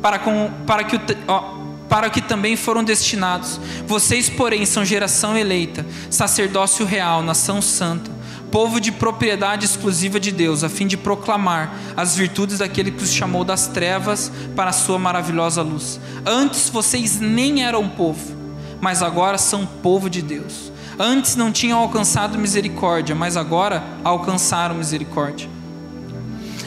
para, 0.01 0.17
com, 0.17 0.49
para, 0.65 0.83
que, 0.83 0.99
ó, 1.27 1.61
para 1.87 2.09
que 2.09 2.21
também 2.21 2.55
foram 2.55 2.83
destinados. 2.83 3.59
Vocês, 3.85 4.29
porém, 4.29 4.65
são 4.65 4.83
geração 4.83 5.37
eleita, 5.37 5.85
sacerdócio 6.09 6.85
real, 6.85 7.21
nação 7.21 7.61
santa 7.61 8.20
povo 8.51 8.81
de 8.81 8.91
propriedade 8.91 9.65
exclusiva 9.65 10.19
de 10.19 10.31
Deus, 10.31 10.63
a 10.63 10.69
fim 10.69 10.85
de 10.85 10.97
proclamar 10.97 11.73
as 11.95 12.15
virtudes 12.15 12.59
daquele 12.59 12.91
que 12.91 13.03
os 13.03 13.13
chamou 13.13 13.45
das 13.45 13.67
trevas 13.67 14.31
para 14.55 14.69
a 14.69 14.73
sua 14.73 14.99
maravilhosa 14.99 15.61
luz. 15.61 15.99
Antes 16.25 16.69
vocês 16.69 17.19
nem 17.19 17.63
eram 17.63 17.87
povo, 17.87 18.35
mas 18.81 19.01
agora 19.01 19.37
são 19.37 19.65
povo 19.65 20.09
de 20.09 20.21
Deus. 20.21 20.71
Antes 20.99 21.35
não 21.35 21.51
tinham 21.51 21.79
alcançado 21.79 22.37
misericórdia, 22.37 23.15
mas 23.15 23.37
agora 23.37 23.81
alcançaram 24.03 24.75
misericórdia. 24.75 25.49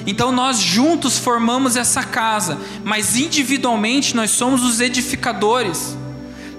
Então 0.07 0.33
nós 0.33 0.59
juntos 0.59 1.19
formamos 1.19 1.77
essa 1.77 2.03
casa, 2.03 2.59
mas 2.83 3.17
individualmente 3.17 4.17
nós 4.17 4.31
somos 4.31 4.63
os 4.63 4.81
edificadores. 4.81 5.97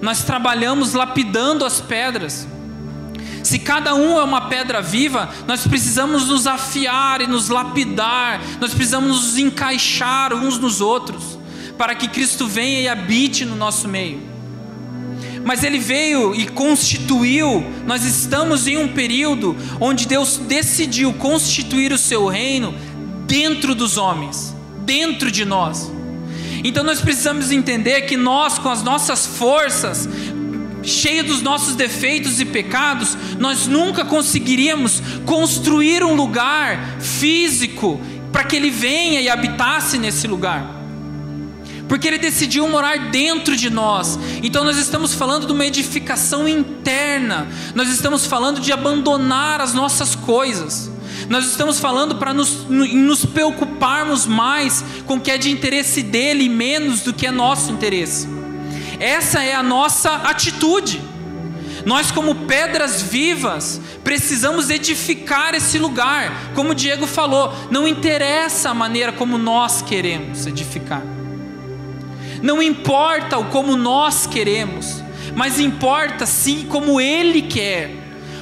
Nós 0.00 0.24
trabalhamos 0.24 0.94
lapidando 0.94 1.64
as 1.64 1.80
pedras. 1.80 2.46
Se 3.46 3.60
cada 3.60 3.94
um 3.94 4.18
é 4.18 4.24
uma 4.24 4.48
pedra 4.48 4.82
viva, 4.82 5.30
nós 5.46 5.64
precisamos 5.64 6.26
nos 6.26 6.48
afiar 6.48 7.20
e 7.20 7.28
nos 7.28 7.48
lapidar, 7.48 8.40
nós 8.60 8.74
precisamos 8.74 9.24
nos 9.24 9.38
encaixar 9.38 10.34
uns 10.34 10.58
nos 10.58 10.80
outros, 10.80 11.38
para 11.78 11.94
que 11.94 12.08
Cristo 12.08 12.48
venha 12.48 12.80
e 12.80 12.88
habite 12.88 13.44
no 13.44 13.54
nosso 13.54 13.86
meio. 13.86 14.20
Mas 15.44 15.62
Ele 15.62 15.78
veio 15.78 16.34
e 16.34 16.48
constituiu, 16.48 17.64
nós 17.86 18.04
estamos 18.04 18.66
em 18.66 18.78
um 18.78 18.88
período 18.88 19.56
onde 19.78 20.08
Deus 20.08 20.38
decidiu 20.38 21.12
constituir 21.12 21.92
o 21.92 21.98
seu 21.98 22.26
reino 22.26 22.74
dentro 23.28 23.76
dos 23.76 23.96
homens, 23.96 24.56
dentro 24.84 25.30
de 25.30 25.44
nós. 25.44 25.88
Então 26.64 26.82
nós 26.82 27.00
precisamos 27.00 27.52
entender 27.52 28.02
que 28.02 28.16
nós, 28.16 28.58
com 28.58 28.68
as 28.68 28.82
nossas 28.82 29.24
forças, 29.24 30.08
cheio 30.86 31.24
dos 31.24 31.42
nossos 31.42 31.74
defeitos 31.74 32.40
e 32.40 32.44
pecados, 32.44 33.16
nós 33.38 33.66
nunca 33.66 34.04
conseguiríamos 34.04 35.02
construir 35.24 36.02
um 36.04 36.14
lugar 36.14 36.98
físico 37.00 38.00
para 38.32 38.44
que 38.44 38.56
Ele 38.56 38.70
venha 38.70 39.20
e 39.20 39.28
habitasse 39.28 39.98
nesse 39.98 40.26
lugar. 40.26 40.74
porque 41.88 42.08
Ele 42.08 42.18
decidiu 42.18 42.68
morar 42.68 43.10
dentro 43.10 43.56
de 43.56 43.70
nós. 43.70 44.18
Então 44.42 44.64
nós 44.64 44.76
estamos 44.76 45.14
falando 45.14 45.46
de 45.46 45.52
uma 45.52 45.64
edificação 45.64 46.48
interna, 46.48 47.46
nós 47.74 47.88
estamos 47.88 48.26
falando 48.26 48.60
de 48.60 48.72
abandonar 48.72 49.60
as 49.60 49.72
nossas 49.72 50.14
coisas. 50.14 50.90
Nós 51.28 51.46
estamos 51.46 51.80
falando 51.80 52.16
para 52.16 52.32
nos, 52.34 52.68
nos 52.68 53.24
preocuparmos 53.24 54.26
mais 54.26 54.84
com 55.06 55.14
o 55.14 55.20
que 55.20 55.30
é 55.30 55.38
de 55.38 55.50
interesse 55.50 56.02
dele 56.02 56.44
e 56.44 56.48
menos 56.48 57.00
do 57.00 57.12
que 57.12 57.26
é 57.26 57.30
nosso 57.30 57.72
interesse. 57.72 58.28
Essa 58.98 59.42
é 59.42 59.54
a 59.54 59.62
nossa 59.62 60.12
atitude. 60.14 61.02
Nós, 61.84 62.10
como 62.10 62.34
pedras 62.34 63.00
vivas, 63.00 63.80
precisamos 64.02 64.70
edificar 64.70 65.54
esse 65.54 65.78
lugar. 65.78 66.50
Como 66.54 66.72
o 66.72 66.74
Diego 66.74 67.06
falou, 67.06 67.54
não 67.70 67.86
interessa 67.86 68.70
a 68.70 68.74
maneira 68.74 69.12
como 69.12 69.38
nós 69.38 69.82
queremos 69.82 70.46
edificar. 70.46 71.02
Não 72.42 72.60
importa 72.60 73.38
o 73.38 73.46
como 73.46 73.76
nós 73.76 74.26
queremos, 74.26 75.02
mas 75.34 75.60
importa 75.60 76.26
sim 76.26 76.66
como 76.68 77.00
Ele 77.00 77.42
quer. 77.42 77.90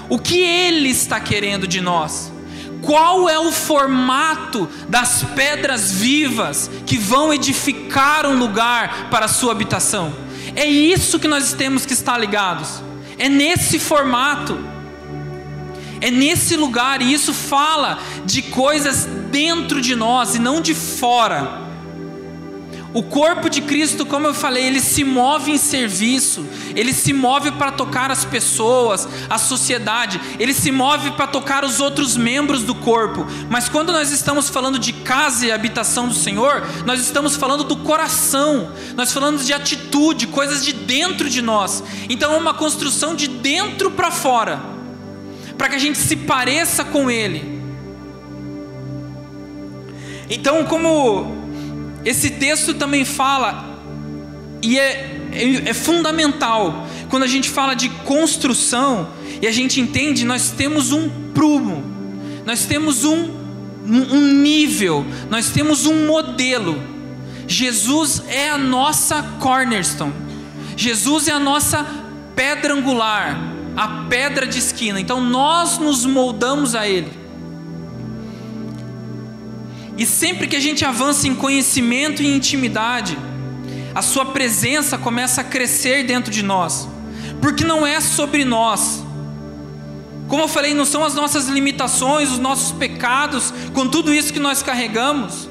O 0.08 0.18
que 0.18 0.38
Ele 0.38 0.88
está 0.88 1.20
querendo 1.20 1.66
de 1.66 1.80
nós. 1.80 2.32
Qual 2.80 3.28
é 3.28 3.38
o 3.38 3.50
formato 3.50 4.68
das 4.88 5.22
pedras 5.34 5.92
vivas 5.92 6.70
que 6.86 6.98
vão 6.98 7.32
edificar 7.32 8.26
um 8.26 8.38
lugar 8.38 9.08
para 9.10 9.24
a 9.26 9.28
sua 9.28 9.52
habitação? 9.52 10.23
É 10.56 10.66
isso 10.66 11.18
que 11.18 11.28
nós 11.28 11.52
temos 11.52 11.84
que 11.84 11.92
estar 11.92 12.18
ligados. 12.18 12.82
É 13.18 13.28
nesse 13.28 13.78
formato. 13.78 14.58
É 16.00 16.10
nesse 16.10 16.54
lugar, 16.56 17.00
e 17.00 17.12
isso 17.12 17.32
fala 17.32 17.98
de 18.26 18.42
coisas 18.42 19.06
dentro 19.30 19.80
de 19.80 19.96
nós 19.96 20.34
e 20.34 20.38
não 20.38 20.60
de 20.60 20.74
fora. 20.74 21.63
O 22.94 23.02
corpo 23.02 23.50
de 23.50 23.60
Cristo, 23.60 24.06
como 24.06 24.28
eu 24.28 24.32
falei, 24.32 24.66
ele 24.66 24.78
se 24.78 25.02
move 25.02 25.50
em 25.50 25.58
serviço, 25.58 26.46
ele 26.76 26.92
se 26.92 27.12
move 27.12 27.50
para 27.50 27.72
tocar 27.72 28.08
as 28.08 28.24
pessoas, 28.24 29.08
a 29.28 29.36
sociedade, 29.36 30.20
ele 30.38 30.54
se 30.54 30.70
move 30.70 31.10
para 31.10 31.26
tocar 31.26 31.64
os 31.64 31.80
outros 31.80 32.16
membros 32.16 32.62
do 32.62 32.72
corpo. 32.72 33.26
Mas 33.50 33.68
quando 33.68 33.90
nós 33.90 34.12
estamos 34.12 34.48
falando 34.48 34.78
de 34.78 34.92
casa 34.92 35.44
e 35.44 35.50
habitação 35.50 36.06
do 36.06 36.14
Senhor, 36.14 36.62
nós 36.86 37.00
estamos 37.00 37.34
falando 37.34 37.64
do 37.64 37.78
coração, 37.78 38.70
nós 38.94 39.12
falamos 39.12 39.44
de 39.44 39.52
atitude, 39.52 40.28
coisas 40.28 40.64
de 40.64 40.72
dentro 40.72 41.28
de 41.28 41.42
nós. 41.42 41.82
Então 42.08 42.32
é 42.32 42.36
uma 42.36 42.54
construção 42.54 43.16
de 43.16 43.26
dentro 43.26 43.90
para 43.90 44.12
fora, 44.12 44.62
para 45.58 45.68
que 45.68 45.74
a 45.74 45.80
gente 45.80 45.98
se 45.98 46.14
pareça 46.14 46.84
com 46.84 47.10
Ele. 47.10 47.60
Então, 50.30 50.64
como 50.64 51.43
esse 52.04 52.30
texto 52.30 52.74
também 52.74 53.04
fala, 53.04 53.74
e 54.62 54.78
é, 54.78 55.20
é, 55.32 55.70
é, 55.70 55.74
fundamental, 55.74 56.86
quando 57.08 57.22
a 57.22 57.26
gente 57.26 57.50
fala 57.50 57.74
de 57.74 57.88
construção, 57.88 59.08
e 59.40 59.46
a 59.46 59.52
gente 59.52 59.80
entende, 59.80 60.24
nós 60.24 60.50
temos 60.50 60.92
um 60.92 61.08
prumo, 61.32 61.82
nós 62.44 62.66
temos 62.66 63.04
um, 63.04 63.30
um 63.86 64.32
nível, 64.42 65.04
nós 65.30 65.50
temos 65.50 65.86
um 65.86 66.06
modelo. 66.06 66.80
Jesus 67.46 68.22
é 68.28 68.48
a 68.48 68.56
nossa 68.56 69.22
cornerstone, 69.40 70.14
Jesus 70.76 71.28
é 71.28 71.32
a 71.32 71.40
nossa 71.40 71.86
pedra 72.34 72.74
angular, 72.74 73.38
a 73.76 74.06
pedra 74.08 74.46
de 74.46 74.58
esquina, 74.58 75.00
então 75.00 75.20
nós 75.20 75.78
nos 75.78 76.06
moldamos 76.06 76.74
a 76.74 76.88
Ele. 76.88 77.23
E 79.96 80.04
sempre 80.04 80.48
que 80.48 80.56
a 80.56 80.60
gente 80.60 80.84
avança 80.84 81.28
em 81.28 81.34
conhecimento 81.34 82.22
e 82.22 82.26
intimidade, 82.26 83.16
a 83.94 84.02
Sua 84.02 84.26
presença 84.26 84.98
começa 84.98 85.40
a 85.40 85.44
crescer 85.44 86.04
dentro 86.04 86.32
de 86.32 86.42
nós, 86.42 86.88
porque 87.40 87.64
não 87.64 87.86
é 87.86 88.00
sobre 88.00 88.44
nós. 88.44 89.04
Como 90.26 90.42
eu 90.42 90.48
falei, 90.48 90.74
não 90.74 90.84
são 90.84 91.04
as 91.04 91.14
nossas 91.14 91.46
limitações, 91.46 92.32
os 92.32 92.38
nossos 92.38 92.72
pecados, 92.72 93.52
com 93.72 93.86
tudo 93.86 94.12
isso 94.12 94.32
que 94.32 94.40
nós 94.40 94.62
carregamos, 94.62 95.48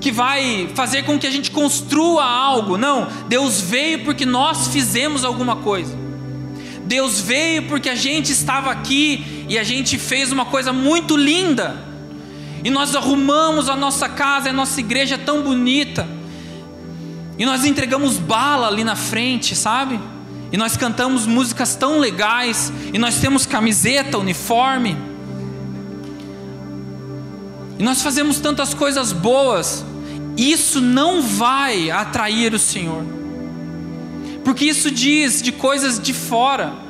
que 0.00 0.12
vai 0.12 0.68
fazer 0.74 1.04
com 1.04 1.18
que 1.18 1.26
a 1.26 1.30
gente 1.30 1.50
construa 1.50 2.24
algo. 2.24 2.76
Não, 2.76 3.08
Deus 3.26 3.60
veio 3.60 4.04
porque 4.04 4.26
nós 4.26 4.68
fizemos 4.68 5.24
alguma 5.24 5.56
coisa. 5.56 5.96
Deus 6.84 7.20
veio 7.20 7.62
porque 7.68 7.88
a 7.88 7.94
gente 7.94 8.32
estava 8.32 8.70
aqui 8.70 9.46
e 9.48 9.58
a 9.58 9.62
gente 9.62 9.96
fez 9.96 10.30
uma 10.30 10.44
coisa 10.44 10.72
muito 10.72 11.16
linda 11.16 11.89
e 12.62 12.70
nós 12.70 12.94
arrumamos 12.94 13.68
a 13.68 13.76
nossa 13.76 14.08
casa, 14.08 14.50
a 14.50 14.52
nossa 14.52 14.80
igreja 14.80 15.16
tão 15.16 15.42
bonita, 15.42 16.06
e 17.38 17.44
nós 17.44 17.64
entregamos 17.64 18.18
bala 18.18 18.66
ali 18.68 18.84
na 18.84 18.94
frente, 18.96 19.56
sabe? 19.56 19.98
E 20.52 20.56
nós 20.56 20.76
cantamos 20.76 21.26
músicas 21.26 21.74
tão 21.74 21.98
legais, 21.98 22.72
e 22.92 22.98
nós 22.98 23.18
temos 23.18 23.46
camiseta, 23.46 24.18
uniforme, 24.18 24.96
e 27.78 27.82
nós 27.82 28.02
fazemos 28.02 28.40
tantas 28.40 28.74
coisas 28.74 29.10
boas, 29.10 29.84
isso 30.36 30.80
não 30.80 31.22
vai 31.22 31.90
atrair 31.90 32.52
o 32.52 32.58
Senhor, 32.58 33.02
porque 34.44 34.66
isso 34.66 34.90
diz 34.90 35.40
de 35.40 35.52
coisas 35.52 35.98
de 35.98 36.12
fora 36.12 36.89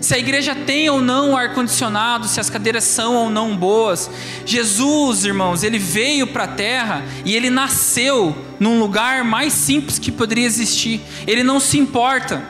se 0.00 0.14
a 0.14 0.18
igreja 0.18 0.54
tem 0.54 0.88
ou 0.88 1.00
não 1.00 1.36
ar-condicionado, 1.36 2.26
se 2.26 2.40
as 2.40 2.48
cadeiras 2.48 2.84
são 2.84 3.14
ou 3.14 3.30
não 3.30 3.56
boas. 3.56 4.10
Jesus, 4.46 5.24
irmãos, 5.24 5.62
ele 5.62 5.78
veio 5.78 6.26
para 6.26 6.44
a 6.44 6.48
terra 6.48 7.04
e 7.24 7.36
ele 7.36 7.50
nasceu 7.50 8.34
num 8.58 8.78
lugar 8.78 9.24
mais 9.24 9.52
simples 9.52 9.98
que 9.98 10.10
poderia 10.10 10.46
existir. 10.46 11.00
Ele 11.26 11.42
não 11.42 11.60
se 11.60 11.78
importa. 11.78 12.42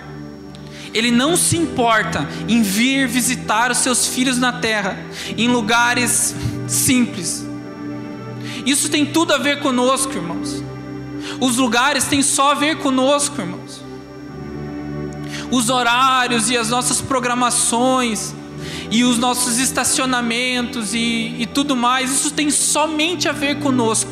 Ele 0.94 1.10
não 1.10 1.36
se 1.36 1.56
importa 1.56 2.28
em 2.48 2.62
vir 2.62 3.06
visitar 3.06 3.70
os 3.70 3.78
seus 3.78 4.06
filhos 4.06 4.38
na 4.38 4.52
terra, 4.52 4.98
em 5.36 5.48
lugares 5.48 6.34
simples. 6.66 7.46
Isso 8.66 8.88
tem 8.88 9.06
tudo 9.06 9.32
a 9.32 9.38
ver 9.38 9.60
conosco, 9.60 10.12
irmãos. 10.12 10.62
Os 11.40 11.56
lugares 11.56 12.04
têm 12.04 12.22
só 12.22 12.52
a 12.52 12.54
ver 12.54 12.78
conosco, 12.78 13.40
irmãos 13.40 13.59
os 15.50 15.68
horários 15.68 16.50
e 16.50 16.56
as 16.56 16.68
nossas 16.68 17.00
programações 17.00 18.34
e 18.90 19.04
os 19.04 19.18
nossos 19.18 19.58
estacionamentos 19.58 20.94
e, 20.94 21.36
e 21.38 21.46
tudo 21.46 21.76
mais, 21.76 22.12
isso 22.12 22.30
tem 22.32 22.50
somente 22.50 23.28
a 23.28 23.32
ver 23.32 23.58
conosco. 23.60 24.10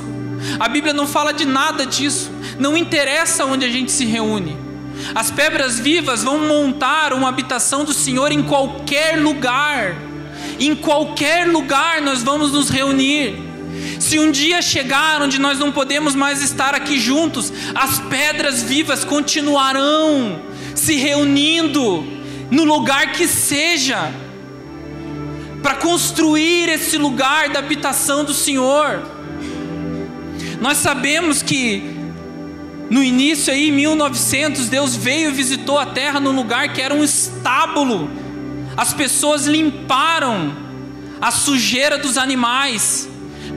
A 0.58 0.68
Bíblia 0.68 0.92
não 0.92 1.06
fala 1.06 1.32
de 1.32 1.44
nada 1.44 1.84
disso, 1.84 2.30
não 2.58 2.76
interessa 2.76 3.44
onde 3.44 3.64
a 3.64 3.68
gente 3.68 3.90
se 3.90 4.04
reúne. 4.04 4.56
As 5.14 5.30
pedras 5.30 5.78
vivas 5.78 6.22
vão 6.22 6.46
montar 6.46 7.12
uma 7.12 7.28
habitação 7.28 7.84
do 7.84 7.92
Senhor 7.92 8.30
em 8.32 8.42
qualquer 8.42 9.20
lugar, 9.20 9.96
em 10.58 10.74
qualquer 10.74 11.46
lugar 11.48 12.00
nós 12.00 12.22
vamos 12.22 12.52
nos 12.52 12.68
reunir. 12.68 13.36
Se 14.00 14.18
um 14.18 14.30
dia 14.30 14.62
chegar 14.62 15.20
onde 15.20 15.38
nós 15.38 15.58
não 15.58 15.70
podemos 15.70 16.14
mais 16.14 16.42
estar 16.42 16.74
aqui 16.74 16.98
juntos, 16.98 17.52
as 17.74 17.98
pedras 17.98 18.62
vivas 18.62 19.04
continuarão 19.04 20.40
se 20.78 20.96
reunindo 20.96 22.04
no 22.50 22.64
lugar 22.64 23.12
que 23.12 23.26
seja, 23.26 24.10
para 25.62 25.74
construir 25.74 26.68
esse 26.68 26.96
lugar 26.96 27.50
da 27.50 27.58
habitação 27.58 28.24
do 28.24 28.32
Senhor. 28.32 29.02
Nós 30.60 30.78
sabemos 30.78 31.42
que 31.42 31.98
no 32.88 33.02
início 33.02 33.52
aí, 33.52 33.70
1900, 33.70 34.68
Deus 34.68 34.96
veio 34.96 35.28
e 35.30 35.32
visitou 35.32 35.78
a 35.78 35.84
terra 35.84 36.18
num 36.18 36.32
lugar 36.32 36.72
que 36.72 36.80
era 36.80 36.94
um 36.94 37.04
estábulo. 37.04 38.08
As 38.76 38.94
pessoas 38.94 39.46
limparam 39.46 40.56
a 41.20 41.30
sujeira 41.30 41.98
dos 41.98 42.16
animais, 42.16 43.08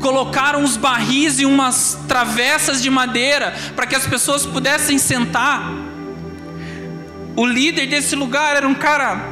colocaram 0.01 0.63
os 0.63 0.76
barris 0.76 1.39
e 1.39 1.45
umas 1.45 1.97
travessas 2.07 2.82
de 2.82 2.89
madeira 2.89 3.55
para 3.76 3.86
que 3.86 3.95
as 3.95 4.05
pessoas 4.05 4.45
pudessem 4.45 4.97
sentar. 4.97 5.91
O 7.36 7.46
líder 7.46 7.88
desse 7.88 8.16
lugar 8.16 8.58
era 8.58 8.68
um 8.68 8.74
cara. 8.74 9.26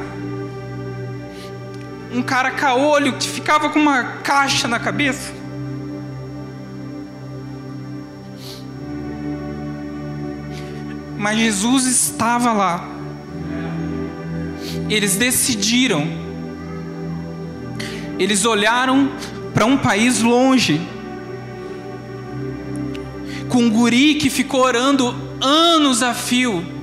Um 2.13 2.21
cara 2.21 2.51
caolho 2.51 3.13
que 3.13 3.27
ficava 3.27 3.69
com 3.69 3.79
uma 3.79 4.03
caixa 4.03 4.67
na 4.67 4.79
cabeça. 4.79 5.33
Mas 11.17 11.37
Jesus 11.37 11.85
estava 11.85 12.53
lá. 12.53 12.87
Eles 14.89 15.17
decidiram. 15.17 16.07
Eles 18.17 18.45
olharam 18.45 19.11
para 19.53 19.65
um 19.65 19.77
país 19.77 20.21
longe. 20.21 20.79
Com 23.49 23.63
um 23.63 23.69
guri 23.69 24.15
que 24.15 24.29
ficou 24.29 24.61
orando 24.61 25.13
anos 25.41 26.01
a 26.01 26.13
fio 26.13 26.78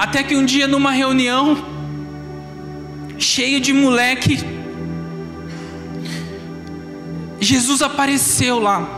até 0.00 0.22
que 0.22 0.34
um 0.34 0.46
dia, 0.46 0.66
numa 0.66 0.92
reunião, 0.92 1.62
cheio 3.18 3.60
de 3.60 3.70
moleque, 3.70 4.38
Jesus 7.38 7.82
apareceu 7.82 8.58
lá. 8.58 8.88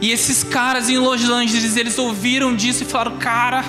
E 0.00 0.10
esses 0.10 0.42
caras 0.42 0.88
em 0.88 0.96
Los 0.96 1.28
Angeles, 1.28 1.76
eles 1.76 1.98
ouviram 1.98 2.56
disso 2.56 2.84
e 2.84 2.86
falaram: 2.86 3.18
Cara, 3.18 3.62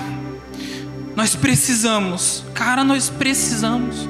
nós 1.14 1.36
precisamos, 1.36 2.42
cara, 2.54 2.82
nós 2.82 3.10
precisamos. 3.10 4.08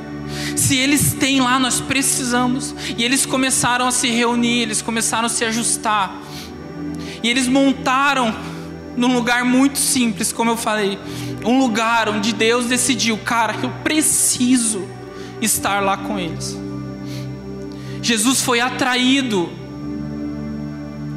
Se 0.54 0.76
eles 0.76 1.12
têm 1.12 1.40
lá, 1.40 1.58
nós 1.58 1.80
precisamos. 1.80 2.72
E 2.96 3.02
eles 3.02 3.26
começaram 3.26 3.88
a 3.88 3.90
se 3.90 4.08
reunir, 4.10 4.60
eles 4.60 4.80
começaram 4.80 5.26
a 5.26 5.28
se 5.28 5.44
ajustar. 5.44 6.16
E 7.20 7.28
eles 7.28 7.48
montaram 7.48 8.32
num 8.96 9.12
lugar 9.12 9.44
muito 9.44 9.78
simples, 9.78 10.32
como 10.32 10.52
eu 10.52 10.56
falei, 10.56 10.98
um 11.46 11.58
lugar 11.58 12.08
onde 12.08 12.32
Deus 12.32 12.66
decidiu, 12.66 13.16
cara, 13.18 13.54
eu 13.62 13.70
preciso 13.84 14.86
estar 15.40 15.82
lá 15.82 15.96
com 15.96 16.18
eles. 16.18 16.56
Jesus 18.02 18.40
foi 18.40 18.60
atraído 18.60 19.48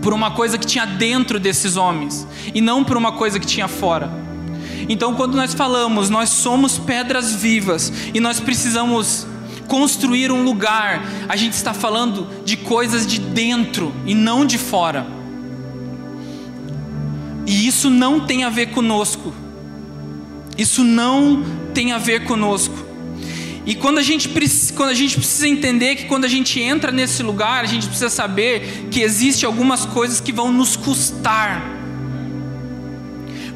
por 0.01 0.13
uma 0.13 0.31
coisa 0.31 0.57
que 0.57 0.65
tinha 0.65 0.85
dentro 0.85 1.39
desses 1.39 1.75
homens 1.75 2.27
e 2.53 2.61
não 2.61 2.83
por 2.83 2.97
uma 2.97 3.11
coisa 3.11 3.39
que 3.39 3.45
tinha 3.45 3.67
fora. 3.67 4.09
Então, 4.87 5.13
quando 5.13 5.35
nós 5.35 5.53
falamos, 5.53 6.09
nós 6.09 6.29
somos 6.29 6.77
pedras 6.77 7.33
vivas 7.35 7.91
e 8.13 8.19
nós 8.19 8.39
precisamos 8.39 9.27
construir 9.67 10.31
um 10.31 10.43
lugar, 10.43 11.03
a 11.27 11.35
gente 11.35 11.53
está 11.53 11.73
falando 11.73 12.27
de 12.43 12.57
coisas 12.57 13.05
de 13.05 13.19
dentro 13.19 13.93
e 14.05 14.15
não 14.15 14.45
de 14.45 14.57
fora. 14.57 15.05
E 17.45 17.67
isso 17.67 17.89
não 17.89 18.21
tem 18.21 18.43
a 18.43 18.49
ver 18.49 18.67
conosco. 18.67 19.33
Isso 20.59 20.83
não 20.83 21.41
tem 21.73 21.93
a 21.93 21.97
ver 21.97 22.25
conosco. 22.25 22.75
E 23.65 23.75
quando 23.75 23.97
a, 23.97 24.03
gente, 24.03 24.27
quando 24.75 24.89
a 24.89 24.93
gente 24.93 25.15
precisa 25.15 25.47
entender 25.47 25.95
que 25.95 26.03
quando 26.05 26.25
a 26.25 26.27
gente 26.27 26.59
entra 26.59 26.91
nesse 26.91 27.23
lugar, 27.23 27.63
a 27.63 27.67
gente 27.67 27.85
precisa 27.87 28.09
saber 28.09 28.87
que 28.91 28.99
existe 28.99 29.45
algumas 29.45 29.85
coisas 29.85 30.19
que 30.19 30.33
vão 30.33 30.51
nos 30.51 30.75
custar. 30.75 31.63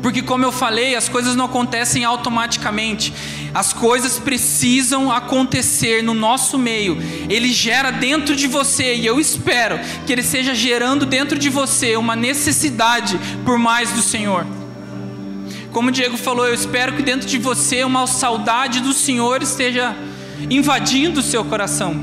Porque 0.01 0.21
como 0.21 0.45
eu 0.45 0.51
falei, 0.51 0.95
as 0.95 1.09
coisas 1.09 1.35
não 1.35 1.45
acontecem 1.45 2.05
automaticamente. 2.05 3.13
As 3.53 3.73
coisas 3.73 4.17
precisam 4.17 5.11
acontecer 5.11 6.01
no 6.01 6.13
nosso 6.13 6.57
meio. 6.57 6.97
Ele 7.29 7.51
gera 7.51 7.91
dentro 7.91 8.33
de 8.33 8.47
você 8.47 8.95
e 8.95 9.05
eu 9.05 9.19
espero 9.19 9.77
que 10.05 10.13
ele 10.13 10.23
seja 10.23 10.55
gerando 10.55 11.05
dentro 11.05 11.37
de 11.37 11.49
você 11.49 11.97
uma 11.97 12.15
necessidade 12.15 13.19
por 13.43 13.57
mais 13.57 13.89
do 13.91 14.01
Senhor. 14.01 14.62
Como 15.73 15.89
o 15.89 15.91
Diego 15.91 16.15
falou, 16.17 16.45
eu 16.45 16.53
espero 16.53 16.93
que 16.93 17.01
dentro 17.01 17.27
de 17.27 17.39
você 17.39 17.83
uma 17.83 18.05
saudade 18.05 18.79
do 18.79 18.93
Senhor 18.93 19.41
esteja 19.41 19.95
invadindo 20.47 21.19
o 21.19 21.23
seu 21.23 21.43
coração. 21.43 21.99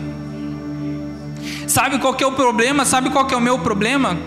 Sabe 1.68 2.00
qual 2.00 2.16
é 2.20 2.26
o 2.26 2.32
problema? 2.32 2.84
Sabe 2.84 3.10
qual 3.10 3.28
é 3.30 3.36
o 3.36 3.40
meu 3.40 3.60
problema? 3.60 4.18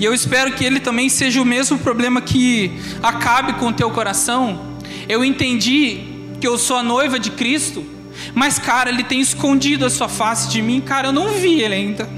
E 0.00 0.04
eu 0.04 0.12
espero 0.12 0.52
que 0.52 0.64
ele 0.64 0.80
também 0.80 1.08
seja 1.08 1.40
o 1.40 1.44
mesmo 1.44 1.78
problema 1.78 2.20
que 2.20 2.76
acabe 3.00 3.52
com 3.52 3.68
o 3.68 3.72
teu 3.72 3.88
coração. 3.92 4.78
Eu 5.08 5.24
entendi 5.24 6.00
que 6.40 6.48
eu 6.48 6.58
sou 6.58 6.78
a 6.78 6.82
noiva 6.82 7.20
de 7.20 7.30
Cristo, 7.30 7.86
mas 8.34 8.58
cara, 8.58 8.90
ele 8.90 9.04
tem 9.04 9.20
escondido 9.20 9.86
a 9.86 9.90
sua 9.90 10.08
face 10.08 10.48
de 10.48 10.60
mim, 10.60 10.80
cara, 10.80 11.08
eu 11.08 11.12
não 11.12 11.34
vi 11.34 11.60
ele 11.60 11.74
ainda. 11.74 12.10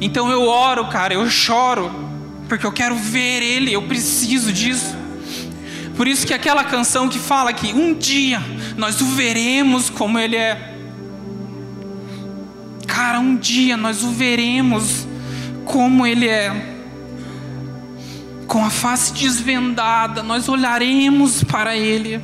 Então 0.00 0.30
eu 0.30 0.46
oro, 0.46 0.86
cara, 0.86 1.12
eu 1.14 1.28
choro 1.28 2.05
porque 2.48 2.64
eu 2.64 2.72
quero 2.72 2.94
ver 2.96 3.42
Ele, 3.42 3.72
eu 3.72 3.82
preciso 3.82 4.52
disso. 4.52 4.94
Por 5.96 6.06
isso 6.06 6.26
que 6.26 6.34
aquela 6.34 6.62
canção 6.62 7.08
que 7.08 7.18
fala 7.18 7.52
que 7.52 7.72
um 7.72 7.94
dia 7.94 8.42
nós 8.76 9.00
o 9.00 9.06
veremos 9.06 9.90
como 9.90 10.18
Ele 10.18 10.36
é. 10.36 10.74
Cara, 12.86 13.18
um 13.18 13.36
dia 13.36 13.76
nós 13.76 14.04
o 14.04 14.10
veremos 14.10 15.06
como 15.64 16.06
Ele 16.06 16.28
é. 16.28 16.74
Com 18.46 18.64
a 18.64 18.70
face 18.70 19.12
desvendada, 19.12 20.22
nós 20.22 20.48
olharemos 20.48 21.42
para 21.42 21.76
Ele. 21.76 22.20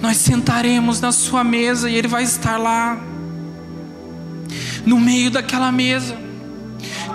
Nós 0.00 0.18
sentaremos 0.18 1.00
na 1.00 1.10
Sua 1.10 1.42
mesa 1.42 1.90
e 1.90 1.96
Ele 1.96 2.08
vai 2.08 2.22
estar 2.22 2.58
lá, 2.58 2.98
no 4.84 5.00
meio 5.00 5.30
daquela 5.30 5.72
mesa 5.72 6.31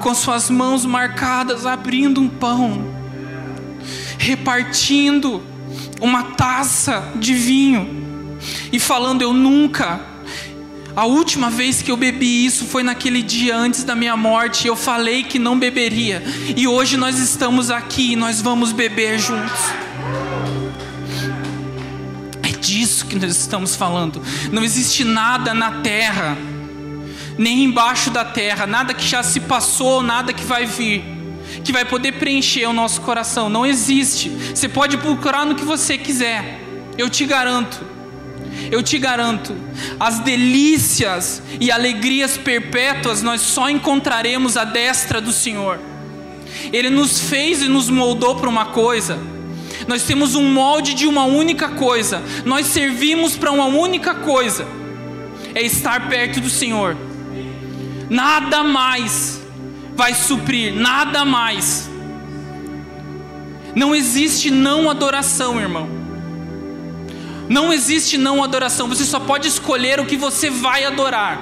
com 0.07 0.15
suas 0.15 0.49
mãos 0.49 0.85
marcadas, 0.85 1.65
abrindo 1.65 2.21
um 2.21 2.29
pão, 2.29 2.81
repartindo 4.17 5.43
uma 5.99 6.23
taça 6.23 7.11
de 7.17 7.33
vinho 7.33 8.37
e 8.71 8.79
falando: 8.79 9.21
Eu 9.21 9.33
nunca. 9.33 9.99
A 10.95 11.03
última 11.05 11.49
vez 11.49 11.81
que 11.81 11.91
eu 11.91 11.97
bebi 11.97 12.45
isso 12.45 12.63
foi 12.63 12.83
naquele 12.83 13.21
dia 13.21 13.57
antes 13.57 13.83
da 13.83 13.95
minha 13.95 14.15
morte. 14.15 14.65
Eu 14.65 14.77
falei 14.77 15.23
que 15.23 15.37
não 15.37 15.59
beberia. 15.59 16.23
E 16.55 16.65
hoje 16.65 16.95
nós 16.95 17.19
estamos 17.19 17.69
aqui 17.69 18.13
e 18.13 18.15
nós 18.15 18.41
vamos 18.41 18.71
beber 18.71 19.19
juntos. 19.19 19.59
É 22.43 22.57
disso 22.57 23.05
que 23.07 23.17
nós 23.17 23.35
estamos 23.35 23.75
falando. 23.75 24.21
Não 24.53 24.63
existe 24.63 25.03
nada 25.03 25.53
na 25.53 25.81
terra 25.81 26.37
nem 27.37 27.63
embaixo 27.63 28.09
da 28.09 28.25
terra, 28.25 28.65
nada 28.65 28.93
que 28.93 29.05
já 29.05 29.21
se 29.21 29.41
passou, 29.41 30.01
nada 30.01 30.33
que 30.33 30.43
vai 30.43 30.65
vir, 30.65 31.03
que 31.63 31.71
vai 31.71 31.85
poder 31.85 32.13
preencher 32.13 32.65
o 32.65 32.73
nosso 32.73 33.01
coração. 33.01 33.47
Não 33.47 33.65
existe. 33.65 34.29
Você 34.29 34.67
pode 34.67 34.97
procurar 34.97 35.45
no 35.45 35.55
que 35.55 35.63
você 35.63 35.97
quiser, 35.97 36.59
eu 36.97 37.09
te 37.09 37.25
garanto. 37.25 37.97
Eu 38.71 38.81
te 38.81 38.97
garanto, 38.97 39.55
as 39.99 40.19
delícias 40.19 41.41
e 41.59 41.71
alegrias 41.71 42.37
perpétuas 42.37 43.21
nós 43.21 43.39
só 43.39 43.69
encontraremos 43.69 44.57
à 44.57 44.63
destra 44.63 45.21
do 45.21 45.31
Senhor. 45.31 45.79
Ele 46.73 46.89
nos 46.89 47.19
fez 47.19 47.61
e 47.61 47.67
nos 47.67 47.89
moldou 47.89 48.35
para 48.35 48.49
uma 48.49 48.65
coisa. 48.65 49.19
Nós 49.87 50.03
temos 50.03 50.33
um 50.35 50.51
molde 50.51 50.95
de 50.95 51.07
uma 51.07 51.23
única 51.23 51.69
coisa. 51.69 52.21
Nós 52.45 52.65
servimos 52.65 53.37
para 53.37 53.51
uma 53.51 53.65
única 53.65 54.15
coisa. 54.15 54.67
É 55.53 55.61
estar 55.61 56.09
perto 56.09 56.41
do 56.41 56.49
Senhor 56.49 56.97
nada 58.09 58.63
mais 58.63 59.41
vai 59.95 60.13
suprir, 60.13 60.73
nada 60.73 61.25
mais. 61.25 61.89
Não 63.75 63.95
existe 63.95 64.49
não 64.49 64.89
adoração, 64.89 65.59
irmão. 65.59 65.89
Não 67.49 67.71
existe 67.71 68.17
não 68.17 68.43
adoração, 68.43 68.87
você 68.87 69.05
só 69.05 69.19
pode 69.19 69.47
escolher 69.47 69.99
o 69.99 70.05
que 70.05 70.17
você 70.17 70.49
vai 70.49 70.83
adorar. 70.83 71.41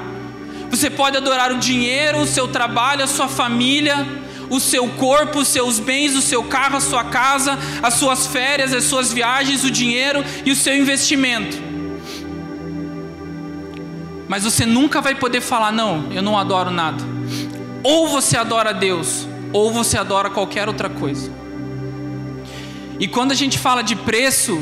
Você 0.70 0.90
pode 0.90 1.18
adorar 1.18 1.52
o 1.52 1.58
dinheiro, 1.58 2.20
o 2.20 2.28
seu 2.28 2.48
trabalho, 2.48 3.04
a 3.04 3.08
sua 3.08 3.28
família, 3.28 4.06
o 4.50 4.60
seu 4.60 4.88
corpo, 4.90 5.40
os 5.40 5.48
seus 5.48 5.80
bens, 5.80 6.16
o 6.16 6.22
seu 6.22 6.44
carro, 6.44 6.78
a 6.78 6.82
sua 6.82 7.04
casa, 7.06 7.58
as 7.82 7.96
suas 7.96 8.28
férias, 8.28 8.74
as 8.74 8.84
suas 8.84 9.12
viagens, 9.12 9.64
o 9.64 9.72
dinheiro 9.72 10.24
e 10.46 10.52
o 10.52 10.56
seu 10.56 10.76
investimento. 10.76 11.75
Mas 14.28 14.44
você 14.44 14.66
nunca 14.66 15.02
vai 15.02 15.16
poder 15.16 15.42
falar, 15.42 15.72
não, 15.72 16.12
eu 16.12 16.22
não 16.22 16.38
adoro 16.38 16.72
nada. 16.72 17.04
Ou 17.84 18.08
você 18.08 18.38
adora 18.38 18.74
Deus, 18.74 19.28
ou 19.54 19.72
você 19.72 19.98
adora 19.98 20.30
qualquer 20.30 20.68
outra 20.68 20.90
coisa. 20.90 21.32
E 23.00 23.08
quando 23.08 23.32
a 23.32 23.36
gente 23.36 23.60
fala 23.60 23.82
de 23.82 23.96
preço, 23.96 24.60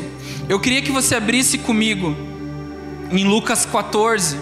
eu 0.48 0.60
queria 0.60 0.82
que 0.82 0.90
você 0.90 1.14
abrisse 1.14 1.58
comigo 1.58 2.14
em 3.10 3.24
Lucas 3.24 3.64
14. 3.64 4.36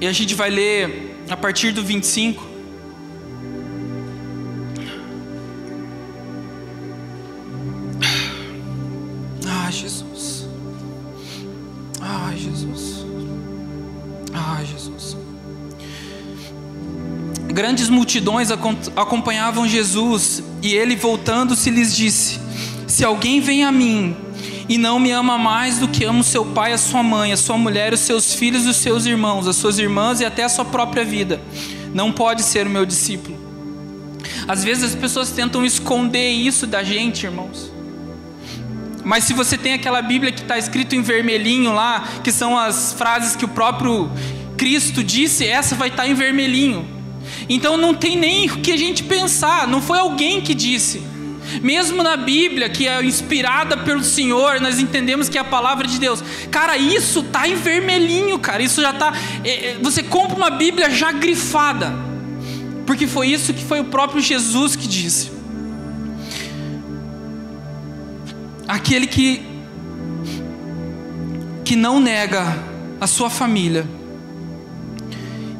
E 0.00 0.06
a 0.06 0.12
gente 0.12 0.34
vai 0.34 0.50
ler 0.50 1.16
a 1.28 1.36
partir 1.36 1.72
do 1.72 1.82
25. 1.82 2.46
Ah, 9.46 9.70
Jesus. 9.70 10.46
Ah, 12.00 12.32
Jesus. 12.36 12.93
Ah, 14.56 14.62
Jesus. 14.62 15.16
Grandes 17.52 17.88
multidões 17.88 18.50
acompanhavam 18.50 19.66
Jesus 19.66 20.42
e 20.62 20.74
ele, 20.74 20.94
voltando-se, 20.94 21.70
lhes 21.70 21.94
disse: 21.94 22.38
Se 22.86 23.04
alguém 23.04 23.40
vem 23.40 23.64
a 23.64 23.72
mim 23.72 24.16
e 24.68 24.78
não 24.78 25.00
me 25.00 25.10
ama 25.10 25.36
mais 25.36 25.78
do 25.78 25.88
que 25.88 26.04
ama 26.04 26.20
o 26.20 26.24
seu 26.24 26.44
pai, 26.44 26.72
a 26.72 26.78
sua 26.78 27.02
mãe, 27.02 27.32
a 27.32 27.36
sua 27.36 27.58
mulher, 27.58 27.92
os 27.92 28.00
seus 28.00 28.32
filhos, 28.34 28.64
os 28.66 28.76
seus 28.76 29.06
irmãos, 29.06 29.48
as 29.48 29.56
suas 29.56 29.78
irmãs 29.78 30.20
e 30.20 30.24
até 30.24 30.44
a 30.44 30.48
sua 30.48 30.64
própria 30.64 31.04
vida, 31.04 31.40
não 31.92 32.12
pode 32.12 32.42
ser 32.42 32.66
o 32.66 32.70
meu 32.70 32.86
discípulo. 32.86 33.36
Às 34.46 34.62
vezes 34.62 34.84
as 34.84 34.94
pessoas 34.94 35.30
tentam 35.30 35.64
esconder 35.64 36.30
isso 36.30 36.66
da 36.66 36.82
gente, 36.84 37.26
irmãos. 37.26 37.72
Mas 39.04 39.24
se 39.24 39.34
você 39.34 39.58
tem 39.58 39.74
aquela 39.74 40.00
Bíblia 40.00 40.32
que 40.32 40.40
está 40.40 40.56
escrito 40.56 40.94
em 40.94 41.02
vermelhinho 41.02 41.74
lá, 41.74 42.04
que 42.24 42.32
são 42.32 42.58
as 42.58 42.94
frases 42.94 43.36
que 43.36 43.44
o 43.44 43.48
próprio 43.48 44.10
Cristo 44.56 45.02
disse, 45.02 45.46
essa 45.46 45.74
vai 45.74 45.88
estar 45.88 46.04
tá 46.04 46.08
em 46.08 46.14
vermelhinho. 46.14 46.86
Então 47.48 47.76
não 47.76 47.94
tem 47.94 48.16
nem 48.16 48.46
o 48.46 48.58
que 48.58 48.72
a 48.72 48.76
gente 48.76 49.02
pensar, 49.02 49.66
não 49.66 49.80
foi 49.82 49.98
alguém 49.98 50.40
que 50.40 50.54
disse. 50.54 51.02
Mesmo 51.62 52.02
na 52.02 52.16
Bíblia, 52.16 52.68
que 52.68 52.88
é 52.88 53.04
inspirada 53.04 53.76
pelo 53.76 54.02
Senhor, 54.02 54.60
nós 54.60 54.78
entendemos 54.78 55.28
que 55.28 55.36
é 55.36 55.40
a 55.40 55.44
palavra 55.44 55.86
de 55.86 55.98
Deus. 55.98 56.22
Cara, 56.50 56.76
isso 56.76 57.22
tá 57.22 57.46
em 57.46 57.54
vermelhinho, 57.54 58.38
cara. 58.38 58.62
Isso 58.62 58.80
já 58.80 58.92
tá. 58.92 59.12
É, 59.44 59.70
é, 59.70 59.78
você 59.80 60.02
compra 60.02 60.36
uma 60.36 60.50
Bíblia 60.50 60.90
já 60.90 61.12
grifada, 61.12 61.94
porque 62.86 63.06
foi 63.06 63.28
isso 63.28 63.52
que 63.52 63.62
foi 63.62 63.80
o 63.80 63.84
próprio 63.84 64.20
Jesus 64.20 64.74
que 64.74 64.88
disse. 64.88 65.32
Aquele 68.66 69.06
que 69.06 69.42
que 71.64 71.76
não 71.76 71.98
nega 71.98 72.58
a 73.00 73.06
sua 73.06 73.30
família, 73.30 73.86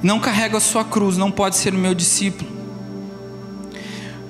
não 0.05 0.21
carrega 0.21 0.59
a 0.59 0.61
sua 0.61 0.85
cruz, 0.85 1.17
não 1.17 1.31
pode 1.31 1.57
ser 1.57 1.73
meu 1.73 1.95
discípulo. 1.95 2.53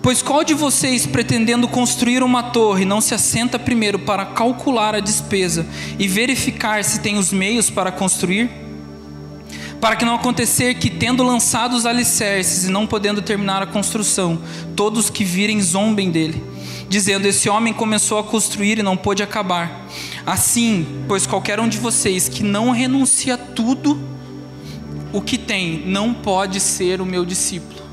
Pois 0.00 0.22
qual 0.22 0.44
de 0.44 0.54
vocês, 0.54 1.04
pretendendo 1.04 1.66
construir 1.66 2.22
uma 2.22 2.44
torre, 2.44 2.84
não 2.84 3.00
se 3.00 3.12
assenta 3.12 3.58
primeiro 3.58 3.98
para 3.98 4.24
calcular 4.24 4.94
a 4.94 5.00
despesa 5.00 5.66
e 5.98 6.06
verificar 6.06 6.84
se 6.84 7.00
tem 7.00 7.18
os 7.18 7.32
meios 7.32 7.70
para 7.70 7.90
construir? 7.90 8.48
Para 9.80 9.96
que 9.96 10.04
não 10.04 10.14
acontecer 10.14 10.74
que, 10.74 10.88
tendo 10.88 11.24
lançado 11.24 11.74
os 11.74 11.86
alicerces 11.86 12.66
e 12.66 12.70
não 12.70 12.86
podendo 12.86 13.20
terminar 13.20 13.60
a 13.60 13.66
construção, 13.66 14.40
todos 14.76 15.10
que 15.10 15.24
virem 15.24 15.60
zombem 15.60 16.08
dele, 16.08 16.40
dizendo: 16.88 17.26
Esse 17.26 17.48
homem 17.48 17.74
começou 17.74 18.18
a 18.20 18.24
construir 18.24 18.78
e 18.78 18.82
não 18.82 18.96
pôde 18.96 19.24
acabar. 19.24 19.88
Assim, 20.24 20.86
pois 21.08 21.26
qualquer 21.26 21.58
um 21.58 21.68
de 21.68 21.78
vocês 21.78 22.28
que 22.28 22.44
não 22.44 22.70
renuncia 22.70 23.34
a 23.34 23.38
tudo 23.38 24.13
o 25.14 25.22
que 25.22 25.38
tem, 25.38 25.86
não 25.86 26.12
pode 26.12 26.60
ser 26.60 27.00
o 27.00 27.06
meu 27.06 27.24
discípulo 27.24 27.84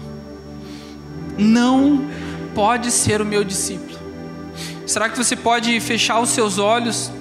não 1.41 2.09
pode 2.53 2.91
ser 2.91 3.21
o 3.21 3.25
meu 3.25 3.43
discípulo. 3.43 3.99
Será 4.85 5.09
que 5.09 5.17
você 5.17 5.35
pode 5.35 5.79
fechar 5.79 6.19
os 6.19 6.29
seus 6.29 6.57
olhos? 6.57 7.11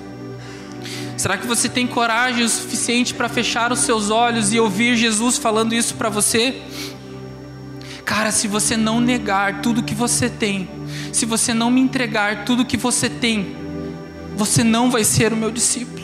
Será 1.17 1.37
que 1.37 1.47
você 1.47 1.69
tem 1.69 1.87
coragem 1.87 2.45
o 2.45 2.49
suficiente 2.49 3.15
para 3.15 3.29
fechar 3.29 3.73
os 3.73 3.81
seus 3.81 4.11
olhos 4.11 4.53
e 4.53 4.59
ouvir 4.59 4.97
Jesus 4.97 5.37
falando 5.37 5.75
isso 5.75 5.95
para 5.95 6.09
você? 6.09 6.63
Cara, 8.05 8.33
se 8.33 8.49
você 8.49 8.77
não 8.77 9.01
negar 9.01 9.61
tudo 9.61 9.83
que 9.83 9.95
você 9.95 10.29
tem, 10.29 10.69
se 11.13 11.25
você 11.27 11.55
não 11.55 11.71
me 11.71 11.81
entregar 11.81 12.45
tudo 12.45 12.65
que 12.65 12.77
você 12.77 13.09
tem, 13.09 13.55
você 14.37 14.65
não 14.65 14.91
vai 14.91 15.05
ser 15.05 15.33
o 15.33 15.37
meu 15.37 15.51
discípulo. 15.51 16.00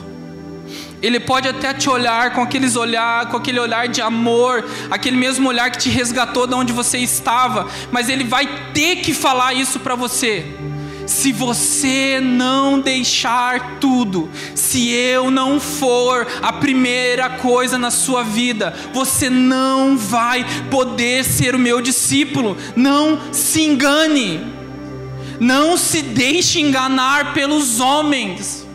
Ele 1.03 1.21
pode 1.21 1.47
até 1.47 1.75
te 1.75 1.91
olhar 1.91 2.33
com 2.33 2.41
aqueles 2.43 2.75
olhar, 2.75 3.27
com 3.29 3.37
aquele 3.37 3.61
olhar 3.61 3.87
de 3.87 4.01
amor, 4.01 4.65
aquele 4.91 5.17
mesmo 5.17 5.49
olhar 5.49 5.71
que 5.71 5.79
te 5.79 5.91
resgatou 5.91 6.47
de 6.47 6.55
onde 6.55 6.73
você 6.73 6.99
estava, 6.99 7.69
mas 7.93 8.09
ele 8.09 8.25
vai 8.25 8.49
ter 8.73 8.97
que 8.97 9.13
falar 9.13 9.53
isso 9.53 9.79
para 9.81 9.95
você. 9.95 10.45
Se 11.07 11.31
você 11.31 12.21
não 12.21 12.81
deixar 12.81 13.79
tudo, 13.79 14.29
se 14.57 14.91
eu 14.91 15.31
não 15.31 15.61
for 15.61 16.27
a 16.43 16.53
primeira 16.53 17.31
coisa 17.31 17.79
na 17.79 17.93
sua 17.93 18.25
vida, 18.25 18.75
você 18.93 19.31
não 19.31 19.97
vai 19.97 20.45
poder 20.69 21.25
ser 21.25 21.55
o 21.55 21.61
meu 21.61 21.81
discípulo. 21.81 22.57
Não 22.75 23.33
se 23.33 23.63
engane. 23.63 24.41
Não 25.39 25.77
se 25.77 26.03
deixe 26.03 26.61
enganar 26.61 27.33
pelos 27.33 27.79
homens. 27.79 28.66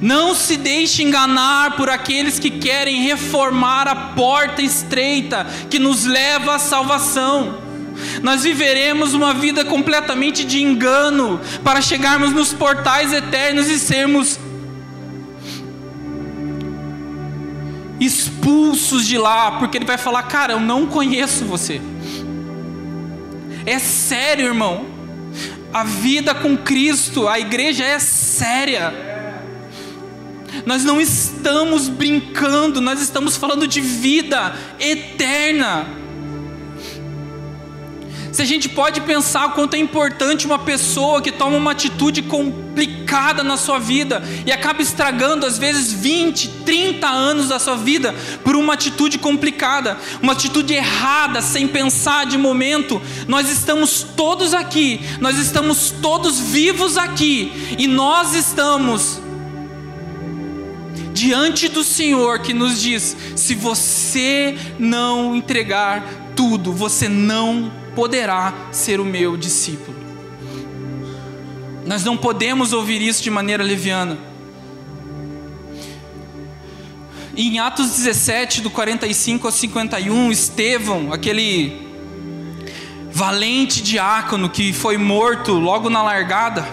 Não 0.00 0.34
se 0.34 0.56
deixe 0.56 1.02
enganar 1.02 1.76
por 1.76 1.88
aqueles 1.88 2.38
que 2.38 2.50
querem 2.50 3.02
reformar 3.02 3.88
a 3.88 3.94
porta 3.94 4.62
estreita 4.62 5.46
que 5.70 5.78
nos 5.78 6.04
leva 6.04 6.56
à 6.56 6.58
salvação. 6.58 7.58
Nós 8.22 8.42
viveremos 8.42 9.14
uma 9.14 9.32
vida 9.32 9.64
completamente 9.64 10.44
de 10.44 10.62
engano 10.62 11.40
para 11.64 11.80
chegarmos 11.80 12.32
nos 12.32 12.52
portais 12.52 13.12
eternos 13.12 13.68
e 13.68 13.78
sermos 13.78 14.38
expulsos 17.98 19.06
de 19.06 19.16
lá, 19.16 19.52
porque 19.52 19.78
ele 19.78 19.86
vai 19.86 19.96
falar: 19.96 20.24
Cara, 20.24 20.52
eu 20.52 20.60
não 20.60 20.86
conheço 20.86 21.44
você. 21.44 21.80
É 23.64 23.78
sério, 23.78 24.46
irmão. 24.46 24.86
A 25.72 25.84
vida 25.84 26.34
com 26.34 26.56
Cristo, 26.56 27.28
a 27.28 27.38
igreja 27.38 27.84
é 27.84 27.98
séria. 27.98 29.05
Nós 30.64 30.84
não 30.84 31.00
estamos 31.00 31.88
brincando, 31.88 32.80
nós 32.80 33.00
estamos 33.00 33.36
falando 33.36 33.66
de 33.66 33.80
vida 33.80 34.54
eterna. 34.78 35.86
Se 38.36 38.42
a 38.42 38.44
gente 38.44 38.68
pode 38.68 39.00
pensar 39.00 39.46
o 39.46 39.52
quanto 39.52 39.76
é 39.76 39.78
importante 39.78 40.44
uma 40.44 40.58
pessoa 40.58 41.22
que 41.22 41.32
toma 41.32 41.56
uma 41.56 41.70
atitude 41.70 42.20
complicada 42.20 43.42
na 43.42 43.56
sua 43.56 43.78
vida 43.78 44.22
e 44.44 44.52
acaba 44.52 44.82
estragando 44.82 45.46
às 45.46 45.56
vezes 45.56 45.90
20, 45.90 46.48
30 46.66 47.06
anos 47.08 47.48
da 47.48 47.58
sua 47.58 47.76
vida 47.76 48.14
por 48.44 48.54
uma 48.54 48.74
atitude 48.74 49.16
complicada, 49.16 49.96
uma 50.20 50.34
atitude 50.34 50.74
errada, 50.74 51.40
sem 51.40 51.66
pensar 51.66 52.26
de 52.26 52.36
momento, 52.36 53.00
nós 53.26 53.50
estamos 53.50 54.04
todos 54.14 54.52
aqui, 54.52 55.00
nós 55.18 55.38
estamos 55.38 55.90
todos 56.02 56.38
vivos 56.38 56.98
aqui 56.98 57.50
e 57.78 57.86
nós 57.86 58.34
estamos 58.34 59.18
diante 61.16 61.66
do 61.68 61.82
Senhor 61.82 62.40
que 62.40 62.52
nos 62.52 62.80
diz: 62.80 63.16
se 63.34 63.54
você 63.54 64.56
não 64.78 65.34
entregar 65.34 66.04
tudo, 66.36 66.72
você 66.72 67.08
não 67.08 67.72
poderá 67.94 68.52
ser 68.70 69.00
o 69.00 69.04
meu 69.04 69.36
discípulo. 69.36 69.96
Nós 71.86 72.04
não 72.04 72.16
podemos 72.16 72.74
ouvir 72.74 73.00
isso 73.00 73.22
de 73.22 73.30
maneira 73.30 73.64
leviana. 73.64 74.18
Em 77.34 77.58
Atos 77.58 77.90
17, 77.90 78.60
do 78.60 78.70
45 78.70 79.46
ao 79.46 79.52
51, 79.52 80.32
Estevão, 80.32 81.12
aquele 81.12 81.86
valente 83.10 83.82
diácono 83.82 84.50
que 84.50 84.72
foi 84.72 84.98
morto 84.98 85.52
logo 85.52 85.88
na 85.88 86.02
largada, 86.02 86.66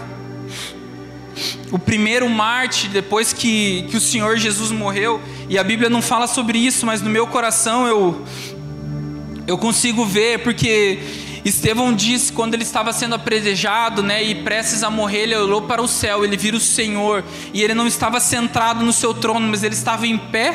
o 1.73 1.79
primeiro 1.79 2.29
Marte 2.29 2.87
depois 2.87 3.33
que, 3.33 3.87
que 3.89 3.97
o 3.97 3.99
Senhor 3.99 4.37
Jesus 4.37 4.69
morreu, 4.69 5.19
e 5.49 5.57
a 5.57 5.63
Bíblia 5.63 5.89
não 5.89 6.03
fala 6.03 6.27
sobre 6.27 6.59
isso, 6.59 6.85
mas 6.85 7.01
no 7.01 7.09
meu 7.09 7.25
coração 7.25 7.87
eu, 7.87 8.23
eu 9.47 9.57
consigo 9.57 10.05
ver, 10.05 10.43
porque 10.43 10.99
Estevão 11.43 11.91
disse 11.91 12.31
quando 12.31 12.53
ele 12.53 12.61
estava 12.61 12.93
sendo 12.93 13.15
apredejado, 13.15 14.03
né, 14.03 14.23
e 14.23 14.35
prestes 14.35 14.83
a 14.83 14.91
morrer, 14.91 15.23
ele 15.23 15.35
olhou 15.35 15.63
para 15.63 15.81
o 15.81 15.87
céu, 15.87 16.23
ele 16.23 16.37
vira 16.37 16.55
o 16.55 16.59
Senhor, 16.59 17.23
e 17.51 17.63
ele 17.63 17.73
não 17.73 17.87
estava 17.87 18.19
sentado 18.19 18.85
no 18.85 18.93
seu 18.93 19.11
trono, 19.11 19.47
mas 19.47 19.63
ele 19.63 19.73
estava 19.73 20.05
em 20.05 20.15
pé. 20.15 20.53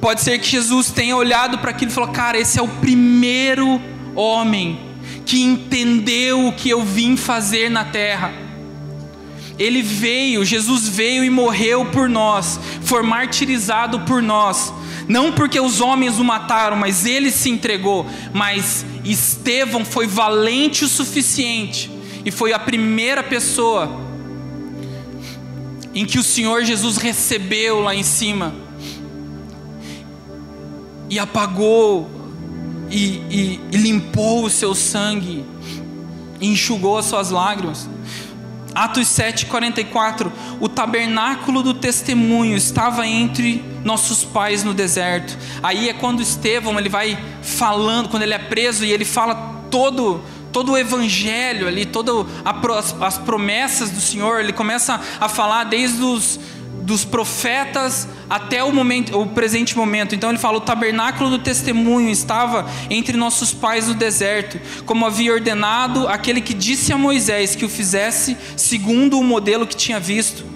Pode 0.00 0.20
ser 0.20 0.38
que 0.38 0.46
Jesus 0.46 0.92
tenha 0.92 1.16
olhado 1.16 1.58
para 1.58 1.70
aquilo 1.70 1.90
e 1.90 1.94
falou: 1.94 2.10
Cara, 2.10 2.38
esse 2.38 2.60
é 2.60 2.62
o 2.62 2.68
primeiro 2.68 3.80
homem 4.14 4.80
que 5.26 5.42
entendeu 5.42 6.46
o 6.46 6.52
que 6.52 6.70
eu 6.70 6.84
vim 6.84 7.16
fazer 7.16 7.68
na 7.68 7.84
terra. 7.84 8.51
Ele 9.58 9.82
veio, 9.82 10.44
Jesus 10.44 10.88
veio 10.88 11.22
e 11.22 11.30
morreu 11.30 11.84
por 11.86 12.08
nós, 12.08 12.58
foi 12.82 13.02
martirizado 13.02 14.00
por 14.00 14.22
nós. 14.22 14.72
Não 15.08 15.32
porque 15.32 15.60
os 15.60 15.80
homens 15.80 16.18
o 16.18 16.24
mataram, 16.24 16.76
mas 16.76 17.04
ele 17.04 17.30
se 17.30 17.50
entregou. 17.50 18.06
Mas 18.32 18.84
Estevão 19.04 19.84
foi 19.84 20.06
valente 20.06 20.84
o 20.84 20.88
suficiente 20.88 21.90
e 22.24 22.30
foi 22.30 22.52
a 22.52 22.58
primeira 22.58 23.22
pessoa 23.22 24.00
em 25.94 26.06
que 26.06 26.18
o 26.18 26.22
Senhor 26.22 26.64
Jesus 26.64 26.96
recebeu 26.96 27.80
lá 27.80 27.94
em 27.94 28.02
cima 28.02 28.54
e 31.10 31.18
apagou 31.18 32.10
e, 32.90 33.20
e, 33.30 33.60
e 33.72 33.76
limpou 33.76 34.44
o 34.44 34.50
seu 34.50 34.74
sangue, 34.74 35.44
e 36.40 36.48
enxugou 36.48 36.98
as 36.98 37.06
suas 37.06 37.30
lágrimas. 37.30 37.88
Atos 38.74 39.08
7:44, 39.08 40.32
o 40.60 40.68
tabernáculo 40.68 41.62
do 41.62 41.74
testemunho 41.74 42.56
estava 42.56 43.06
entre 43.06 43.64
nossos 43.84 44.24
pais 44.24 44.64
no 44.64 44.72
deserto. 44.72 45.36
Aí 45.62 45.88
é 45.88 45.92
quando 45.92 46.22
Estevão 46.22 46.78
ele 46.78 46.88
vai 46.88 47.18
falando, 47.42 48.08
quando 48.08 48.22
ele 48.22 48.34
é 48.34 48.38
preso 48.38 48.84
e 48.84 48.92
ele 48.92 49.04
fala 49.04 49.34
todo 49.70 50.22
todo 50.52 50.72
o 50.72 50.78
evangelho 50.78 51.66
ali, 51.66 51.86
todas 51.86 52.26
as 53.00 53.16
promessas 53.16 53.90
do 53.90 54.00
Senhor, 54.00 54.38
ele 54.38 54.52
começa 54.52 55.00
a 55.18 55.28
falar 55.28 55.64
desde 55.64 56.02
os 56.02 56.38
dos 56.82 57.04
profetas 57.04 58.08
até 58.28 58.62
o 58.62 58.72
momento, 58.72 59.18
o 59.18 59.26
presente 59.26 59.76
momento. 59.76 60.14
Então 60.14 60.30
ele 60.30 60.38
fala: 60.38 60.58
o 60.58 60.60
tabernáculo 60.60 61.30
do 61.30 61.38
testemunho 61.38 62.10
estava 62.10 62.68
entre 62.90 63.16
nossos 63.16 63.54
pais 63.54 63.88
no 63.88 63.94
deserto, 63.94 64.60
como 64.84 65.06
havia 65.06 65.32
ordenado 65.32 66.08
aquele 66.08 66.40
que 66.40 66.52
disse 66.52 66.92
a 66.92 66.98
Moisés 66.98 67.54
que 67.54 67.64
o 67.64 67.68
fizesse 67.68 68.36
segundo 68.56 69.18
o 69.18 69.24
modelo 69.24 69.66
que 69.66 69.76
tinha 69.76 70.00
visto. 70.00 70.52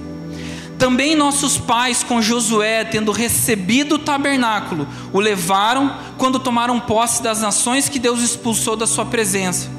Também 0.78 1.16
nossos 1.16 1.56
pais, 1.56 2.02
com 2.02 2.20
Josué, 2.20 2.84
tendo 2.84 3.10
recebido 3.10 3.94
o 3.94 3.98
tabernáculo, 3.98 4.86
o 5.10 5.18
levaram 5.18 5.96
quando 6.18 6.38
tomaram 6.38 6.78
posse 6.78 7.22
das 7.22 7.40
nações 7.40 7.88
que 7.88 7.98
Deus 7.98 8.20
expulsou 8.20 8.76
da 8.76 8.86
sua 8.86 9.06
presença. 9.06 9.75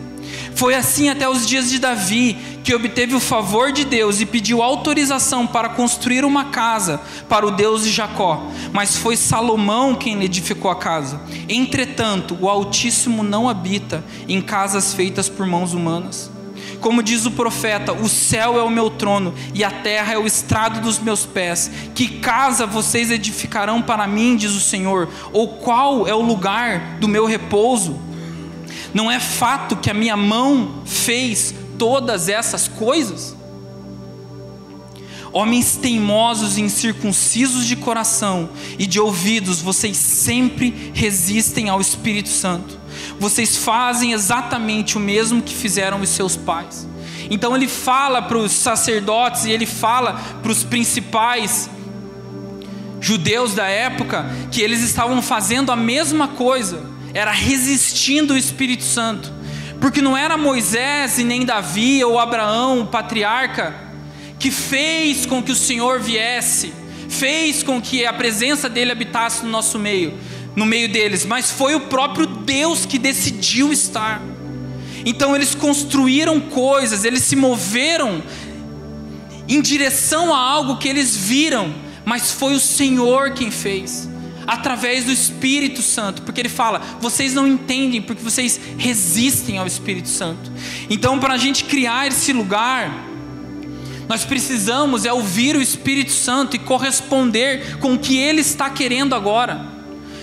Foi 0.58 0.74
assim 0.74 1.08
até 1.08 1.30
os 1.30 1.46
dias 1.46 1.70
de 1.70 1.78
Davi, 1.78 2.36
que 2.64 2.74
obteve 2.74 3.14
o 3.14 3.20
favor 3.20 3.72
de 3.72 3.86
Deus 3.86 4.20
e 4.20 4.26
pediu 4.26 4.64
autorização 4.64 5.46
para 5.46 5.70
construir 5.70 6.26
uma 6.26 6.46
casa 6.46 7.00
para 7.30 7.46
o 7.46 7.52
Deus 7.52 7.84
de 7.84 7.92
Jacó. 7.92 8.44
Mas 8.74 8.98
foi 8.98 9.16
Salomão 9.16 9.94
quem 9.94 10.24
edificou 10.24 10.72
a 10.72 10.76
casa. 10.76 11.22
Entretanto, 11.48 12.36
o 12.42 12.50
Altíssimo 12.50 13.22
não 13.22 13.48
habita 13.48 14.04
em 14.28 14.42
casas 14.42 14.96
feitas 14.96 15.30
por 15.30 15.46
mãos 15.46 15.76
humanas. 15.76 16.32
Como 16.82 17.04
diz 17.04 17.28
o 17.28 17.32
profeta: 17.32 17.94
O 17.94 18.10
céu 18.10 18.58
é 18.58 18.64
o 18.64 18.70
meu 18.72 18.90
trono 18.90 19.36
e 19.54 19.64
a 19.64 19.70
terra 19.70 20.14
é 20.14 20.18
o 20.18 20.26
estrado 20.26 20.82
dos 20.82 20.98
meus 20.98 21.24
pés. 21.24 21.70
Que 21.94 22.18
casa 22.18 22.66
vocês 22.66 23.12
edificarão 23.12 23.80
para 23.80 24.08
mim, 24.08 24.36
diz 24.36 24.54
o 24.54 24.60
Senhor? 24.60 25.08
Ou 25.32 25.50
qual 25.50 26.08
é 26.08 26.16
o 26.16 26.22
lugar 26.22 26.98
do 27.00 27.08
meu 27.08 27.28
repouso? 27.28 28.07
Não 28.98 29.12
é 29.12 29.20
fato 29.20 29.76
que 29.76 29.92
a 29.92 29.94
minha 29.94 30.18
mão 30.18 30.82
fez 30.84 31.54
todas 31.78 32.28
essas 32.28 32.68
coisas? 32.68 33.36
Homens 35.32 35.76
teimosos 35.76 36.58
e 36.58 36.62
incircuncisos 36.62 37.68
de 37.68 37.76
coração 37.76 38.50
e 38.80 38.88
de 38.88 39.00
ouvidos, 39.00 39.62
vocês 39.62 39.98
sempre 39.98 40.92
resistem 40.96 41.70
ao 41.70 41.80
Espírito 41.80 42.30
Santo. 42.30 42.80
Vocês 43.20 43.56
fazem 43.58 44.14
exatamente 44.14 44.98
o 44.98 45.00
mesmo 45.00 45.44
que 45.44 45.54
fizeram 45.54 46.02
os 46.02 46.10
seus 46.10 46.36
pais. 46.36 46.88
Então 47.30 47.56
ele 47.56 47.68
fala 47.68 48.20
para 48.24 48.40
os 48.40 48.52
sacerdotes 48.52 49.46
e 49.46 49.52
ele 49.52 49.68
fala 49.68 50.14
para 50.42 50.52
os 50.52 50.64
principais 50.64 51.70
judeus 53.00 53.54
da 53.54 53.68
época 53.68 54.26
que 54.52 54.60
eles 54.60 54.82
estavam 54.82 55.22
fazendo 55.22 55.72
a 55.72 55.76
mesma 55.76 56.30
coisa, 56.30 56.97
era 57.14 57.32
resistindo 57.32 58.34
o 58.34 58.38
Espírito 58.38 58.84
Santo, 58.84 59.32
porque 59.80 60.02
não 60.02 60.16
era 60.18 60.38
Moisés 60.38 61.20
e 61.20 61.24
nem 61.24 61.46
Davi 61.46 62.04
ou 62.04 62.20
Abraão, 62.20 62.82
o 62.82 62.88
patriarca, 62.88 63.76
que 64.40 64.52
fez 64.52 65.26
com 65.26 65.42
que 65.42 65.52
o 65.52 65.56
Senhor 65.56 66.00
viesse, 66.00 66.74
fez 67.10 67.64
com 67.64 67.82
que 67.82 68.06
a 68.06 68.14
presença 68.14 68.70
dele 68.70 68.92
habitasse 68.92 69.44
no 69.44 69.50
nosso 69.50 69.80
meio 69.80 70.14
no 70.58 70.66
meio 70.66 70.90
deles, 70.90 71.24
mas 71.24 71.52
foi 71.52 71.76
o 71.76 71.82
próprio 71.82 72.26
Deus 72.26 72.84
que 72.84 72.98
decidiu 72.98 73.72
estar. 73.72 74.20
Então 75.06 75.36
eles 75.36 75.54
construíram 75.54 76.40
coisas, 76.42 77.06
eles 77.06 77.22
se 77.22 77.36
moveram 77.36 78.24
em 79.48 79.62
direção 79.62 80.34
a 80.34 80.40
algo 80.40 80.78
que 80.78 80.88
eles 80.88 81.16
viram, 81.16 81.72
mas 82.04 82.32
foi 82.32 82.56
o 82.56 82.60
Senhor 82.60 83.34
quem 83.34 83.52
fez, 83.52 84.10
através 84.48 85.04
do 85.04 85.12
Espírito 85.12 85.82
Santo, 85.82 86.22
porque 86.22 86.40
Ele 86.40 86.50
fala: 86.50 86.80
vocês 87.02 87.34
não 87.34 87.46
entendem 87.46 88.02
porque 88.02 88.24
vocês 88.24 88.60
resistem 88.78 89.58
ao 89.58 89.68
Espírito 89.68 90.08
Santo. 90.08 90.50
Então, 90.90 91.20
para 91.20 91.34
a 91.34 91.38
gente 91.38 91.66
criar 91.66 92.08
esse 92.08 92.32
lugar, 92.32 92.90
nós 94.08 94.24
precisamos 94.24 95.06
é 95.06 95.12
ouvir 95.12 95.58
o 95.58 95.62
Espírito 95.62 96.12
Santo 96.12 96.56
e 96.56 96.60
corresponder 96.60 97.78
com 97.80 97.94
o 97.94 98.00
que 98.00 98.18
Ele 98.18 98.40
está 98.40 98.70
querendo 98.70 99.14
agora. 99.14 99.76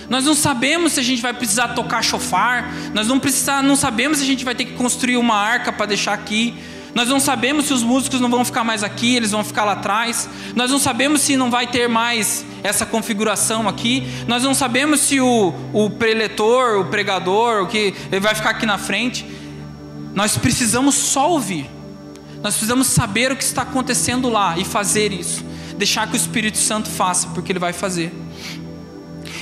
Nós 0.09 0.25
não 0.25 0.35
sabemos 0.35 0.93
se 0.93 0.99
a 0.99 1.03
gente 1.03 1.21
vai 1.21 1.33
precisar 1.33 1.69
tocar 1.69 2.03
chofar, 2.03 2.71
nós 2.93 3.07
não, 3.07 3.19
precisar, 3.19 3.63
não 3.63 3.75
sabemos 3.75 4.17
se 4.19 4.23
a 4.23 4.27
gente 4.27 4.45
vai 4.45 4.53
ter 4.53 4.65
que 4.65 4.73
construir 4.73 5.17
uma 5.17 5.35
arca 5.35 5.71
para 5.71 5.87
deixar 5.87 6.13
aqui, 6.13 6.53
nós 6.95 7.09
não 7.09 7.19
sabemos 7.19 7.65
se 7.65 7.73
os 7.73 7.83
músicos 7.83 8.21
não 8.21 8.29
vão 8.29 8.45
ficar 8.45 8.63
mais 8.63 8.81
aqui, 8.81 9.17
eles 9.17 9.31
vão 9.31 9.43
ficar 9.43 9.65
lá 9.65 9.73
atrás, 9.73 10.29
nós 10.55 10.71
não 10.71 10.79
sabemos 10.79 11.19
se 11.19 11.35
não 11.35 11.51
vai 11.51 11.67
ter 11.67 11.89
mais 11.89 12.45
essa 12.63 12.85
configuração 12.85 13.67
aqui, 13.67 14.07
nós 14.29 14.43
não 14.43 14.53
sabemos 14.53 15.01
se 15.01 15.19
o, 15.19 15.53
o 15.73 15.89
preletor, 15.89 16.79
o 16.79 16.85
pregador, 16.85 17.63
o 17.63 17.67
que 17.67 17.93
ele 18.09 18.21
vai 18.21 18.33
ficar 18.33 18.51
aqui 18.51 18.65
na 18.65 18.77
frente. 18.77 19.25
Nós 20.13 20.37
precisamos 20.37 20.95
só 20.95 21.29
ouvir, 21.29 21.69
nós 22.41 22.53
precisamos 22.53 22.87
saber 22.87 23.29
o 23.29 23.35
que 23.35 23.43
está 23.43 23.63
acontecendo 23.63 24.29
lá 24.29 24.57
e 24.57 24.63
fazer 24.63 25.11
isso, 25.11 25.43
deixar 25.77 26.07
que 26.07 26.13
o 26.13 26.15
Espírito 26.15 26.57
Santo 26.57 26.89
faça, 26.89 27.27
porque 27.27 27.51
ele 27.51 27.59
vai 27.59 27.73
fazer. 27.73 28.13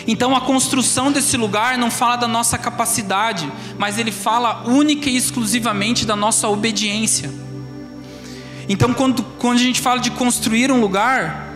Então 0.08 0.36
a 0.36 0.42
construção 0.42 1.12
desse 1.12 1.38
lugar 1.38 1.78
não 1.78 1.92
fala 1.92 2.16
da 2.16 2.28
nossa 2.28 2.58
capacidade, 2.58 3.48
mas 3.78 4.00
ele 4.00 4.12
fala 4.12 4.64
única 4.66 5.08
e 5.08 5.16
exclusivamente 5.16 6.04
da 6.04 6.16
nossa 6.16 6.50
obediência. 6.50 7.43
Então 8.68 8.94
quando, 8.94 9.24
quando 9.40 9.58
a 9.58 9.62
gente 9.62 9.82
fala 9.82 10.00
de 10.00 10.12
construir 10.12 10.72
um 10.72 10.80
lugar, 10.80 11.54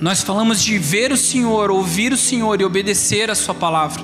nós 0.00 0.22
falamos 0.22 0.62
de 0.62 0.78
ver 0.78 1.12
o 1.12 1.16
Senhor, 1.16 1.70
ouvir 1.70 2.12
o 2.12 2.16
Senhor 2.16 2.60
e 2.60 2.64
obedecer 2.64 3.30
a 3.30 3.34
Sua 3.34 3.54
palavra. 3.54 4.02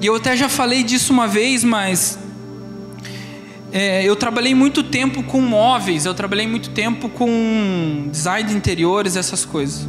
E 0.00 0.06
eu 0.06 0.14
até 0.14 0.36
já 0.36 0.48
falei 0.48 0.82
disso 0.82 1.12
uma 1.12 1.26
vez, 1.26 1.64
mas 1.64 2.18
é, 3.72 4.04
eu 4.04 4.16
trabalhei 4.16 4.54
muito 4.54 4.82
tempo 4.82 5.22
com 5.24 5.40
móveis, 5.40 6.06
eu 6.06 6.14
trabalhei 6.14 6.46
muito 6.46 6.70
tempo 6.70 7.08
com 7.08 8.08
design 8.10 8.48
de 8.48 8.56
interiores, 8.56 9.16
essas 9.16 9.44
coisas. 9.44 9.86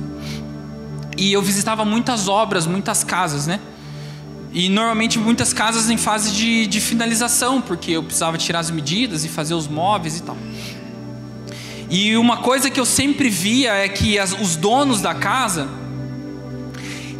E 1.18 1.32
eu 1.32 1.42
visitava 1.42 1.86
muitas 1.86 2.28
obras, 2.28 2.66
muitas 2.66 3.04
casas, 3.04 3.46
né? 3.46 3.60
E 4.52 4.68
normalmente 4.68 5.20
muitas 5.20 5.54
casas 5.54 5.90
em 5.90 5.98
fase 5.98 6.32
de, 6.32 6.66
de 6.66 6.82
finalização, 6.82 7.62
porque 7.62 7.92
eu 7.92 8.04
precisava 8.04 8.38
tirar 8.38 8.60
as 8.60 8.72
medidas 8.72 9.24
e 9.24 9.30
fazer 9.30 9.54
os 9.54 9.68
móveis 9.68 10.18
e 10.18 10.24
tal. 10.24 10.36
E 11.90 12.16
uma 12.18 12.38
coisa 12.38 12.70
que 12.70 12.80
eu 12.80 12.86
sempre 12.86 13.30
via 13.30 13.74
é 13.74 13.88
que 13.88 14.18
as, 14.18 14.32
os 14.34 14.56
donos 14.56 15.02
da 15.02 15.14
casa, 15.14 15.68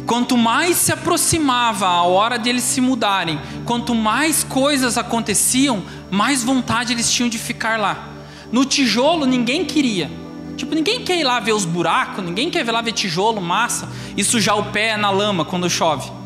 quanto 0.06 0.36
mais 0.36 0.76
se 0.76 0.92
aproximava 0.92 1.86
a 1.86 2.02
hora 2.02 2.36
de 2.36 2.48
eles 2.48 2.64
se 2.64 2.80
mudarem, 2.80 3.40
quanto 3.64 3.94
mais 3.94 4.42
coisas 4.42 4.98
aconteciam, 4.98 5.84
mais 6.10 6.42
vontade 6.42 6.92
eles 6.92 7.10
tinham 7.10 7.28
de 7.28 7.38
ficar 7.38 7.78
lá. 7.78 8.08
No 8.50 8.64
tijolo 8.64 9.24
ninguém 9.24 9.64
queria. 9.64 10.10
Tipo, 10.56 10.74
ninguém 10.74 11.04
quer 11.04 11.18
ir 11.18 11.24
lá 11.24 11.40
ver 11.40 11.52
os 11.52 11.64
buracos, 11.64 12.24
ninguém 12.24 12.50
quer 12.50 12.66
ir 12.66 12.70
lá 12.70 12.82
ver 12.82 12.92
tijolo, 12.92 13.40
massa 13.40 13.88
e 14.16 14.22
sujar 14.22 14.58
o 14.58 14.64
pé 14.64 14.96
na 14.96 15.10
lama 15.10 15.44
quando 15.44 15.70
chove. 15.70 16.19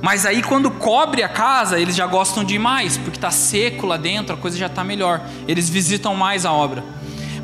Mas 0.00 0.24
aí 0.24 0.42
quando 0.42 0.70
cobre 0.70 1.22
a 1.22 1.28
casa, 1.28 1.78
eles 1.78 1.96
já 1.96 2.06
gostam 2.06 2.44
de 2.44 2.58
mais, 2.58 2.96
porque 2.96 3.18
está 3.18 3.30
seco 3.30 3.86
lá 3.86 3.96
dentro, 3.96 4.34
a 4.34 4.38
coisa 4.38 4.56
já 4.56 4.66
está 4.66 4.84
melhor. 4.84 5.20
Eles 5.46 5.68
visitam 5.68 6.14
mais 6.14 6.46
a 6.46 6.52
obra. 6.52 6.84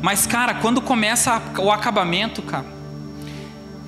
Mas, 0.01 0.25
cara, 0.27 0.53
quando 0.53 0.81
começa 0.81 1.41
o 1.57 1.71
acabamento, 1.71 2.41
cara, 2.41 2.65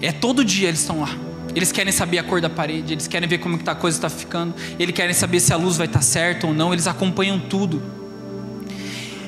é 0.01 0.11
todo 0.11 0.43
dia 0.43 0.67
eles 0.67 0.81
estão 0.81 1.01
lá. 1.01 1.09
Eles 1.55 1.71
querem 1.71 1.91
saber 1.91 2.19
a 2.19 2.23
cor 2.23 2.41
da 2.41 2.49
parede, 2.49 2.93
eles 2.93 3.07
querem 3.07 3.27
ver 3.27 3.39
como 3.39 3.57
que 3.57 3.63
tá, 3.63 3.71
a 3.71 3.75
coisa 3.75 3.97
está 3.97 4.09
ficando, 4.09 4.53
eles 4.77 4.93
querem 4.93 5.13
saber 5.13 5.39
se 5.39 5.53
a 5.53 5.57
luz 5.57 5.77
vai 5.77 5.87
estar 5.87 5.99
tá 5.99 6.05
certa 6.05 6.45
ou 6.45 6.53
não, 6.53 6.73
eles 6.73 6.87
acompanham 6.87 7.39
tudo. 7.39 7.81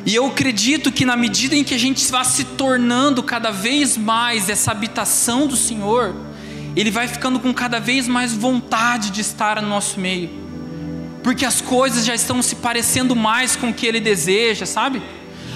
E 0.05 0.15
eu 0.15 0.25
acredito 0.27 0.91
que 0.91 1.05
na 1.05 1.15
medida 1.15 1.55
em 1.55 1.63
que 1.63 1.73
a 1.73 1.77
gente 1.77 2.09
vá 2.11 2.23
se 2.23 2.43
tornando 2.43 3.21
cada 3.21 3.51
vez 3.51 3.97
mais 3.97 4.49
essa 4.49 4.71
habitação 4.71 5.47
do 5.47 5.55
Senhor, 5.55 6.15
Ele 6.75 6.91
vai 6.91 7.07
ficando 7.07 7.39
com 7.39 7.53
cada 7.53 7.79
vez 7.79 8.07
mais 8.07 8.33
vontade 8.33 9.09
de 9.09 9.21
estar 9.21 9.61
no 9.61 9.67
nosso 9.67 9.99
meio, 9.99 10.29
porque 11.23 11.45
as 11.45 11.61
coisas 11.61 12.05
já 12.05 12.15
estão 12.15 12.41
se 12.41 12.55
parecendo 12.55 13.15
mais 13.15 13.55
com 13.55 13.69
o 13.69 13.73
que 13.73 13.85
Ele 13.85 13.99
deseja, 13.99 14.65
sabe? 14.65 15.01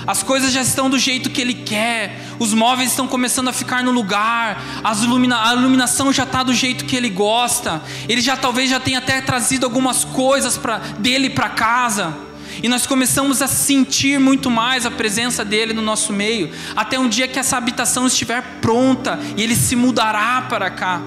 As 0.05 0.21
coisas 0.21 0.51
já 0.51 0.61
estão 0.61 0.89
do 0.89 0.99
jeito 0.99 1.29
que 1.29 1.39
Ele 1.39 1.53
quer, 1.53 2.19
os 2.37 2.53
móveis 2.53 2.89
estão 2.89 3.07
começando 3.07 3.47
a 3.47 3.53
ficar 3.53 3.83
no 3.83 3.91
lugar, 3.91 4.61
ilumina 5.01 5.49
a 5.49 5.53
iluminação 5.53 6.11
já 6.11 6.23
está 6.23 6.43
do 6.43 6.53
jeito 6.53 6.83
que 6.85 6.95
Ele 6.95 7.09
gosta, 7.09 7.81
Ele 8.09 8.19
já 8.19 8.35
talvez 8.35 8.69
já 8.69 8.79
tenha 8.79 8.97
até 8.97 9.21
trazido 9.21 9.65
algumas 9.65 10.03
coisas 10.03 10.57
pra, 10.57 10.79
dele 10.99 11.29
para 11.29 11.49
casa 11.49 12.32
e 12.61 12.67
nós 12.67 12.85
começamos 12.85 13.41
a 13.41 13.47
sentir 13.47 14.19
muito 14.19 14.49
mais 14.51 14.85
a 14.85 14.91
presença 14.91 15.43
dele 15.43 15.73
no 15.73 15.81
nosso 15.81 16.13
meio, 16.13 16.51
até 16.75 16.99
um 16.99 17.09
dia 17.09 17.27
que 17.27 17.39
essa 17.39 17.57
habitação 17.57 18.05
estiver 18.05 18.41
pronta 18.61 19.19
e 19.35 19.41
ele 19.41 19.55
se 19.55 19.75
mudará 19.75 20.41
para 20.49 20.69
cá. 20.69 21.01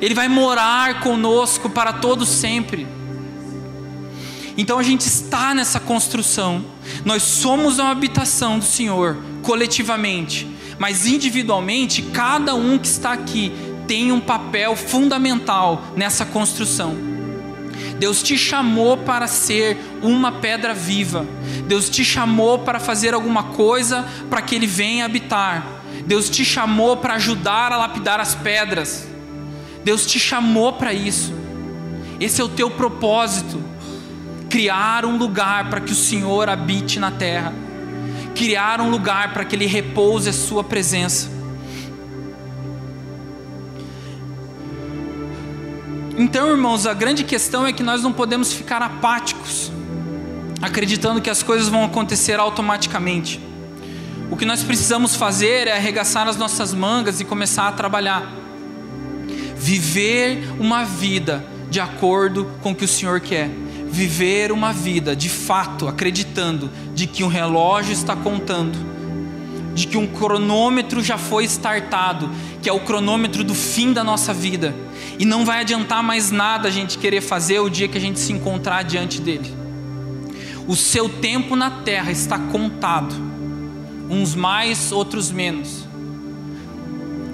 Ele 0.00 0.14
vai 0.14 0.28
morar 0.28 1.00
conosco 1.00 1.70
para 1.70 1.92
todo 1.92 2.26
sempre. 2.26 2.86
Então 4.56 4.78
a 4.78 4.82
gente 4.82 5.06
está 5.06 5.54
nessa 5.54 5.80
construção. 5.80 6.64
Nós 7.04 7.22
somos 7.22 7.78
uma 7.78 7.90
habitação 7.90 8.58
do 8.58 8.64
Senhor, 8.64 9.16
coletivamente, 9.42 10.46
mas 10.78 11.06
individualmente, 11.06 12.02
cada 12.02 12.54
um 12.54 12.78
que 12.78 12.86
está 12.86 13.12
aqui 13.12 13.52
tem 13.86 14.12
um 14.12 14.20
papel 14.20 14.76
fundamental 14.76 15.82
nessa 15.96 16.24
construção. 16.24 17.11
Deus 17.98 18.22
te 18.22 18.36
chamou 18.36 18.96
para 18.96 19.26
ser 19.26 19.76
uma 20.02 20.32
pedra 20.32 20.74
viva. 20.74 21.26
Deus 21.66 21.88
te 21.88 22.04
chamou 22.04 22.58
para 22.60 22.80
fazer 22.80 23.14
alguma 23.14 23.44
coisa 23.44 24.04
para 24.28 24.42
que 24.42 24.54
Ele 24.54 24.66
venha 24.66 25.04
habitar. 25.04 25.64
Deus 26.06 26.28
te 26.28 26.44
chamou 26.44 26.96
para 26.96 27.14
ajudar 27.14 27.72
a 27.72 27.76
lapidar 27.76 28.18
as 28.18 28.34
pedras. 28.34 29.06
Deus 29.84 30.06
te 30.06 30.18
chamou 30.18 30.72
para 30.72 30.92
isso. 30.92 31.32
Esse 32.20 32.40
é 32.40 32.44
o 32.44 32.48
teu 32.48 32.70
propósito. 32.70 33.62
Criar 34.48 35.04
um 35.04 35.16
lugar 35.16 35.70
para 35.70 35.80
que 35.80 35.92
o 35.92 35.96
Senhor 35.96 36.48
habite 36.48 37.00
na 37.00 37.10
terra. 37.10 37.52
criar 38.34 38.80
um 38.80 38.90
lugar 38.90 39.32
para 39.32 39.44
que 39.44 39.54
Ele 39.54 39.66
repouse 39.66 40.28
a 40.28 40.32
Sua 40.32 40.64
presença. 40.64 41.31
Então, 46.22 46.48
irmãos, 46.48 46.86
a 46.86 46.94
grande 46.94 47.24
questão 47.24 47.66
é 47.66 47.72
que 47.72 47.82
nós 47.82 48.00
não 48.00 48.12
podemos 48.12 48.52
ficar 48.52 48.80
apáticos, 48.80 49.72
acreditando 50.62 51.20
que 51.20 51.28
as 51.28 51.42
coisas 51.42 51.66
vão 51.68 51.84
acontecer 51.84 52.38
automaticamente. 52.38 53.40
O 54.30 54.36
que 54.36 54.44
nós 54.44 54.62
precisamos 54.62 55.16
fazer 55.16 55.66
é 55.66 55.72
arregaçar 55.72 56.28
as 56.28 56.36
nossas 56.36 56.72
mangas 56.72 57.18
e 57.20 57.24
começar 57.24 57.66
a 57.66 57.72
trabalhar. 57.72 58.22
Viver 59.56 60.48
uma 60.60 60.84
vida 60.84 61.44
de 61.68 61.80
acordo 61.80 62.48
com 62.62 62.70
o 62.70 62.74
que 62.74 62.84
o 62.84 62.88
Senhor 62.88 63.18
quer. 63.18 63.50
Viver 63.90 64.52
uma 64.52 64.72
vida 64.72 65.16
de 65.16 65.28
fato, 65.28 65.88
acreditando 65.88 66.70
de 66.94 67.08
que 67.08 67.24
um 67.24 67.28
relógio 67.28 67.92
está 67.92 68.14
contando, 68.14 68.78
de 69.74 69.88
que 69.88 69.98
um 69.98 70.06
cronômetro 70.06 71.02
já 71.02 71.18
foi 71.18 71.42
startado, 71.46 72.30
que 72.62 72.68
é 72.68 72.72
o 72.72 72.78
cronômetro 72.78 73.42
do 73.42 73.56
fim 73.56 73.92
da 73.92 74.04
nossa 74.04 74.32
vida 74.32 74.72
e 75.18 75.24
não 75.24 75.44
vai 75.44 75.60
adiantar 75.60 76.02
mais 76.02 76.30
nada 76.30 76.68
a 76.68 76.70
gente 76.70 76.98
querer 76.98 77.20
fazer 77.20 77.60
o 77.60 77.68
dia 77.68 77.88
que 77.88 77.98
a 77.98 78.00
gente 78.00 78.18
se 78.18 78.32
encontrar 78.32 78.82
diante 78.82 79.20
dele. 79.20 79.54
O 80.66 80.76
seu 80.76 81.08
tempo 81.08 81.56
na 81.56 81.70
terra 81.82 82.10
está 82.10 82.38
contado, 82.38 83.14
uns 84.08 84.34
mais, 84.34 84.92
outros 84.92 85.30
menos. 85.30 85.86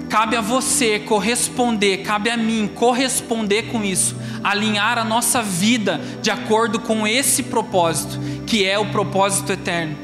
Cabe 0.09 0.35
a 0.35 0.41
você 0.41 0.99
corresponder, 0.99 1.97
cabe 1.97 2.31
a 2.31 2.37
mim 2.37 2.67
corresponder 2.73 3.63
com 3.71 3.83
isso, 3.83 4.15
alinhar 4.43 4.97
a 4.97 5.03
nossa 5.03 5.43
vida 5.43 6.01
de 6.21 6.31
acordo 6.31 6.79
com 6.79 7.05
esse 7.07 7.43
propósito, 7.43 8.19
que 8.47 8.65
é 8.65 8.79
o 8.79 8.87
propósito 8.87 9.51
eterno. 9.51 9.95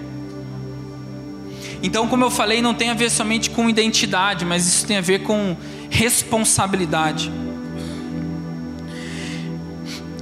Então, 1.81 2.07
como 2.07 2.23
eu 2.23 2.31
falei, 2.31 2.61
não 2.61 2.73
tem 2.73 2.89
a 2.89 2.93
ver 2.93 3.09
somente 3.09 3.49
com 3.49 3.69
identidade, 3.69 4.45
mas 4.45 4.67
isso 4.67 4.85
tem 4.85 4.97
a 4.97 5.01
ver 5.01 5.23
com 5.23 5.57
responsabilidade. 5.89 7.31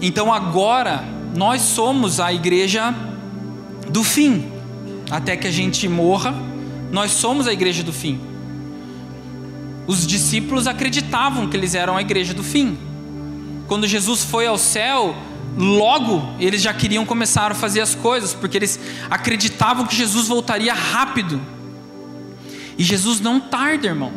Então 0.05 0.33
agora 0.33 1.01
nós 1.33 1.61
somos 1.61 2.19
a 2.19 2.33
igreja 2.33 2.93
do 3.89 4.03
fim. 4.03 4.51
Até 5.09 5.37
que 5.37 5.47
a 5.47 5.51
gente 5.51 5.87
morra, 5.87 6.35
nós 6.91 7.11
somos 7.11 7.47
a 7.47 7.53
igreja 7.53 7.83
do 7.83 7.93
fim. 7.93 8.19
Os 9.87 10.05
discípulos 10.05 10.67
acreditavam 10.67 11.47
que 11.47 11.55
eles 11.55 11.73
eram 11.73 11.95
a 11.95 12.01
igreja 12.01 12.33
do 12.33 12.43
fim. 12.43 12.77
Quando 13.65 13.87
Jesus 13.87 14.25
foi 14.25 14.45
ao 14.45 14.57
céu, 14.57 15.15
logo 15.57 16.21
eles 16.37 16.61
já 16.61 16.73
queriam 16.73 17.05
começar 17.05 17.53
a 17.53 17.55
fazer 17.55 17.79
as 17.79 17.95
coisas, 17.95 18.33
porque 18.33 18.57
eles 18.57 18.77
acreditavam 19.09 19.85
que 19.85 19.95
Jesus 19.95 20.27
voltaria 20.27 20.73
rápido. 20.73 21.39
E 22.77 22.83
Jesus 22.83 23.21
não 23.21 23.39
tarda, 23.39 23.87
irmão. 23.87 24.11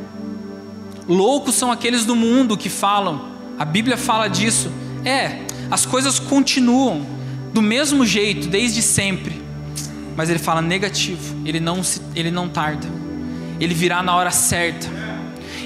Loucos 1.09 1.55
são 1.55 1.71
aqueles 1.71 2.05
do 2.05 2.17
mundo 2.17 2.57
que 2.57 2.69
falam, 2.69 3.27
a 3.57 3.65
Bíblia 3.65 3.97
fala 3.97 4.27
disso. 4.27 4.69
É, 5.05 5.46
as 5.71 5.85
coisas 5.85 6.19
continuam 6.19 7.07
do 7.53 7.63
mesmo 7.63 8.05
jeito 8.05 8.49
desde 8.49 8.83
sempre. 8.83 9.41
Mas 10.17 10.31
ele 10.31 10.39
fala 10.39 10.63
negativo, 10.63 11.37
ele 11.45 11.61
não 11.61 11.83
se, 11.83 12.01
ele 12.15 12.31
não 12.31 12.49
tarda. 12.49 12.87
Ele 13.61 13.75
virá 13.75 14.03
na 14.03 14.15
hora 14.15 14.31
certa. 14.31 14.87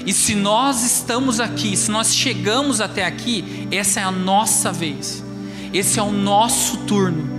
E 0.05 0.13
se 0.13 0.35
nós 0.35 0.83
estamos 0.83 1.39
aqui, 1.39 1.75
se 1.77 1.91
nós 1.91 2.15
chegamos 2.15 2.81
até 2.81 3.05
aqui, 3.05 3.67
essa 3.71 3.99
é 3.99 4.03
a 4.03 4.11
nossa 4.11 4.71
vez. 4.71 5.23
Esse 5.73 5.99
é 5.99 6.03
o 6.03 6.11
nosso 6.11 6.77
turno. 6.79 7.29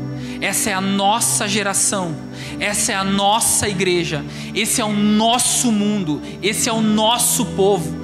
Essa 0.41 0.71
é 0.71 0.73
a 0.73 0.81
nossa 0.81 1.49
geração. 1.49 2.15
Essa 2.59 2.93
é 2.93 2.95
a 2.95 3.05
nossa 3.05 3.69
igreja. 3.69 4.25
Esse 4.55 4.81
é 4.81 4.85
o 4.85 4.93
nosso 4.93 5.71
mundo. 5.73 6.21
Esse 6.43 6.69
é 6.69 6.73
o 6.73 6.81
nosso 6.81 7.47
povo. 7.47 8.03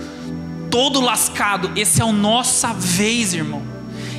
Todo 0.71 1.01
lascado, 1.01 1.73
esse 1.77 2.03
é 2.03 2.05
a 2.05 2.13
nossa 2.13 2.73
vez, 2.75 3.33
irmão. 3.33 3.63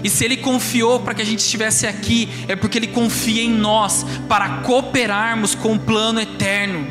E 0.03 0.09
se 0.09 0.23
Ele 0.23 0.37
confiou 0.37 0.99
para 0.99 1.13
que 1.13 1.21
a 1.21 1.25
gente 1.25 1.39
estivesse 1.39 1.85
aqui, 1.85 2.29
é 2.47 2.55
porque 2.55 2.77
Ele 2.77 2.87
confia 2.87 3.43
em 3.43 3.49
nós 3.49 4.05
para 4.27 4.59
cooperarmos 4.59 5.55
com 5.55 5.73
o 5.73 5.79
plano 5.79 6.19
eterno, 6.19 6.87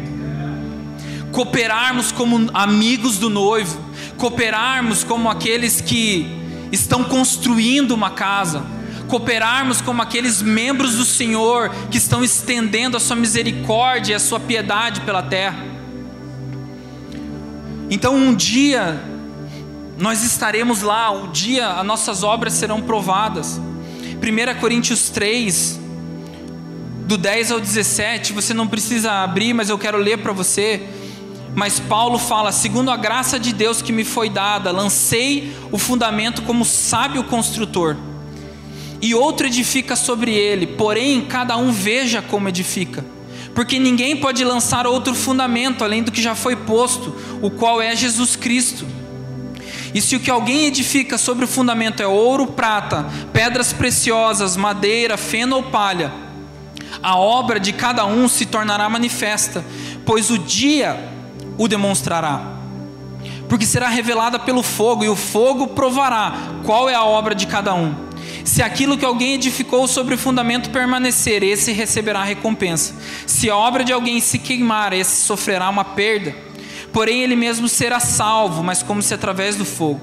cooperarmos 1.32 2.12
como 2.12 2.50
amigos 2.52 3.18
do 3.18 3.30
noivo, 3.30 3.78
cooperarmos 4.16 5.04
como 5.04 5.30
aqueles 5.30 5.80
que 5.80 6.26
estão 6.70 7.04
construindo 7.04 7.92
uma 7.92 8.10
casa, 8.10 8.64
cooperarmos 9.08 9.80
como 9.80 10.02
aqueles 10.02 10.42
membros 10.42 10.96
do 10.96 11.04
Senhor 11.04 11.70
que 11.90 11.96
estão 11.96 12.22
estendendo 12.22 12.96
a 12.96 13.00
sua 13.00 13.16
misericórdia 13.16 14.12
e 14.12 14.14
a 14.16 14.20
sua 14.20 14.38
piedade 14.38 15.00
pela 15.00 15.22
terra. 15.22 15.64
Então, 17.90 18.14
um 18.14 18.34
dia 18.34 19.02
nós 19.98 20.22
estaremos 20.22 20.80
lá, 20.80 21.10
o 21.10 21.28
dia 21.28 21.70
as 21.70 21.84
nossas 21.84 22.22
obras 22.22 22.52
serão 22.52 22.80
provadas. 22.80 23.60
1 24.22 24.60
Coríntios 24.60 25.10
3, 25.10 25.78
do 27.04 27.18
10 27.18 27.50
ao 27.50 27.60
17, 27.60 28.32
você 28.32 28.54
não 28.54 28.68
precisa 28.68 29.10
abrir, 29.10 29.52
mas 29.52 29.68
eu 29.68 29.76
quero 29.76 29.98
ler 29.98 30.18
para 30.18 30.32
você. 30.32 30.88
Mas 31.54 31.80
Paulo 31.80 32.16
fala: 32.16 32.52
segundo 32.52 32.92
a 32.92 32.96
graça 32.96 33.40
de 33.40 33.52
Deus 33.52 33.82
que 33.82 33.92
me 33.92 34.04
foi 34.04 34.30
dada, 34.30 34.70
lancei 34.70 35.52
o 35.72 35.78
fundamento 35.78 36.42
como 36.42 36.64
sábio 36.64 37.24
construtor, 37.24 37.96
e 39.02 39.16
outro 39.16 39.48
edifica 39.48 39.96
sobre 39.96 40.32
ele, 40.32 40.66
porém 40.66 41.22
cada 41.22 41.56
um 41.56 41.72
veja 41.72 42.22
como 42.22 42.48
edifica. 42.48 43.04
Porque 43.52 43.80
ninguém 43.80 44.16
pode 44.16 44.44
lançar 44.44 44.86
outro 44.86 45.12
fundamento 45.12 45.82
além 45.82 46.04
do 46.04 46.12
que 46.12 46.22
já 46.22 46.36
foi 46.36 46.54
posto, 46.54 47.12
o 47.42 47.50
qual 47.50 47.82
é 47.82 47.96
Jesus 47.96 48.36
Cristo. 48.36 48.97
E 49.94 50.00
se 50.00 50.16
o 50.16 50.20
que 50.20 50.30
alguém 50.30 50.66
edifica 50.66 51.16
sobre 51.16 51.44
o 51.44 51.48
fundamento 51.48 52.02
é 52.02 52.06
ouro, 52.06 52.46
prata, 52.48 53.06
pedras 53.32 53.72
preciosas, 53.72 54.56
madeira, 54.56 55.16
feno 55.16 55.56
ou 55.56 55.62
palha, 55.64 56.12
a 57.02 57.16
obra 57.16 57.58
de 57.60 57.72
cada 57.72 58.04
um 58.04 58.28
se 58.28 58.46
tornará 58.46 58.88
manifesta, 58.88 59.64
pois 60.04 60.30
o 60.30 60.38
dia 60.38 60.98
o 61.56 61.68
demonstrará. 61.68 62.58
Porque 63.48 63.64
será 63.64 63.88
revelada 63.88 64.38
pelo 64.38 64.62
fogo, 64.62 65.04
e 65.04 65.08
o 65.08 65.16
fogo 65.16 65.68
provará 65.68 66.34
qual 66.64 66.88
é 66.88 66.94
a 66.94 67.04
obra 67.04 67.34
de 67.34 67.46
cada 67.46 67.74
um. 67.74 67.94
Se 68.44 68.62
aquilo 68.62 68.96
que 68.98 69.04
alguém 69.04 69.34
edificou 69.34 69.86
sobre 69.88 70.14
o 70.14 70.18
fundamento 70.18 70.70
permanecer, 70.70 71.42
esse 71.42 71.72
receberá 71.72 72.22
recompensa. 72.22 72.94
Se 73.26 73.48
a 73.48 73.56
obra 73.56 73.84
de 73.84 73.92
alguém 73.92 74.20
se 74.20 74.38
queimar, 74.38 74.92
esse 74.92 75.24
sofrerá 75.24 75.68
uma 75.68 75.84
perda 75.84 76.47
porém 76.98 77.22
ele 77.22 77.36
mesmo 77.36 77.68
será 77.68 78.00
salvo, 78.00 78.60
mas 78.60 78.82
como 78.82 79.00
se 79.00 79.14
através 79.14 79.54
do 79.54 79.64
fogo. 79.64 80.00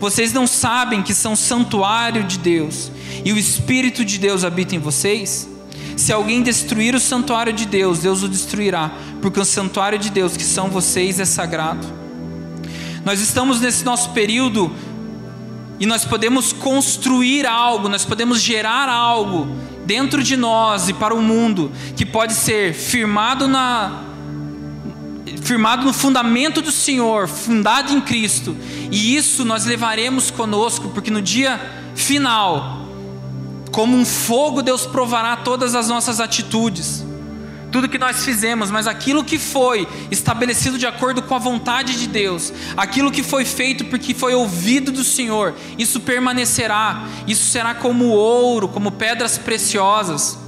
Vocês 0.00 0.32
não 0.32 0.44
sabem 0.44 1.00
que 1.00 1.14
são 1.14 1.36
santuário 1.36 2.24
de 2.24 2.36
Deus 2.36 2.90
e 3.24 3.32
o 3.32 3.38
Espírito 3.38 4.04
de 4.04 4.18
Deus 4.18 4.42
habita 4.42 4.74
em 4.74 4.80
vocês? 4.80 5.48
Se 5.96 6.12
alguém 6.12 6.42
destruir 6.42 6.96
o 6.96 6.98
santuário 6.98 7.52
de 7.52 7.64
Deus, 7.64 8.00
Deus 8.00 8.24
o 8.24 8.28
destruirá, 8.28 8.90
porque 9.22 9.38
o 9.38 9.44
santuário 9.44 10.00
de 10.00 10.10
Deus, 10.10 10.36
que 10.36 10.42
são 10.42 10.68
vocês, 10.68 11.20
é 11.20 11.24
sagrado. 11.24 11.86
Nós 13.04 13.20
estamos 13.20 13.60
nesse 13.60 13.84
nosso 13.84 14.10
período 14.10 14.72
e 15.78 15.86
nós 15.86 16.04
podemos 16.04 16.52
construir 16.52 17.46
algo, 17.46 17.88
nós 17.88 18.04
podemos 18.04 18.42
gerar 18.42 18.88
algo 18.88 19.46
dentro 19.84 20.24
de 20.24 20.36
nós 20.36 20.88
e 20.88 20.92
para 20.92 21.14
o 21.14 21.22
mundo 21.22 21.70
que 21.94 22.04
pode 22.04 22.32
ser 22.32 22.74
firmado 22.74 23.46
na, 23.46 24.05
firmado 25.46 25.84
no 25.86 25.92
fundamento 25.92 26.60
do 26.60 26.72
Senhor, 26.72 27.28
fundado 27.28 27.92
em 27.92 28.00
Cristo, 28.00 28.56
e 28.90 29.16
isso 29.16 29.44
nós 29.44 29.64
levaremos 29.64 30.28
conosco, 30.28 30.88
porque 30.88 31.08
no 31.08 31.22
dia 31.22 31.60
final, 31.94 32.88
como 33.70 33.96
um 33.96 34.04
fogo, 34.04 34.60
Deus 34.60 34.86
provará 34.86 35.36
todas 35.36 35.76
as 35.76 35.86
nossas 35.86 36.18
atitudes, 36.18 37.04
tudo 37.70 37.88
que 37.88 37.96
nós 37.96 38.24
fizemos, 38.24 38.72
mas 38.72 38.88
aquilo 38.88 39.22
que 39.22 39.38
foi 39.38 39.86
estabelecido 40.10 40.78
de 40.78 40.86
acordo 40.86 41.22
com 41.22 41.36
a 41.36 41.38
vontade 41.38 41.96
de 41.96 42.08
Deus, 42.08 42.52
aquilo 42.76 43.12
que 43.12 43.22
foi 43.22 43.44
feito 43.44 43.84
porque 43.84 44.14
foi 44.14 44.34
ouvido 44.34 44.90
do 44.90 45.04
Senhor, 45.04 45.54
isso 45.78 46.00
permanecerá, 46.00 47.04
isso 47.24 47.44
será 47.44 47.72
como 47.72 48.06
ouro, 48.06 48.66
como 48.66 48.90
pedras 48.90 49.38
preciosas. 49.38 50.45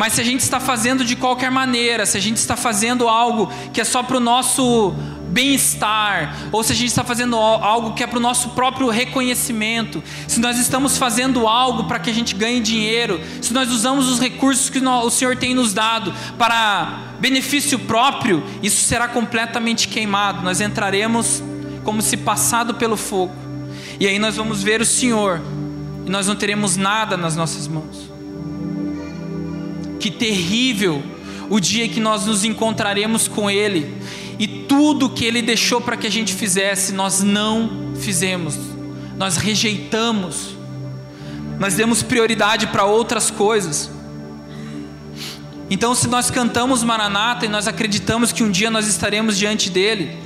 Mas 0.00 0.14
se 0.14 0.20
a 0.22 0.24
gente 0.24 0.40
está 0.40 0.58
fazendo 0.58 1.04
de 1.04 1.14
qualquer 1.14 1.50
maneira, 1.50 2.06
se 2.06 2.16
a 2.16 2.20
gente 2.20 2.38
está 2.38 2.56
fazendo 2.56 3.06
algo 3.06 3.52
que 3.70 3.82
é 3.82 3.84
só 3.84 4.02
para 4.02 4.16
o 4.16 4.20
nosso 4.20 4.94
bem-estar, 5.28 6.48
ou 6.50 6.62
se 6.62 6.72
a 6.72 6.74
gente 6.74 6.88
está 6.88 7.04
fazendo 7.04 7.36
algo 7.36 7.92
que 7.92 8.02
é 8.02 8.06
para 8.06 8.16
o 8.16 8.20
nosso 8.20 8.48
próprio 8.48 8.88
reconhecimento, 8.88 10.02
se 10.26 10.40
nós 10.40 10.58
estamos 10.58 10.96
fazendo 10.96 11.46
algo 11.46 11.84
para 11.84 11.98
que 11.98 12.08
a 12.08 12.14
gente 12.14 12.34
ganhe 12.34 12.60
dinheiro, 12.60 13.20
se 13.42 13.52
nós 13.52 13.70
usamos 13.70 14.08
os 14.08 14.18
recursos 14.18 14.70
que 14.70 14.78
o 14.78 15.10
Senhor 15.10 15.36
tem 15.36 15.52
nos 15.52 15.74
dado 15.74 16.14
para 16.38 16.98
benefício 17.20 17.78
próprio, 17.80 18.42
isso 18.62 18.82
será 18.82 19.06
completamente 19.06 19.86
queimado. 19.86 20.42
Nós 20.42 20.62
entraremos 20.62 21.42
como 21.84 22.00
se 22.00 22.16
passado 22.16 22.72
pelo 22.72 22.96
fogo, 22.96 23.34
e 24.00 24.06
aí 24.06 24.18
nós 24.18 24.34
vamos 24.34 24.62
ver 24.62 24.80
o 24.80 24.86
Senhor, 24.86 25.42
e 26.06 26.10
nós 26.10 26.26
não 26.26 26.36
teremos 26.36 26.78
nada 26.78 27.18
nas 27.18 27.36
nossas 27.36 27.68
mãos. 27.68 28.09
Que 30.00 30.10
terrível 30.10 31.02
o 31.48 31.60
dia 31.60 31.86
que 31.88 32.00
nós 32.00 32.26
nos 32.26 32.44
encontraremos 32.44 33.28
com 33.28 33.50
Ele 33.50 33.94
e 34.40 34.46
tudo 34.46 35.10
que 35.10 35.26
Ele 35.26 35.42
deixou 35.42 35.82
para 35.82 35.98
que 35.98 36.06
a 36.06 36.10
gente 36.10 36.32
fizesse, 36.32 36.94
nós 36.94 37.22
não 37.22 37.92
fizemos, 37.94 38.56
nós 39.18 39.36
rejeitamos, 39.36 40.56
nós 41.58 41.74
demos 41.74 42.02
prioridade 42.02 42.68
para 42.68 42.86
outras 42.86 43.30
coisas. 43.30 43.90
Então, 45.68 45.94
se 45.94 46.08
nós 46.08 46.30
cantamos 46.30 46.82
Maranata 46.82 47.44
e 47.44 47.48
nós 47.48 47.68
acreditamos 47.68 48.32
que 48.32 48.42
um 48.42 48.50
dia 48.50 48.70
nós 48.70 48.88
estaremos 48.88 49.36
diante 49.36 49.68
dele, 49.68 50.16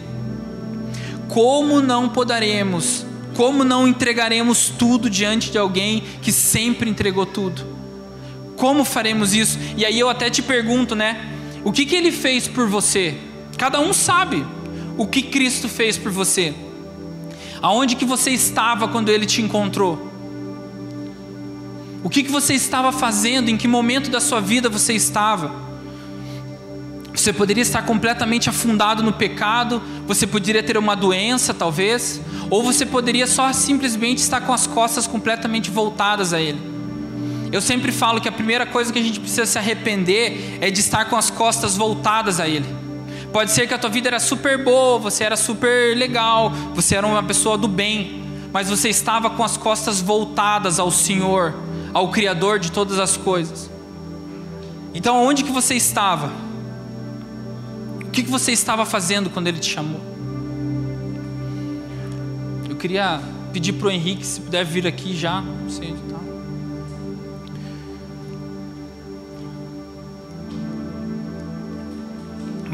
como 1.27 1.81
não 1.81 2.09
poderemos, 2.09 3.05
como 3.35 3.65
não 3.65 3.89
entregaremos 3.89 4.69
tudo 4.69 5.11
diante 5.11 5.51
de 5.51 5.59
alguém 5.59 6.05
que 6.23 6.31
sempre 6.31 6.89
entregou 6.89 7.27
tudo? 7.27 7.74
Como 8.57 8.85
faremos 8.85 9.35
isso? 9.35 9.59
E 9.77 9.85
aí 9.85 9.99
eu 9.99 10.09
até 10.09 10.31
te 10.31 10.43
pergunto, 10.43 10.95
né? 10.95 11.31
O 11.65 11.73
que, 11.73 11.87
que 11.87 11.97
ele 11.97 12.13
fez 12.13 12.47
por 12.47 12.69
você? 12.69 13.17
Cada 13.57 13.81
um 13.81 13.93
sabe 13.93 14.45
o 14.97 15.07
que 15.07 15.23
Cristo 15.23 15.69
fez 15.69 15.97
por 15.97 16.13
você. 16.13 16.55
Aonde 17.61 17.97
que 17.97 18.05
você 18.05 18.31
estava 18.31 18.87
quando 18.87 19.09
ele 19.09 19.27
te 19.27 19.41
encontrou? 19.41 20.11
O 22.03 22.11
que, 22.11 22.23
que 22.23 22.31
você 22.31 22.53
estava 22.53 22.93
fazendo? 22.93 23.49
Em 23.49 23.57
que 23.57 23.67
momento 23.67 24.11
da 24.11 24.21
sua 24.21 24.41
vida 24.41 24.69
você 24.69 24.93
estava? 24.93 25.51
Você 27.15 27.33
poderia 27.33 27.63
estar 27.63 27.83
completamente 27.83 28.51
afundado 28.51 29.03
no 29.03 29.13
pecado, 29.13 29.81
você 30.07 30.27
poderia 30.27 30.63
ter 30.63 30.77
uma 30.77 30.95
doença, 30.95 31.55
talvez, 31.55 32.21
ou 32.51 32.63
você 32.63 32.85
poderia 32.85 33.27
só 33.27 33.51
simplesmente 33.53 34.19
estar 34.19 34.43
com 34.43 34.53
as 34.53 34.67
costas 34.67 35.07
completamente 35.07 35.71
voltadas 35.71 36.35
a 36.35 36.41
Ele. 36.41 36.74
Eu 37.55 37.61
sempre 37.61 37.93
falo 37.93 38.21
que 38.21 38.29
a 38.29 38.33
primeira 38.33 38.67
coisa 38.67 38.93
que 38.93 38.99
a 38.99 39.03
gente 39.03 39.21
precisa 39.21 39.47
se 39.47 39.57
arrepender 39.57 40.59
é 40.61 40.73
de 40.73 40.81
estar 40.81 41.05
com 41.05 41.15
as 41.15 41.31
costas 41.31 41.77
voltadas 41.77 42.41
a 42.41 42.49
Ele. 42.49 42.67
Pode 43.33 43.53
ser 43.53 43.69
que 43.69 43.73
a 43.73 43.79
tua 43.79 43.89
vida 43.89 44.09
era 44.09 44.19
super 44.19 44.65
boa, 44.65 44.99
você 44.99 45.23
era 45.23 45.37
super 45.37 45.97
legal, 45.97 46.51
você 46.75 46.97
era 46.97 47.07
uma 47.07 47.23
pessoa 47.23 47.57
do 47.57 47.69
bem, 47.69 48.25
mas 48.53 48.69
você 48.69 48.89
estava 48.89 49.31
com 49.31 49.45
as 49.45 49.57
costas 49.57 50.01
voltadas 50.01 50.81
ao 50.81 50.91
Senhor, 50.91 51.55
ao 51.93 52.11
Criador 52.11 52.59
de 52.59 52.73
todas 52.73 52.99
as 52.99 53.17
coisas. 53.17 53.71
Então, 54.93 55.25
onde 55.25 55.45
que 55.45 55.53
você 55.53 55.77
estava? 55.77 56.33
O 58.03 58.11
que, 58.11 58.25
que 58.25 58.31
você 58.33 58.51
estava 58.51 58.85
fazendo 58.85 59.31
quando 59.31 59.47
Ele 59.47 59.61
te 59.61 59.71
chamou? 59.71 60.01
Eu 62.69 62.75
queria 62.75 63.21
pedir 63.53 63.75
para 63.75 63.87
o 63.87 63.91
Henrique 63.93 64.27
se 64.27 64.41
puder 64.41 64.65
vir 64.65 64.89
aqui 64.89 65.17
já. 65.17 65.41
Não 65.41 65.71
sei 65.71 65.93
onde 65.93 66.03
está. 66.03 66.24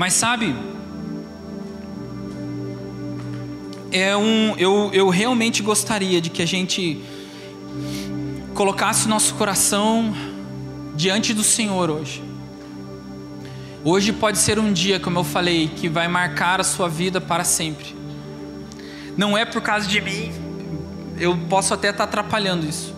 Mas 0.01 0.15
sabe, 0.15 0.57
é 3.93 4.17
um, 4.17 4.57
eu, 4.57 4.89
eu 4.95 5.11
realmente 5.11 5.63
gostaria 5.63 6.23
de 6.23 6.31
que 6.31 6.41
a 6.41 6.47
gente 6.47 7.05
colocasse 8.55 9.07
nosso 9.07 9.35
coração 9.35 10.15
diante 10.97 11.35
do 11.35 11.45
Senhor 11.45 11.91
hoje. 11.91 12.25
Hoje 13.85 14.11
pode 14.11 14.39
ser 14.39 14.59
um 14.59 14.73
dia, 14.73 14.99
como 14.99 15.19
eu 15.19 15.25
falei, 15.25 15.69
que 15.69 15.87
vai 15.87 16.09
marcar 16.09 16.63
a 16.63 16.65
sua 16.65 16.89
vida 16.89 17.21
para 17.21 17.45
sempre. 17.45 17.95
Não 19.19 19.37
é 19.37 19.45
por 19.45 19.61
causa 19.61 19.87
de 19.87 20.01
mim, 20.01 20.33
eu 21.19 21.37
posso 21.51 21.75
até 21.75 21.91
estar 21.91 22.05
atrapalhando 22.05 22.67
isso, 22.67 22.95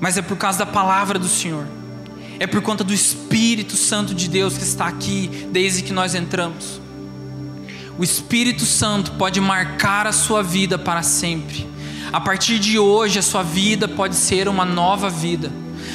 mas 0.00 0.18
é 0.18 0.22
por 0.22 0.36
causa 0.36 0.58
da 0.58 0.66
palavra 0.66 1.16
do 1.16 1.28
Senhor, 1.28 1.64
é 2.38 2.46
por 2.46 2.62
conta 2.62 2.84
do 2.84 2.94
Espírito 2.94 3.76
Santo 3.76 4.14
de 4.14 4.28
Deus 4.28 4.56
que 4.56 4.62
está 4.62 4.86
aqui 4.86 5.48
desde 5.50 5.82
que 5.82 5.92
nós 5.92 6.14
entramos. 6.14 6.80
O 7.98 8.04
Espírito 8.04 8.64
Santo 8.64 9.12
pode 9.12 9.40
marcar 9.40 10.06
a 10.06 10.12
sua 10.12 10.42
vida 10.42 10.78
para 10.78 11.02
sempre. 11.02 11.66
A 12.12 12.20
partir 12.20 12.58
de 12.58 12.78
hoje, 12.78 13.18
a 13.18 13.22
sua 13.22 13.42
vida 13.42 13.88
pode 13.88 14.14
ser 14.14 14.48
uma 14.48 14.64
nova 14.64 15.10
vida. 15.10 15.50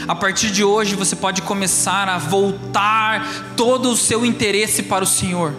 A 0.08 0.14
partir 0.14 0.52
de 0.52 0.64
hoje, 0.64 0.96
você 0.96 1.16
pode 1.16 1.42
começar 1.42 2.10
a 2.10 2.18
voltar 2.18 3.54
todo 3.56 3.90
o 3.90 3.96
seu 3.96 4.26
interesse 4.26 4.84
para 4.84 5.04
o 5.04 5.08
Senhor. 5.08 5.54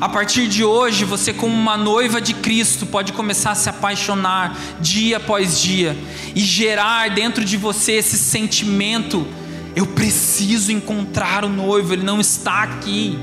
A 0.00 0.08
partir 0.08 0.48
de 0.48 0.64
hoje, 0.64 1.04
você, 1.04 1.30
como 1.30 1.54
uma 1.54 1.76
noiva 1.76 2.22
de 2.22 2.32
Cristo, 2.32 2.86
pode 2.86 3.12
começar 3.12 3.50
a 3.50 3.54
se 3.54 3.68
apaixonar 3.68 4.56
dia 4.80 5.18
após 5.18 5.60
dia 5.60 5.94
e 6.34 6.40
gerar 6.40 7.10
dentro 7.10 7.44
de 7.44 7.58
você 7.58 7.92
esse 7.92 8.16
sentimento: 8.16 9.26
eu 9.74 9.86
preciso 9.86 10.72
encontrar 10.72 11.44
o 11.44 11.48
noivo, 11.48 11.92
ele 11.92 12.02
não 12.02 12.20
está 12.20 12.62
aqui, 12.62 13.18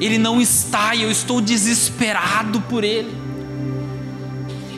ele 0.00 0.18
não 0.18 0.40
está 0.40 0.94
e 0.94 1.02
eu 1.02 1.10
estou 1.10 1.40
desesperado 1.40 2.60
por 2.62 2.84
ele. 2.84 3.14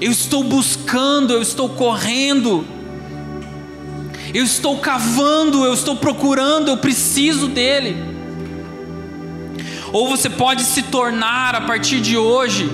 Eu 0.00 0.10
estou 0.10 0.42
buscando, 0.42 1.32
eu 1.32 1.40
estou 1.40 1.68
correndo, 1.68 2.66
eu 4.34 4.42
estou 4.42 4.78
cavando, 4.78 5.64
eu 5.64 5.72
estou 5.72 5.94
procurando, 5.94 6.68
eu 6.68 6.76
preciso 6.76 7.46
dele. 7.46 7.96
Ou 9.92 10.08
você 10.08 10.28
pode 10.28 10.64
se 10.64 10.82
tornar 10.82 11.54
a 11.54 11.60
partir 11.60 12.00
de 12.00 12.16
hoje, 12.16 12.68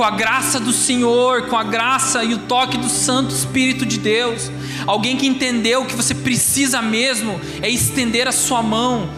com 0.00 0.04
a 0.04 0.10
graça 0.10 0.58
do 0.58 0.72
Senhor, 0.72 1.42
com 1.48 1.58
a 1.58 1.62
graça 1.62 2.24
e 2.24 2.32
o 2.32 2.38
toque 2.38 2.78
do 2.78 2.88
Santo 2.88 3.34
Espírito 3.34 3.84
de 3.84 3.98
Deus, 3.98 4.50
alguém 4.86 5.14
que 5.14 5.26
entendeu 5.26 5.84
que 5.84 5.94
você 5.94 6.14
precisa 6.14 6.80
mesmo 6.80 7.38
é 7.60 7.68
estender 7.68 8.26
a 8.26 8.32
sua 8.32 8.62
mão 8.62 9.10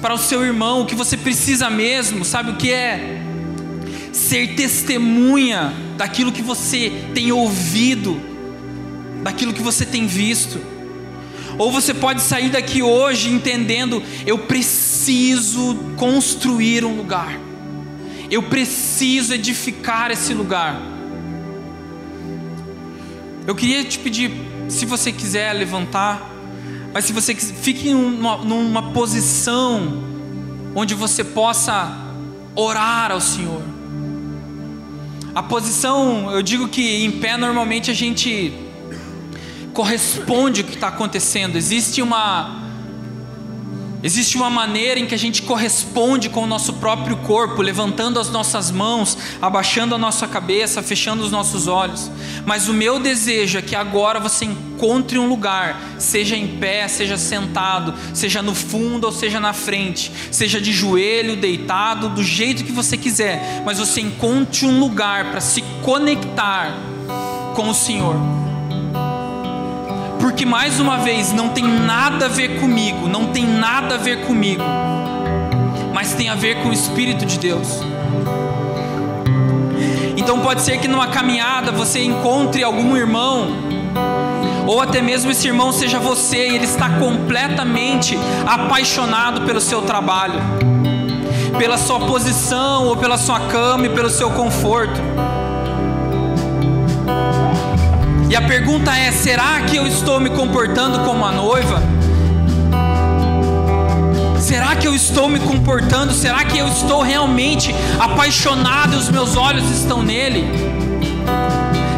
para 0.00 0.14
o 0.14 0.16
seu 0.16 0.44
irmão, 0.44 0.82
o 0.82 0.86
que 0.86 0.94
você 0.94 1.16
precisa 1.16 1.68
mesmo, 1.68 2.24
sabe 2.24 2.52
o 2.52 2.54
que 2.54 2.70
é? 2.70 3.20
Ser 4.12 4.54
testemunha 4.54 5.72
daquilo 5.96 6.30
que 6.30 6.40
você 6.40 6.92
tem 7.12 7.32
ouvido, 7.32 8.22
daquilo 9.24 9.52
que 9.52 9.60
você 9.60 9.84
tem 9.84 10.06
visto. 10.06 10.60
Ou 11.58 11.72
você 11.72 11.92
pode 11.92 12.22
sair 12.22 12.50
daqui 12.50 12.80
hoje 12.80 13.28
entendendo: 13.28 14.00
eu 14.24 14.38
preciso 14.38 15.74
construir 15.96 16.84
um 16.84 16.96
lugar, 16.96 17.47
eu 18.30 18.42
preciso 18.42 19.34
edificar 19.34 20.10
esse 20.10 20.34
lugar. 20.34 20.80
Eu 23.46 23.54
queria 23.54 23.82
te 23.84 23.98
pedir, 23.98 24.30
se 24.68 24.84
você 24.84 25.10
quiser 25.10 25.52
levantar, 25.54 26.30
mas 26.92 27.06
se 27.06 27.12
você 27.12 27.34
fique 27.34 27.92
numa, 27.92 28.36
numa 28.38 28.92
posição 28.92 30.04
onde 30.74 30.94
você 30.94 31.24
possa 31.24 31.90
orar 32.54 33.10
ao 33.10 33.20
Senhor. 33.20 33.62
A 35.34 35.42
posição, 35.42 36.30
eu 36.30 36.42
digo 36.42 36.68
que 36.68 37.04
em 37.04 37.10
pé 37.10 37.36
normalmente 37.36 37.90
a 37.90 37.94
gente 37.94 38.52
corresponde 39.72 40.62
o 40.62 40.64
que 40.64 40.74
está 40.74 40.88
acontecendo. 40.88 41.56
Existe 41.56 42.02
uma 42.02 42.67
Existe 44.00 44.36
uma 44.36 44.48
maneira 44.48 45.00
em 45.00 45.06
que 45.06 45.14
a 45.14 45.18
gente 45.18 45.42
corresponde 45.42 46.28
com 46.28 46.44
o 46.44 46.46
nosso 46.46 46.74
próprio 46.74 47.16
corpo, 47.16 47.60
levantando 47.60 48.20
as 48.20 48.30
nossas 48.30 48.70
mãos, 48.70 49.18
abaixando 49.42 49.92
a 49.92 49.98
nossa 49.98 50.28
cabeça, 50.28 50.80
fechando 50.82 51.24
os 51.24 51.32
nossos 51.32 51.66
olhos. 51.66 52.08
Mas 52.46 52.68
o 52.68 52.72
meu 52.72 53.00
desejo 53.00 53.58
é 53.58 53.62
que 53.62 53.74
agora 53.74 54.20
você 54.20 54.44
encontre 54.44 55.18
um 55.18 55.28
lugar, 55.28 55.80
seja 55.98 56.36
em 56.36 56.46
pé, 56.58 56.86
seja 56.86 57.18
sentado, 57.18 57.92
seja 58.14 58.40
no 58.40 58.54
fundo 58.54 59.04
ou 59.04 59.12
seja 59.12 59.40
na 59.40 59.52
frente, 59.52 60.12
seja 60.30 60.60
de 60.60 60.72
joelho, 60.72 61.34
deitado, 61.34 62.08
do 62.08 62.22
jeito 62.22 62.62
que 62.62 62.70
você 62.70 62.96
quiser, 62.96 63.62
mas 63.64 63.80
você 63.80 64.00
encontre 64.00 64.64
um 64.64 64.78
lugar 64.78 65.32
para 65.32 65.40
se 65.40 65.60
conectar 65.82 66.72
com 67.56 67.68
o 67.68 67.74
Senhor 67.74 68.47
porque 70.20 70.44
mais 70.44 70.80
uma 70.80 70.98
vez 70.98 71.32
não 71.32 71.50
tem 71.50 71.64
nada 71.64 72.26
a 72.26 72.28
ver 72.28 72.60
comigo, 72.60 73.08
não 73.08 73.26
tem 73.26 73.46
nada 73.46 73.94
a 73.94 73.98
ver 73.98 74.26
comigo, 74.26 74.62
mas 75.92 76.14
tem 76.14 76.28
a 76.28 76.34
ver 76.34 76.62
com 76.62 76.68
o 76.68 76.72
Espírito 76.72 77.24
de 77.24 77.38
Deus. 77.38 77.80
Então 80.16 80.40
pode 80.40 80.62
ser 80.62 80.78
que 80.78 80.88
numa 80.88 81.06
caminhada 81.06 81.72
você 81.72 82.02
encontre 82.02 82.62
algum 82.62 82.96
irmão, 82.96 83.48
ou 84.66 84.80
até 84.80 85.00
mesmo 85.00 85.30
esse 85.30 85.46
irmão 85.46 85.72
seja 85.72 85.98
você 85.98 86.48
e 86.48 86.54
ele 86.56 86.64
está 86.64 86.90
completamente 86.98 88.18
apaixonado 88.46 89.42
pelo 89.42 89.60
seu 89.60 89.82
trabalho, 89.82 90.40
pela 91.56 91.78
sua 91.78 92.00
posição, 92.00 92.86
ou 92.86 92.96
pela 92.96 93.16
sua 93.16 93.40
cama 93.40 93.86
e 93.86 93.88
pelo 93.88 94.10
seu 94.10 94.30
conforto. 94.30 95.00
E 98.28 98.36
a 98.36 98.42
pergunta 98.42 98.94
é: 98.94 99.10
será 99.10 99.60
que 99.62 99.76
eu 99.76 99.86
estou 99.86 100.20
me 100.20 100.30
comportando 100.30 100.98
como 101.00 101.24
a 101.24 101.32
noiva? 101.32 101.82
Será 104.38 104.76
que 104.76 104.86
eu 104.86 104.94
estou 104.94 105.28
me 105.28 105.38
comportando? 105.40 106.12
Será 106.12 106.44
que 106.44 106.58
eu 106.58 106.68
estou 106.68 107.02
realmente 107.02 107.74
apaixonado 107.98 108.94
e 108.94 108.96
os 108.96 109.10
meus 109.10 109.36
olhos 109.36 109.70
estão 109.70 110.02
nele? 110.02 110.46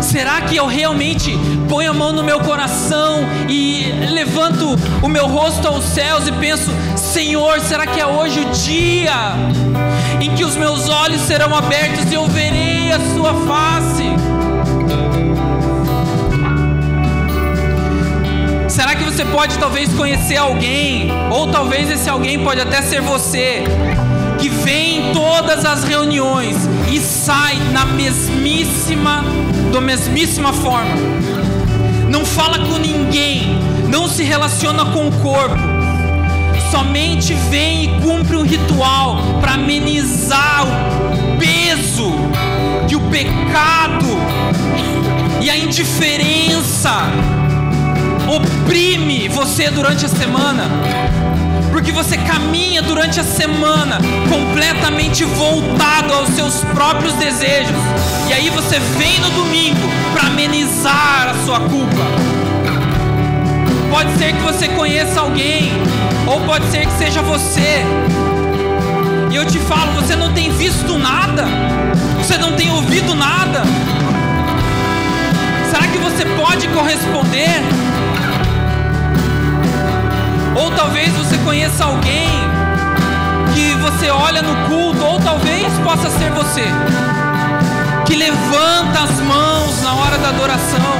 Será 0.00 0.40
que 0.40 0.56
eu 0.56 0.66
realmente 0.66 1.32
ponho 1.68 1.90
a 1.90 1.94
mão 1.94 2.12
no 2.12 2.24
meu 2.24 2.40
coração 2.40 3.20
e 3.48 3.92
levanto 4.10 4.76
o 5.02 5.08
meu 5.08 5.26
rosto 5.26 5.68
aos 5.68 5.84
céus 5.84 6.26
e 6.26 6.32
penso: 6.32 6.70
Senhor, 6.96 7.60
será 7.60 7.86
que 7.86 8.00
é 8.00 8.06
hoje 8.06 8.40
o 8.40 8.50
dia 8.50 9.34
em 10.20 10.34
que 10.34 10.44
os 10.44 10.56
meus 10.56 10.88
olhos 10.88 11.20
serão 11.22 11.54
abertos 11.54 12.10
e 12.10 12.14
eu 12.14 12.26
verei 12.26 12.90
a 12.92 12.98
Sua 13.14 13.34
face? 13.46 14.39
Será 18.70 18.94
que 18.94 19.02
você 19.02 19.24
pode 19.24 19.58
talvez 19.58 19.92
conhecer 19.94 20.36
alguém, 20.36 21.10
ou 21.28 21.48
talvez 21.48 21.90
esse 21.90 22.08
alguém 22.08 22.38
pode 22.38 22.60
até 22.60 22.80
ser 22.80 23.00
você, 23.00 23.64
que 24.38 24.48
vem 24.48 25.10
em 25.10 25.12
todas 25.12 25.64
as 25.64 25.82
reuniões 25.82 26.56
e 26.88 27.00
sai 27.00 27.56
na 27.72 27.84
mesmíssima, 27.84 29.24
da 29.72 29.80
mesmíssima 29.80 30.52
forma? 30.52 30.94
Não 32.08 32.24
fala 32.24 32.60
com 32.60 32.78
ninguém, 32.78 33.58
não 33.88 34.06
se 34.06 34.22
relaciona 34.22 34.84
com 34.84 35.08
o 35.08 35.12
corpo, 35.20 35.58
somente 36.70 37.34
vem 37.50 37.84
e 37.84 38.00
cumpre 38.00 38.36
um 38.36 38.42
ritual 38.42 39.16
para 39.40 39.54
amenizar 39.54 40.64
o 40.64 41.36
peso 41.38 42.12
que 42.86 42.94
o 42.94 43.00
pecado 43.10 44.06
e 45.42 45.50
a 45.50 45.56
indiferença 45.56 47.39
oprime 48.30 49.28
você 49.28 49.70
durante 49.70 50.06
a 50.06 50.08
semana, 50.08 50.64
porque 51.72 51.90
você 51.90 52.16
caminha 52.16 52.80
durante 52.80 53.18
a 53.18 53.24
semana 53.24 53.98
completamente 54.28 55.24
voltado 55.24 56.12
aos 56.14 56.28
seus 56.30 56.62
próprios 56.72 57.12
desejos, 57.14 57.74
e 58.28 58.32
aí 58.32 58.48
você 58.50 58.78
vem 58.78 59.18
no 59.18 59.30
domingo 59.30 59.80
para 60.12 60.28
amenizar 60.28 61.30
a 61.30 61.44
sua 61.44 61.58
culpa. 61.60 62.06
Pode 63.90 64.16
ser 64.16 64.32
que 64.32 64.42
você 64.42 64.68
conheça 64.68 65.20
alguém, 65.20 65.72
ou 66.24 66.40
pode 66.42 66.64
ser 66.70 66.86
que 66.86 66.92
seja 66.92 67.20
você. 67.22 67.84
E 69.28 69.34
eu 69.34 69.44
te 69.44 69.58
falo, 69.58 69.92
você 69.92 70.14
não 70.14 70.32
tem 70.32 70.52
visto 70.52 70.96
nada, 70.96 71.46
você 72.16 72.38
não 72.38 72.52
tem 72.52 72.70
ouvido 72.70 73.12
nada. 73.12 73.64
Será 75.68 75.88
que 75.88 75.98
você 75.98 76.24
pode 76.24 76.68
corresponder? 76.68 77.89
Ou 80.60 80.70
talvez 80.72 81.08
você 81.14 81.38
conheça 81.38 81.84
alguém 81.84 82.28
que 83.54 83.74
você 83.76 84.10
olha 84.10 84.42
no 84.42 84.54
culto, 84.68 85.02
ou 85.02 85.18
talvez 85.18 85.72
possa 85.82 86.10
ser 86.10 86.30
você, 86.32 86.64
que 88.04 88.14
levanta 88.14 89.04
as 89.04 89.20
mãos 89.20 89.82
na 89.82 89.94
hora 89.94 90.18
da 90.18 90.28
adoração. 90.28 90.92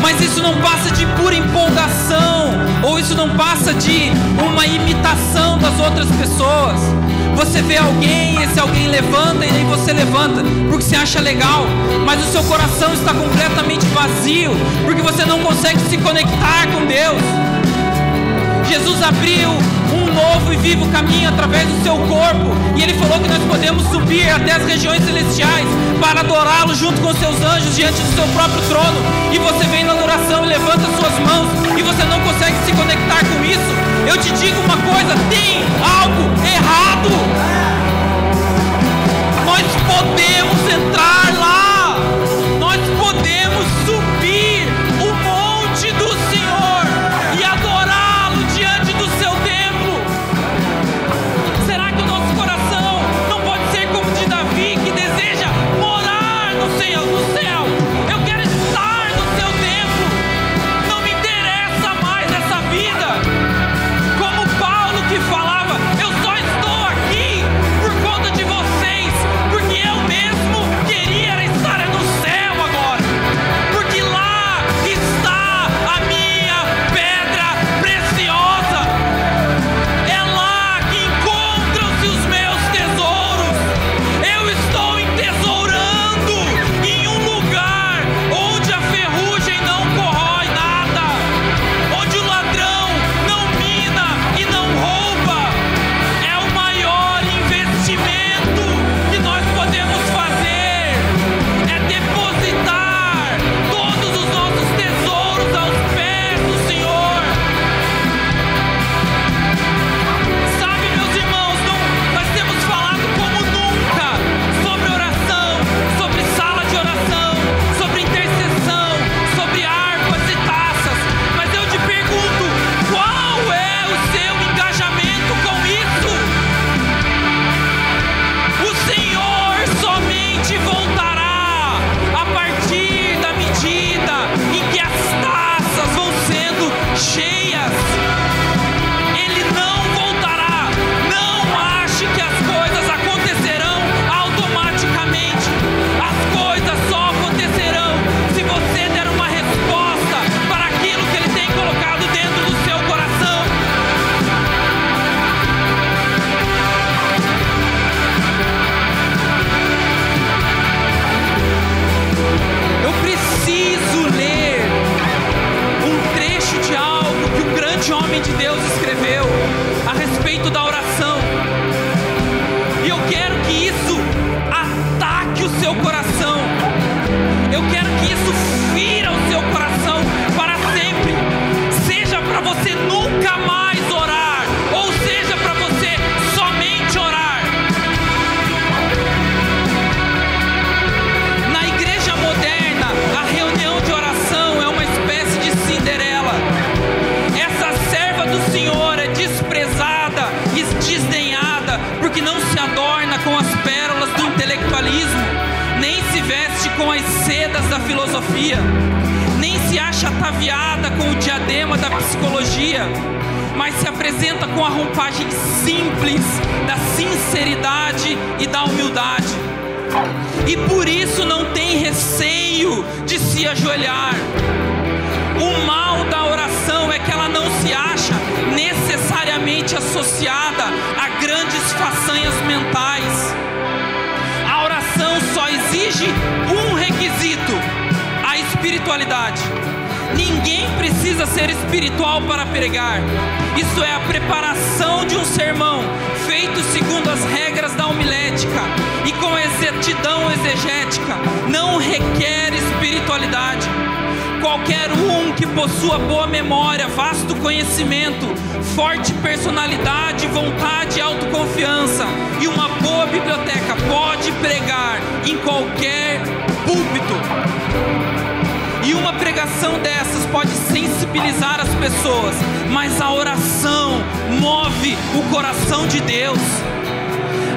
Mas 0.00 0.20
isso 0.20 0.40
não 0.40 0.54
passa 0.60 0.92
de 0.92 1.04
pura 1.20 1.34
empolgação, 1.34 2.52
ou 2.84 2.96
isso 2.96 3.16
não 3.16 3.30
passa 3.30 3.74
de 3.74 4.12
uma 4.40 4.64
imitação 4.64 5.58
das 5.58 5.78
outras 5.80 6.08
pessoas. 6.12 6.80
Você 7.38 7.62
vê 7.62 7.76
alguém, 7.76 8.42
esse 8.42 8.58
alguém 8.58 8.88
levanta 8.88 9.46
e 9.46 9.48
aí 9.48 9.64
você 9.64 9.92
levanta, 9.92 10.42
porque 10.68 10.82
você 10.82 10.96
acha 10.96 11.20
legal, 11.20 11.66
mas 12.04 12.20
o 12.20 12.32
seu 12.32 12.42
coração 12.42 12.92
está 12.92 13.14
completamente 13.14 13.86
vazio, 13.86 14.50
porque 14.84 15.00
você 15.00 15.24
não 15.24 15.38
consegue 15.38 15.78
se 15.88 15.96
conectar 15.98 16.66
com 16.72 16.84
Deus. 16.84 17.22
Jesus 18.68 19.00
abriu 19.04 19.50
um 19.50 20.12
novo 20.12 20.52
e 20.52 20.56
vivo 20.56 20.88
caminho 20.88 21.28
através 21.28 21.68
do 21.68 21.80
seu 21.84 21.96
corpo, 21.96 22.50
e 22.76 22.82
ele 22.82 22.94
falou 22.94 23.20
que 23.20 23.28
nós 23.28 23.42
podemos 23.44 23.84
subir 23.84 24.28
até 24.30 24.52
as 24.52 24.66
regiões 24.66 25.04
celestiais 25.04 25.68
para 26.00 26.20
adorá-lo 26.20 26.74
junto 26.74 27.00
com 27.00 27.14
seus 27.14 27.40
anjos 27.40 27.76
diante 27.76 28.02
do 28.02 28.14
seu 28.16 28.26
próprio 28.34 28.60
trono. 28.62 28.98
E 29.32 29.38
você 29.38 29.64
vem 29.68 29.84
na 29.84 29.92
adoração 29.92 30.44
e 30.44 30.48
levanta 30.48 30.82
suas 30.98 31.16
mãos, 31.20 31.48
e 31.78 31.82
você 31.82 32.02
não 32.02 32.18
consegue 32.20 32.56
se 32.66 32.72
conectar 32.72 33.20
com 33.20 33.44
isso. 33.44 33.97
Eu 34.08 34.16
te 34.16 34.32
digo 34.32 34.58
uma 34.62 34.76
coisa: 34.78 35.14
tem 35.28 35.62
algo 35.82 36.22
errado. 36.42 37.10
Nós 39.44 39.66
podemos 39.86 40.60
entrar 40.72 41.27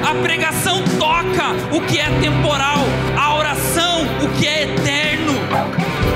A 0.04 0.14
pregação 0.22 0.82
toca 0.98 1.52
o 1.70 1.80
que 1.80 1.98
é 1.98 2.10
temporal, 2.20 2.78
a 3.16 3.34
oração 3.34 4.02
o 4.22 4.28
que 4.38 4.46
é 4.46 4.64
eterno. 4.64 5.32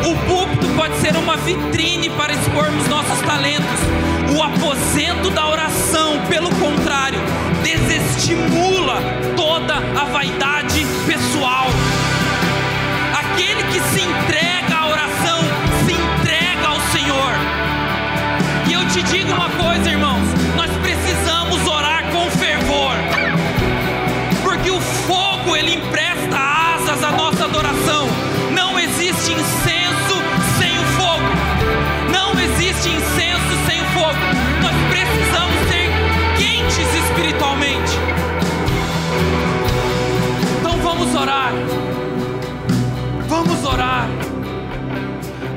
O 0.04 0.16
púlpito 0.26 0.66
pode 0.76 0.96
ser 0.96 1.16
uma 1.16 1.36
vitrine 1.36 2.10
para 2.10 2.32
expormos 2.32 2.86
nossos 2.88 3.20
talentos. 3.22 3.80
O 4.36 4.42
aposento 4.42 5.30
da 5.30 5.48
oração, 5.48 6.20
pelo 6.28 6.50
contrário, 6.56 7.20
desestimula 7.62 9.00
toda 9.36 9.76
a 9.76 10.04
vaidade 10.04 10.84
pessoal. 11.06 11.66
Aquele 13.14 13.62
que 13.64 13.80
se 13.80 14.00
entrega 14.00 14.66
te 18.96 19.02
digo 19.02 19.30
uma 19.30 19.50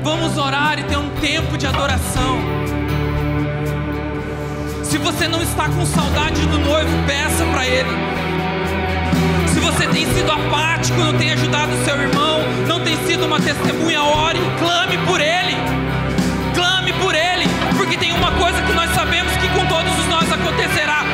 vamos 0.02 0.38
orar 0.38 0.78
e 0.78 0.82
ter 0.84 0.96
um 0.96 1.10
tempo 1.20 1.56
de 1.56 1.66
adoração. 1.66 2.38
Se 4.82 4.98
você 4.98 5.28
não 5.28 5.42
está 5.42 5.68
com 5.68 5.84
saudade 5.86 6.40
do 6.46 6.58
noivo, 6.58 6.90
peça 7.06 7.44
para 7.52 7.66
ele. 7.66 7.90
Se 9.48 9.60
você 9.60 9.86
tem 9.86 10.06
sido 10.12 10.30
apático, 10.30 10.98
não 10.98 11.16
tem 11.16 11.32
ajudado 11.32 11.72
seu 11.84 12.00
irmão, 12.00 12.40
não 12.66 12.80
tem 12.80 12.96
sido 13.06 13.26
uma 13.26 13.40
testemunha, 13.40 14.02
ore, 14.02 14.40
clame 14.58 14.98
por 15.06 15.20
ele. 15.20 15.56
Clame 16.54 16.92
por 16.94 17.14
ele, 17.14 17.46
porque 17.76 17.96
tem 17.96 18.12
uma 18.12 18.32
coisa 18.32 18.60
que 18.62 18.72
nós 18.72 18.90
sabemos 18.94 19.32
que 19.36 19.48
com 19.48 19.66
todos 19.66 19.98
os 19.98 20.06
nós 20.06 20.32
acontecerá. 20.32 21.09